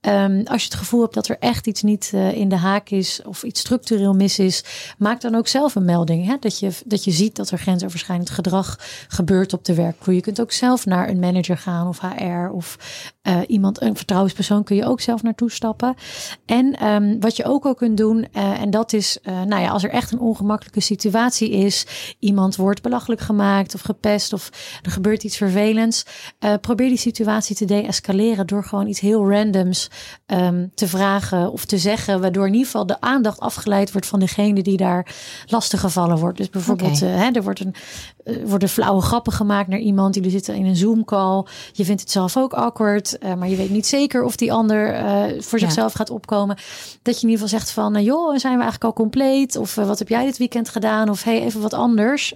Ehm, 0.00 0.42
als 0.44 0.62
je 0.62 0.68
het 0.68 0.78
gevoel 0.78 1.00
hebt 1.00 1.14
dat 1.14 1.28
er 1.28 1.38
echt 1.38 1.66
iets 1.66 1.82
niet 1.82 2.10
eh, 2.14 2.32
in 2.32 2.48
de 2.48 2.56
haak 2.56 2.90
is 2.90 3.22
of 3.26 3.42
iets 3.42 3.60
structureel 3.60 4.14
mis 4.14 4.38
is, 4.38 4.64
maak 4.98 5.20
dan 5.20 5.34
ook 5.34 5.48
zelf 5.48 5.74
een 5.74 5.84
melding. 5.84 6.26
Hè? 6.26 6.36
Dat, 6.40 6.58
je, 6.58 6.70
dat 6.84 7.04
je 7.04 7.10
ziet 7.10 7.36
dat 7.36 7.50
er 7.50 7.58
grensoverschrijdend 7.58 8.30
gedrag 8.30 8.78
gebeurt 9.08 9.52
op 9.52 9.64
de 9.64 9.74
werkvloer. 9.74 10.14
Je 10.14 10.20
kunt 10.20 10.40
ook 10.40 10.52
zelf 10.52 10.86
naar 10.86 11.08
een 11.08 11.18
manager 11.18 11.58
gaan 11.58 11.88
of 11.88 12.00
HR 12.00 12.50
of 12.52 12.78
eh, 13.22 13.40
iemand, 13.46 13.82
een 13.82 13.96
vertrouwenspersoon 13.96 14.63
kun 14.64 14.76
je 14.76 14.86
ook 14.86 15.00
zelf 15.00 15.22
naartoe 15.22 15.50
stappen. 15.50 15.94
En 16.46 16.72
ehm, 16.78 17.16
wat 17.20 17.36
je 17.36 17.44
ook 17.44 17.64
al 17.64 17.74
kunt 17.74 17.96
doen, 17.96 18.28
eh, 18.32 18.60
en 18.60 18.70
dat 18.70 18.92
is, 18.92 19.18
eh, 19.22 19.42
nou 19.42 19.62
ja, 19.62 19.68
als 19.68 19.84
er 19.84 19.90
echt 19.90 20.12
een 20.12 20.18
ongemakkelijke 20.18 20.80
situatie 20.80 21.50
is, 21.50 21.86
iemand 22.18 22.56
wordt 22.56 22.82
belachelijk 22.82 23.20
gemaakt 23.20 23.74
of 23.74 23.80
gepest 23.80 24.32
of 24.32 24.50
er 24.82 24.90
gebeurt 24.90 25.24
iets 25.24 25.36
vervelends, 25.36 26.06
eh, 26.38 26.54
probeer 26.60 26.88
die 26.88 26.98
situatie 26.98 27.56
te 27.56 27.64
de-escaleren 27.64 28.46
door 28.46 28.64
gewoon 28.64 28.86
iets 28.86 29.00
heel 29.00 29.30
randoms 29.30 29.90
ehm, 30.26 30.66
te 30.74 30.88
vragen 30.88 31.52
of 31.52 31.64
te 31.64 31.78
zeggen, 31.78 32.20
waardoor 32.20 32.46
in 32.46 32.52
ieder 32.52 32.66
geval 32.66 32.86
de 32.86 33.00
aandacht 33.00 33.40
afgeleid 33.40 33.92
wordt 33.92 34.06
van 34.06 34.20
degene 34.20 34.62
die 34.62 34.76
daar 34.76 35.14
lastig 35.46 35.80
gevallen 35.80 36.18
wordt. 36.18 36.38
Dus 36.38 36.50
bijvoorbeeld, 36.50 37.00
hè, 37.00 37.30
er 37.30 37.42
wordt 37.42 37.60
een, 37.60 37.74
eh, 38.24 38.36
worden 38.44 38.68
flauwe 38.68 39.00
grappen 39.02 39.32
gemaakt 39.32 39.68
naar 39.68 39.78
iemand 39.78 40.14
die 40.14 40.24
er 40.24 40.30
zit 40.30 40.48
in 40.48 40.64
een 40.66 40.76
Zoom 40.76 41.04
call. 41.04 41.44
Je 41.72 41.84
vindt 41.84 42.00
het 42.00 42.10
zelf 42.10 42.36
ook 42.36 42.52
awkward, 42.52 43.18
eh, 43.18 43.34
maar 43.34 43.48
je 43.48 43.56
weet 43.56 43.70
niet 43.70 43.86
zeker 43.86 44.22
of 44.24 44.36
die 44.36 44.52
ander 44.52 44.92
eh, 44.92 45.04
voor 45.40 45.58
Ja. 45.58 45.64
zichzelf 45.64 45.92
gaat 45.92 46.10
opkomen. 46.10 46.56
Dat 47.02 47.14
je 47.20 47.26
in 47.26 47.28
ieder 47.32 47.44
geval 47.44 47.58
zegt 47.58 47.70
van, 47.70 47.96
eh, 47.96 48.04
joh, 48.04 48.28
zijn 48.36 48.54
we 48.56 48.62
eigenlijk 48.62 48.84
al 48.84 48.92
compleet? 48.92 49.56
Of 49.56 49.74
wat 49.74 49.98
heb 49.98 50.08
jij 50.08 50.24
dit 50.24 50.36
weekend 50.38 50.68
gedaan? 50.68 51.08
Of 51.08 51.22
hey, 51.22 51.42
even 51.42 51.60
wat 51.60 51.74
anders. 51.74 52.32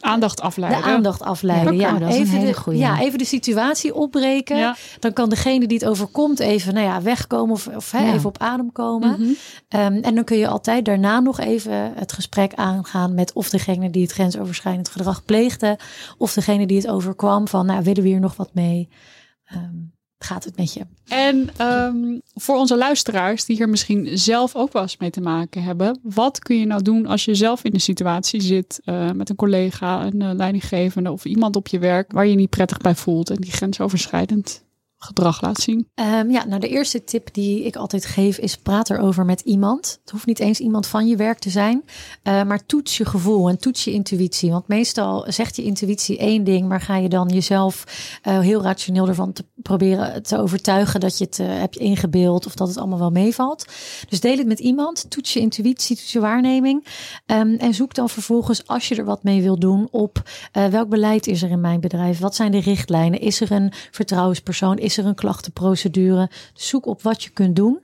Aandacht 0.00 0.40
afleiden. 0.40 0.82
de 0.82 0.88
aandacht 0.88 1.22
afleiden. 1.22 1.76
Ja, 1.76 1.80
Ja, 1.88 1.90
oké, 1.94 1.98
dat 2.04 2.08
is 2.08 2.16
een 2.16 2.22
even, 2.36 2.46
de, 2.46 2.54
goeie. 2.54 2.78
ja, 2.78 3.00
even 3.00 3.18
de 3.18 3.24
situatie 3.24 3.94
opbreken. 3.94 4.56
Ja. 4.56 4.76
Dan 5.00 5.12
kan 5.12 5.28
degene 5.28 5.66
die 5.66 5.78
het 5.78 5.88
overkomt 5.88 6.38
even 6.40 6.74
nou 6.74 6.86
ja, 6.86 7.02
wegkomen 7.02 7.54
of, 7.54 7.66
of 7.76 7.92
even 7.92 8.28
op 8.28 8.38
adem 8.38 8.72
komen. 8.72 9.10
Mhm. 9.20 9.30
Ehm, 9.68 9.92
en 10.02 10.14
dan 10.14 10.24
kun 10.24 10.36
je 10.38 10.48
altijd 10.48 10.84
daarna 10.84 11.20
nog 11.20 11.40
even 11.40 11.92
het 11.94 12.12
gesprek 12.12 12.54
aangaan 12.54 13.14
met 13.14 13.32
of 13.32 13.48
degene 13.50 13.90
die 13.90 14.02
het 14.02 14.12
grensoverschrijdend 14.12 14.88
gedrag 14.88 15.04
pleegde, 15.24 15.78
of 16.18 16.32
degene 16.32 16.66
die 16.66 16.76
het 16.76 16.88
overkwam 16.88 17.48
van, 17.48 17.66
nou 17.66 17.82
willen 17.82 18.02
we 18.02 18.08
hier 18.08 18.20
nog 18.20 18.36
wat 18.36 18.54
mee? 18.54 18.88
Ehm, 19.44 19.74
gaat 20.18 20.44
het 20.44 20.56
met 20.56 20.72
je? 20.72 20.86
En 21.08 21.48
ehm, 21.56 22.18
voor 22.34 22.56
onze 22.56 22.76
luisteraars 22.76 23.44
die 23.44 23.56
hier 23.56 23.68
misschien 23.68 24.18
zelf 24.18 24.56
ook 24.56 24.72
wel 24.72 24.82
eens 24.82 24.96
mee 24.96 25.10
te 25.10 25.20
maken 25.20 25.62
hebben. 25.62 25.98
Wat 26.02 26.38
kun 26.38 26.58
je 26.58 26.66
nou 26.66 26.82
doen 26.82 27.06
als 27.06 27.24
je 27.24 27.34
zelf 27.34 27.64
in 27.64 27.74
een 27.74 27.80
situatie 27.80 28.40
zit 28.40 28.80
eh, 28.84 29.10
met 29.10 29.30
een 29.30 29.36
collega, 29.36 30.06
een 30.06 30.22
eh, 30.22 30.30
leidinggevende 30.34 31.12
of 31.12 31.24
iemand 31.24 31.56
op 31.56 31.68
je 31.68 31.78
werk 31.78 32.12
waar 32.12 32.24
je 32.24 32.30
je 32.30 32.36
niet 32.36 32.50
prettig 32.50 32.78
bij 32.78 32.94
voelt 32.94 33.30
en 33.30 33.36
die 33.36 33.52
grensoverschrijdend 33.52 34.64
gedrag 34.98 35.40
laat 35.40 35.60
zien? 35.60 35.88
Ehm, 35.94 36.30
ja, 36.30 36.44
nou 36.44 36.60
de 36.60 36.68
eerste 36.68 37.04
tip 37.04 37.34
die 37.34 37.64
ik 37.64 37.76
altijd 37.76 38.04
geef 38.04 38.38
is 38.38 38.56
praat 38.56 38.90
erover 38.90 39.24
met 39.24 39.40
iemand. 39.40 39.98
Het 40.00 40.10
hoeft 40.10 40.26
niet 40.26 40.38
eens 40.38 40.60
iemand 40.60 40.86
van 40.86 41.08
je 41.08 41.16
werk 41.16 41.38
te 41.38 41.50
zijn, 41.50 41.84
eh, 42.22 42.42
maar 42.42 42.66
toets 42.66 42.96
je 42.96 43.04
gevoel 43.04 43.48
en 43.48 43.58
toets 43.58 43.84
je 43.84 43.92
intuïtie. 43.92 44.50
Want 44.50 44.68
meestal 44.68 45.24
zegt 45.28 45.56
je 45.56 45.62
intuïtie 45.62 46.18
één 46.18 46.44
ding, 46.44 46.68
maar 46.68 46.80
ga 46.80 46.96
je 46.96 47.08
dan 47.08 47.28
jezelf 47.28 47.84
eh, 48.22 48.40
heel 48.40 48.62
rationeel 48.62 49.08
ervan 49.08 49.32
te 49.32 49.44
proberen 49.66 50.22
te 50.22 50.38
overtuigen 50.38 51.00
dat 51.00 51.18
je 51.18 51.24
het 51.24 51.38
eh, 51.38 51.46
hebt 51.48 51.76
ingebeeld 51.76 52.46
of 52.46 52.54
dat 52.54 52.68
het 52.68 52.76
allemaal 52.76 52.98
wel 52.98 53.10
meevalt. 53.10 53.64
Dus 54.08 54.20
deel 54.20 54.36
het 54.36 54.46
met 54.46 54.58
iemand, 54.58 55.10
toets 55.10 55.32
je 55.32 55.40
intuïtie, 55.40 55.96
toets 55.96 56.12
je 56.12 56.20
waarneming 56.20 56.84
Ehm, 57.26 57.54
en 57.54 57.74
zoek 57.74 57.94
dan 57.94 58.08
vervolgens 58.08 58.66
als 58.66 58.88
je 58.88 58.94
er 58.94 59.04
wat 59.04 59.22
mee 59.22 59.42
wil 59.42 59.58
doen 59.58 59.88
op 59.90 60.22
eh, 60.52 60.66
welk 60.66 60.88
beleid 60.88 61.26
is 61.26 61.42
er 61.42 61.50
in 61.50 61.60
mijn 61.60 61.80
bedrijf? 61.80 62.18
Wat 62.18 62.34
zijn 62.34 62.52
de 62.52 62.60
richtlijnen? 62.60 63.20
Is 63.20 63.40
er 63.40 63.52
een 63.52 63.72
vertrouwenspersoon? 63.90 64.78
Is 64.78 64.98
er 64.98 65.06
een 65.06 65.14
klachtenprocedure? 65.14 66.30
Zoek 66.54 66.86
op 66.86 67.02
wat 67.02 67.22
je 67.22 67.30
kunt 67.30 67.56
doen. 67.56 67.80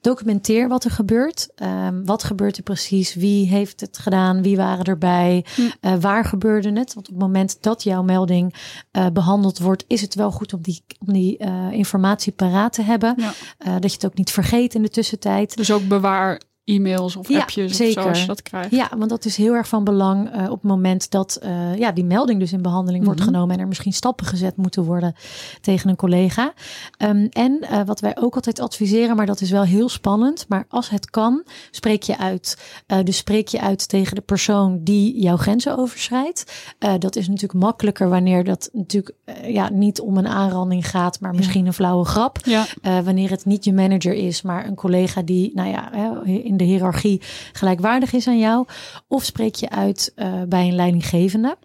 Documenteer 0.00 0.68
wat 0.68 0.84
er 0.84 0.90
gebeurt. 0.90 1.48
Ehm, 1.54 2.04
wat 2.04 2.24
gebeurt 2.24 2.56
er 2.56 2.62
precies? 2.62 3.14
Wie 3.14 3.48
heeft 3.48 3.80
het 3.80 3.98
gedaan? 3.98 4.42
Wie 4.42 4.56
waren 4.56 4.84
erbij? 4.84 5.44
Eh, 5.80 5.94
waar 6.00 6.24
gebeurde 6.24 6.68
het? 6.68 6.94
Want 6.94 7.08
op 7.08 7.14
het 7.14 7.22
moment 7.22 7.62
dat 7.62 7.82
jouw 7.82 8.02
melding 8.02 8.54
eh, 8.90 9.06
behandeld 9.12 9.58
wordt, 9.58 9.84
is 9.86 10.00
het 10.00 10.14
wel 10.14 10.32
goed 10.32 10.52
om 10.52 10.62
die, 10.62 10.82
om 11.06 11.12
die 11.12 11.25
eh, 11.34 11.72
informatie 11.72 12.32
paraat 12.32 12.72
te 12.72 12.82
hebben. 12.82 13.14
Ja. 13.16 13.32
Eh, 13.58 13.72
dat 13.72 13.90
je 13.90 13.96
het 13.96 14.06
ook 14.06 14.16
niet 14.16 14.30
vergeet 14.30 14.74
in 14.74 14.82
de 14.82 14.88
tussentijd. 14.88 15.56
Dus 15.56 15.72
ook 15.72 15.88
bewaar 15.88 16.40
e-mails 16.70 17.16
of 17.16 17.28
Ja, 17.28 17.40
appjes 17.40 17.70
of 17.70 17.76
zeker. 17.76 18.02
zo 18.02 18.08
als 18.08 18.20
je 18.20 18.26
dat 18.26 18.42
krijgt. 18.42 18.70
Ja, 18.70 18.88
want 18.98 19.10
dat 19.10 19.24
is 19.24 19.36
heel 19.36 19.52
erg 19.54 19.68
van 19.68 19.84
belang 19.84 20.30
eh, 20.32 20.42
op 20.44 20.50
het 20.62 20.70
moment 20.70 21.10
dat 21.10 21.36
eh, 21.36 21.76
ja, 21.76 21.92
die 21.92 22.04
melding 22.04 22.40
dus 22.40 22.52
in 22.52 22.62
behandeling 22.62 23.04
wordt 23.04 23.20
Mhm. 23.20 23.28
genomen 23.28 23.54
en 23.54 23.60
er 23.60 23.68
misschien 23.68 23.92
stappen 23.92 24.26
gezet 24.26 24.56
moeten 24.56 24.82
worden 24.84 25.14
tegen 25.60 25.90
een 25.90 25.96
collega. 25.96 26.52
Ehm, 26.96 27.26
en 27.30 27.58
eh, 27.60 27.80
wat 27.86 28.00
wij 28.00 28.16
ook 28.20 28.34
altijd 28.34 28.60
adviseren, 28.60 29.16
maar 29.16 29.26
dat 29.26 29.40
is 29.40 29.50
wel 29.50 29.62
heel 29.62 29.88
spannend, 29.88 30.44
maar 30.48 30.64
als 30.68 30.88
het 30.88 31.10
kan, 31.10 31.42
spreek 31.70 32.02
je 32.02 32.18
uit. 32.18 32.58
Dus 33.04 33.16
spreek 33.16 33.48
je 33.48 33.60
uit 33.60 33.88
tegen 33.88 34.14
de 34.14 34.20
persoon 34.20 34.80
die 34.82 35.20
jouw 35.20 35.36
grenzen 35.36 35.78
overschrijdt. 35.78 36.52
Dat 36.98 37.16
is 37.16 37.26
natuurlijk 37.28 37.60
makkelijker 37.64 38.08
wanneer 38.08 38.44
dat 38.44 38.68
natuurlijk 38.72 39.14
ja, 39.46 39.68
niet 39.72 40.00
om 40.00 40.16
een 40.16 40.26
aanranding 40.28 40.88
gaat, 40.88 41.20
maar 41.20 41.34
misschien 41.34 41.66
een 41.66 41.72
flauwe 41.72 42.04
grap. 42.04 42.38
Ja, 42.44 42.66
wanneer 43.02 43.30
het 43.30 43.44
niet 43.44 43.64
je 43.64 43.72
manager 43.72 44.12
is, 44.12 44.42
maar 44.42 44.66
een 44.66 44.74
collega 44.74 45.22
die, 45.22 45.50
nou 45.54 45.68
ja, 45.68 45.88
hè, 45.92 46.30
de 46.56 46.64
hiërarchie 46.64 47.22
gelijkwaardig 47.52 48.12
is 48.12 48.26
aan 48.26 48.38
jou. 48.38 48.66
Of 49.08 49.24
spreek 49.24 49.54
je 49.54 49.70
uit 49.70 50.12
eh, 50.14 50.42
bij 50.48 50.68
een 50.68 50.74
leidinggevende. 50.74 51.56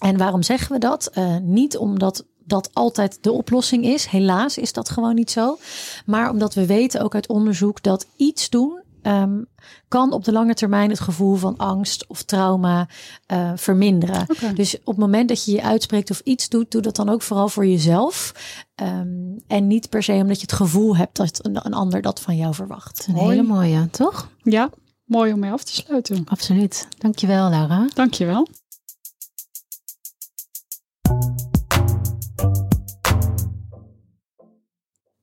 En 0.00 0.16
waarom 0.16 0.42
zeggen 0.42 0.72
we 0.72 0.78
dat? 0.78 1.06
Eh, 1.06 1.36
niet 1.36 1.76
omdat 1.76 2.26
dat 2.44 2.70
altijd 2.72 3.18
de 3.20 3.32
oplossing 3.32 3.84
is. 3.84 4.06
Helaas 4.06 4.58
is 4.58 4.72
dat 4.72 4.90
gewoon 4.90 5.14
niet 5.14 5.30
zo. 5.30 5.58
Maar 6.06 6.30
omdat 6.30 6.54
we 6.54 6.66
weten 6.66 7.00
ook 7.00 7.14
uit 7.14 7.28
onderzoek 7.28 7.82
dat 7.82 8.06
iets 8.16 8.50
doen 8.50 8.80
ehm, 9.08 9.42
kan 9.88 10.12
op 10.12 10.24
de 10.24 10.32
lange 10.32 10.54
termijn 10.54 10.90
het 10.90 11.00
gevoel 11.00 11.34
van 11.34 11.56
angst 11.56 12.06
of 12.06 12.22
trauma 12.22 12.88
eh, 13.26 13.52
verminderen. 13.54 14.26
Dus 14.54 14.78
op 14.78 14.86
het 14.86 14.96
moment 14.96 15.28
dat 15.28 15.44
je 15.44 15.52
je 15.52 15.62
uitspreekt 15.62 16.10
of 16.10 16.20
iets 16.24 16.48
doet, 16.48 16.70
doe 16.70 16.82
dat 16.82 16.96
dan 16.96 17.08
ook 17.08 17.22
vooral 17.22 17.48
voor 17.48 17.66
jezelf. 17.66 18.32
Ehm, 18.74 19.38
en 19.46 19.66
niet 19.66 19.88
per 19.88 20.02
se 20.02 20.12
omdat 20.12 20.36
je 20.36 20.42
het 20.42 20.52
gevoel 20.52 20.96
hebt 20.96 21.16
dat 21.16 21.46
een, 21.46 21.66
een 21.66 21.74
ander 21.74 22.02
dat 22.02 22.20
van 22.20 22.36
jou 22.36 22.54
verwacht. 22.54 23.06
Een 23.08 23.16
hele 23.16 23.42
mooie, 23.42 23.90
toch? 23.90 24.28
ja, 24.42 24.70
mooi 25.04 25.32
om 25.32 25.38
mee 25.38 25.52
af 25.52 25.64
te 25.64 25.74
sluiten. 25.74 26.24
Absoluut. 26.24 26.88
Dankjewel, 26.98 27.50
Laura. 27.50 27.88
Dankjewel. 27.94 28.46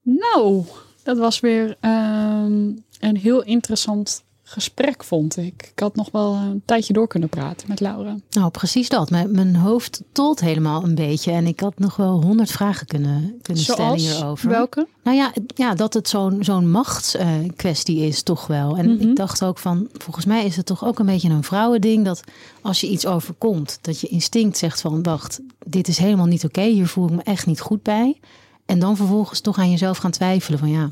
Nou, 0.02 0.64
dat 1.04 1.18
was 1.18 1.40
weer 1.40 1.78
ehm, 1.80 2.72
een 3.10 3.18
heel 3.18 3.44
interessant 3.44 4.24
gesprek, 4.48 5.04
vond 5.04 5.38
ik. 5.38 5.70
Ik 5.74 5.80
had 5.80 5.96
nog 5.96 6.10
wel 6.12 6.34
een 6.34 6.62
tijdje 6.66 6.94
door 6.94 7.08
kunnen 7.08 7.30
praten 7.30 7.68
met 7.68 7.80
Laura. 7.80 8.16
Nou, 8.30 8.50
precies 8.52 8.90
dat. 8.90 9.10
Mijn, 9.10 9.32
mijn 9.32 9.56
hoofd 9.56 10.02
tolt 10.12 10.40
helemaal 10.40 10.84
een 10.84 10.96
beetje. 10.96 11.32
En 11.32 11.48
ik 11.48 11.60
had 11.60 11.80
nog 11.80 11.96
wel 11.96 12.22
honderd 12.22 12.52
vragen 12.52 12.88
kunnen, 12.88 13.38
kunnen 13.42 13.64
stellen 13.64 13.98
hierover. 13.98 14.50
welke? 14.50 14.88
Nou 15.04 15.18
ja, 15.18 15.34
ja 15.56 15.74
dat 15.76 15.94
het 15.94 16.10
zo'n 16.10 16.38
zo'n 16.44 16.72
machtskwestie 16.72 17.98
is, 18.08 18.24
toch 18.24 18.48
wel. 18.48 18.78
En 18.78 18.94
Mhm. 18.96 19.10
ik 19.10 19.16
dacht 19.16 19.44
ook 19.44 19.58
van, 19.58 19.88
volgens 19.94 20.26
mij 20.26 20.46
is 20.46 20.56
het 20.56 20.66
toch 20.66 20.86
ook 20.86 21.00
een 21.00 21.06
beetje 21.06 21.30
een 21.30 21.44
vrouwending... 21.44 22.06
dat 22.06 22.24
als 22.62 22.82
je 22.82 22.88
iets 22.88 23.06
overkomt, 23.06 23.78
dat 23.82 24.00
je 24.00 24.08
instinct 24.08 24.58
zegt 24.58 24.82
van... 24.82 25.04
wacht, 25.04 25.40
dit 25.66 25.88
is 25.88 25.98
helemaal 25.98 26.26
niet 26.26 26.46
oké, 26.46 26.62
hier 26.64 26.88
voel 26.88 27.06
ik 27.08 27.16
me 27.16 27.22
echt 27.24 27.46
niet 27.46 27.62
goed 27.62 27.84
bij. 27.84 28.20
En 28.66 28.80
dan 28.80 28.96
vervolgens 28.96 29.40
toch 29.40 29.58
aan 29.58 29.72
jezelf 29.72 29.98
gaan 29.98 30.12
twijfelen 30.12 30.60
van 30.60 30.70
ja... 30.70 30.92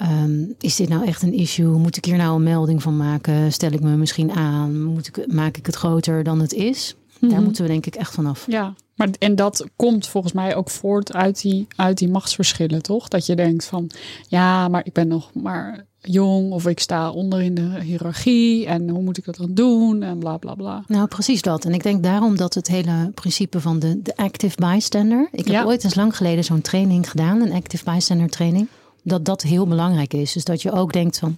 Ehm, 0.00 0.42
is 0.60 0.76
dit 0.76 0.88
nou 0.88 1.06
echt 1.06 1.22
een 1.22 1.32
issue? 1.34 1.66
Moet 1.78 1.96
ik 1.96 2.04
hier 2.04 2.16
nou 2.16 2.34
een 2.36 2.42
melding 2.42 2.82
van 2.82 2.96
maken? 2.96 3.52
Stel 3.52 3.70
ik 3.72 3.80
me 3.80 3.96
misschien 3.96 4.30
aan? 4.32 4.82
Moet 4.84 5.06
ik, 5.06 5.32
maak 5.32 5.56
ik 5.56 5.66
het 5.66 5.74
groter 5.74 6.22
dan 6.24 6.40
het 6.40 6.52
is? 6.52 6.94
Daar 7.20 7.30
Mhm. 7.30 7.42
moeten 7.42 7.62
we 7.62 7.68
denk 7.70 7.86
ik 7.86 7.94
echt 7.94 8.14
vanaf. 8.14 8.44
Ja, 8.48 8.74
maar 8.94 9.08
en 9.18 9.34
dat 9.36 9.66
komt 9.76 10.06
volgens 10.08 10.32
mij 10.32 10.54
ook 10.56 10.70
voort 10.70 11.12
uit 11.12 11.40
die, 11.42 11.66
uit 11.76 11.98
die 11.98 12.08
machtsverschillen, 12.08 12.82
toch? 12.82 13.08
Dat 13.08 13.26
je 13.26 13.36
denkt 13.36 13.64
van, 13.64 13.90
ja, 14.28 14.68
maar 14.68 14.80
ik 14.86 14.92
ben 14.92 15.08
nog 15.08 15.30
maar 15.34 15.84
jong 16.00 16.52
of 16.52 16.66
ik 16.66 16.80
sta 16.80 17.10
onder 17.10 17.42
in 17.42 17.54
de 17.54 17.80
hiërarchie 17.82 18.66
en 18.66 18.88
hoe 18.88 19.02
moet 19.02 19.18
ik 19.18 19.24
dat 19.24 19.36
dan 19.36 19.54
doen 19.54 20.02
en 20.02 20.18
bla 20.18 20.36
bla 20.36 20.54
bla. 20.54 20.84
Nou, 20.86 21.06
precies 21.08 21.42
dat. 21.42 21.64
En 21.64 21.72
ik 21.74 21.82
denk 21.82 22.02
daarom 22.02 22.36
dat 22.36 22.54
het 22.54 22.68
hele 22.68 23.10
principe 23.14 23.60
van 23.60 23.78
de, 23.78 24.02
de 24.02 24.16
active 24.16 24.56
bystander. 24.56 25.28
Ik 25.32 25.38
heb 25.44 25.54
Ja. 25.54 25.64
ooit 25.64 25.84
eens 25.84 25.94
lang 25.94 26.16
geleden 26.16 26.44
zo'n 26.44 26.60
training 26.60 27.10
gedaan, 27.10 27.40
een 27.40 27.52
active 27.52 27.84
bystander 27.84 28.28
training. 28.28 28.68
Dat 29.10 29.24
dat 29.24 29.42
heel 29.42 29.66
belangrijk 29.66 30.14
is. 30.14 30.32
Dus 30.32 30.44
dat 30.44 30.62
je 30.62 30.72
ook 30.72 30.92
denkt 30.92 31.18
van. 31.18 31.36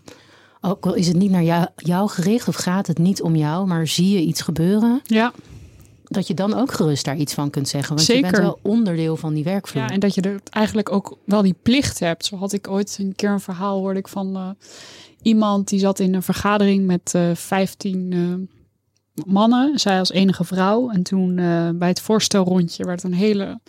Ook 0.60 0.86
al 0.86 0.94
is 0.94 1.06
het 1.06 1.16
niet 1.16 1.30
naar 1.30 1.42
jou, 1.42 1.66
jou 1.76 2.08
gericht 2.08 2.48
of 2.48 2.54
gaat 2.54 2.86
het 2.86 2.98
niet 2.98 3.22
om 3.22 3.36
jou, 3.36 3.66
maar 3.66 3.86
zie 3.86 4.10
je 4.10 4.20
iets 4.20 4.40
gebeuren, 4.40 5.00
Ja, 5.04 5.32
dat 6.04 6.26
je 6.26 6.34
dan 6.34 6.54
ook 6.54 6.72
gerust 6.72 7.04
daar 7.04 7.16
iets 7.16 7.34
van 7.34 7.50
kunt 7.50 7.68
zeggen. 7.68 7.94
Want 7.94 8.06
Zeker. 8.06 8.24
je 8.24 8.30
bent 8.30 8.42
wel 8.42 8.58
onderdeel 8.62 9.16
van 9.16 9.34
die 9.34 9.44
werkvloer. 9.44 9.82
ja, 9.82 9.88
en 9.88 10.00
dat 10.00 10.14
je 10.14 10.20
er 10.20 10.40
eigenlijk 10.50 10.92
ook 10.92 11.18
wel 11.24 11.42
die 11.42 11.56
plicht 11.62 11.98
hebt. 11.98 12.24
Zo 12.24 12.36
had 12.36 12.52
ik 12.52 12.68
ooit 12.68 12.96
een 13.00 13.14
keer 13.16 13.30
een 13.30 13.40
verhaal, 13.40 13.78
hoorde 13.78 13.98
ik 13.98 14.08
van 14.08 14.36
eh, 14.36 14.48
iemand 15.22 15.68
die 15.68 15.78
zat 15.78 15.98
in 15.98 16.14
een 16.14 16.22
vergadering 16.22 16.86
met 16.86 17.14
eh 17.14 17.30
15 17.34 18.12
eh, 18.12 19.24
mannen, 19.26 19.78
zij 19.78 19.98
als 19.98 20.10
enige 20.10 20.44
vrouw. 20.44 20.90
En 20.90 21.02
toen 21.02 21.34
bij 21.78 21.88
het 21.88 22.00
voorstelrondje 22.00 22.84
werd 22.84 23.02
een 23.02 23.14
hele 23.14 23.60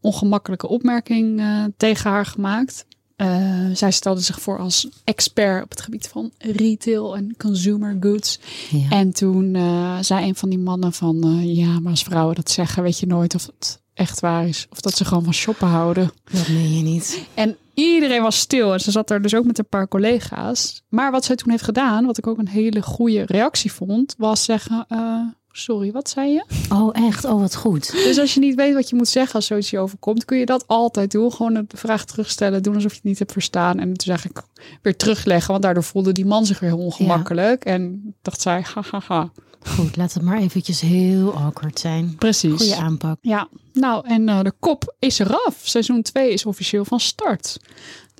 ongemakkelijke 0.00 0.68
opmerking 0.68 1.42
tegen 1.76 2.10
haar 2.10 2.26
gemaakt. 2.26 2.86
Eh, 3.20 3.66
zij 3.72 3.90
stelde 3.90 4.20
zich 4.20 4.40
voor 4.40 4.58
als 4.58 4.88
expert 5.04 5.62
op 5.62 5.70
het 5.70 5.80
gebied 5.80 6.08
van 6.08 6.30
retail 6.38 7.16
en 7.16 7.34
consumer 7.38 7.96
goods. 8.00 8.38
Ja. 8.70 8.88
En 8.90 9.12
toen 9.12 9.54
eh, 9.54 9.98
zei 10.00 10.26
een 10.26 10.34
van 10.34 10.48
die 10.48 10.58
mannen 10.58 10.92
van, 10.92 11.22
eh, 11.24 11.56
ja, 11.56 11.80
maar 11.80 11.90
als 11.90 12.02
vrouwen 12.02 12.34
dat 12.34 12.50
zeggen, 12.50 12.82
weet 12.82 12.98
je 12.98 13.06
nooit 13.06 13.34
of 13.34 13.46
het 13.46 13.80
echt 13.94 14.20
waar 14.20 14.48
is. 14.48 14.66
Of 14.70 14.80
dat 14.80 14.94
ze 14.94 15.04
gewoon 15.04 15.24
van 15.24 15.34
shoppen 15.34 15.68
houden. 15.68 16.10
Dat 16.32 16.48
meen 16.48 16.76
je 16.76 16.82
niet. 16.82 17.26
En 17.34 17.56
iedereen 17.74 18.22
was 18.22 18.38
stil. 18.38 18.72
En 18.72 18.80
ze 18.80 18.90
zat 18.90 19.10
er 19.10 19.22
dus 19.22 19.34
ook 19.34 19.44
met 19.44 19.58
een 19.58 19.68
paar 19.68 19.88
collega's. 19.88 20.82
Maar 20.88 21.10
wat 21.10 21.24
zij 21.24 21.36
toen 21.36 21.50
heeft 21.50 21.62
gedaan, 21.62 22.06
wat 22.06 22.18
ik 22.18 22.26
ook 22.26 22.38
een 22.38 22.48
hele 22.48 22.82
goede 22.82 23.22
reactie 23.26 23.72
vond, 23.72 24.14
was 24.18 24.44
zeggen, 24.44 24.84
eh, 24.88 25.20
sorry, 25.52 25.92
wat 25.92 26.08
zei 26.08 26.32
je? 26.32 26.44
Oh, 26.72 26.90
echt? 26.92 27.24
Oh, 27.24 27.40
wat 27.40 27.56
goed. 27.56 27.92
Dus 27.92 28.18
als 28.18 28.34
je 28.34 28.40
niet 28.40 28.54
weet 28.54 28.74
wat 28.74 28.88
je 28.88 28.96
moet 28.96 29.08
zeggen 29.08 29.34
als 29.34 29.46
zoiets 29.46 29.70
je 29.70 29.78
overkomt, 29.78 30.24
kun 30.24 30.38
je 30.38 30.46
dat 30.46 30.66
altijd 30.66 31.10
doen. 31.10 31.32
Gewoon 31.32 31.54
de 31.54 31.76
vraag 31.76 32.04
terugstellen, 32.04 32.62
doen 32.62 32.74
alsof 32.74 32.90
je 32.90 32.96
het 32.96 33.06
niet 33.06 33.18
hebt 33.18 33.32
verstaan. 33.32 33.78
En 33.78 33.86
toen 33.86 34.16
zeg 34.16 34.24
ik 34.24 34.42
weer 34.82 34.96
terugleggen, 34.96 35.50
want 35.50 35.62
daardoor 35.62 35.84
voelde 35.84 36.12
die 36.12 36.26
man 36.26 36.46
zich 36.46 36.58
weer 36.58 36.70
heel 36.70 36.84
ongemakkelijk. 36.84 37.64
En 37.64 38.14
dacht 38.22 38.40
zij, 38.40 38.64
hahaha. 38.74 39.30
Goed, 39.66 39.96
laat 39.96 40.12
het 40.12 40.22
maar 40.22 40.38
eventjes 40.38 40.80
heel 40.80 41.34
awkward 41.34 41.78
zijn. 41.78 42.14
Precies. 42.18 42.56
Goeie 42.56 42.76
aanpak. 42.76 43.18
Ja, 43.20 43.48
nou 43.72 44.06
en 44.06 44.28
eh, 44.28 44.42
de 44.42 44.52
kop 44.58 44.94
is 44.98 45.18
eraf. 45.18 45.60
Seizoen 45.62 46.02
2 46.02 46.32
is 46.32 46.46
officieel 46.46 46.84
van 46.84 47.00
start. 47.00 47.58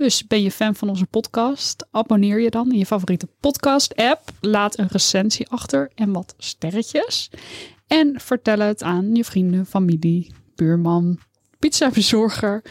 Dus 0.00 0.26
ben 0.26 0.42
je 0.42 0.50
fan 0.50 0.74
van 0.74 0.88
onze 0.88 1.06
podcast? 1.06 1.86
Abonneer 1.90 2.40
je 2.40 2.50
dan 2.50 2.72
in 2.72 2.78
je 2.78 2.86
favoriete 2.86 3.28
podcast-app. 3.40 4.20
Laat 4.40 4.78
een 4.78 4.88
recensie 4.90 5.48
achter 5.48 5.90
en 5.94 6.12
wat 6.12 6.34
sterretjes. 6.38 7.30
En 7.86 8.20
vertel 8.20 8.58
het 8.58 8.82
aan 8.82 9.14
je 9.14 9.24
vrienden, 9.24 9.66
familie, 9.66 10.32
buurman, 10.54 11.18
pizzabezorger 11.58 12.64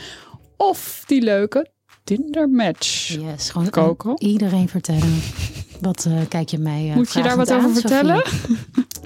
of 0.57 1.03
die 1.07 1.21
leuke 1.21 1.71
Tinder 2.03 2.49
match. 2.49 3.07
Yes, 3.07 3.49
gewoon 3.49 4.17
iedereen 4.17 4.69
vertellen. 4.69 5.19
Wat 5.79 6.05
eh, 6.05 6.13
kijk 6.27 6.49
je 6.49 6.57
mij 6.57 6.89
eh, 6.89 6.95
Moet 6.95 7.13
je 7.13 7.23
daar 7.23 7.37
wat 7.37 7.51
over 7.53 7.67
aan, 7.67 7.73
vertellen? 7.73 8.23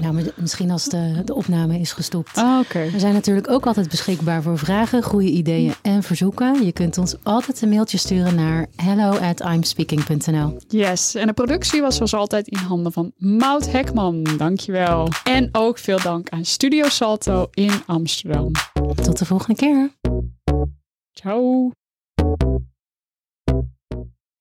Nou, 0.02 0.32
misschien 0.36 0.72
als 0.72 0.86
de, 0.86 1.22
de 1.26 1.36
opname 1.36 1.80
is 1.80 1.92
gestopt. 1.92 2.38
Ah. 2.38 2.60
We 2.70 3.00
zijn 3.00 3.14
natuurlijk 3.14 3.50
ook 3.50 3.66
altijd 3.66 3.90
beschikbaar 3.90 4.42
voor 4.42 4.58
vragen, 4.58 5.04
goede 5.04 5.30
ideeën 5.30 5.74
en 5.82 6.04
verzoeken. 6.04 6.66
Je 6.66 6.72
kunt 6.72 6.98
ons 6.98 7.16
altijd 7.24 7.62
een 7.62 7.70
mailtje 7.70 7.98
sturen 7.98 8.36
naar 8.36 8.68
hello 8.76 9.18
at 9.18 9.42
imspeaking.nl. 9.42 10.58
Yes, 10.68 11.16
en 11.16 11.28
de 11.28 11.34
productie 11.34 11.82
was 11.82 11.96
zoals 11.96 12.14
altijd 12.14 12.48
in 12.48 12.58
handen 12.58 12.92
van 12.92 13.12
Maud 13.18 13.72
Hekman. 13.72 14.24
Dankjewel. 14.38 15.08
En 15.24 15.50
ook 15.52 15.78
veel 15.78 16.00
dank 16.02 16.30
aan 16.30 16.46
Studio 16.46 16.90
Salto 16.90 17.48
in 17.52 17.74
Amsterdam. 17.86 18.52
Tot 19.04 19.18
de 19.18 19.26
volgende 19.26 19.56
keer. 19.56 19.92
Ciao. 21.12 21.72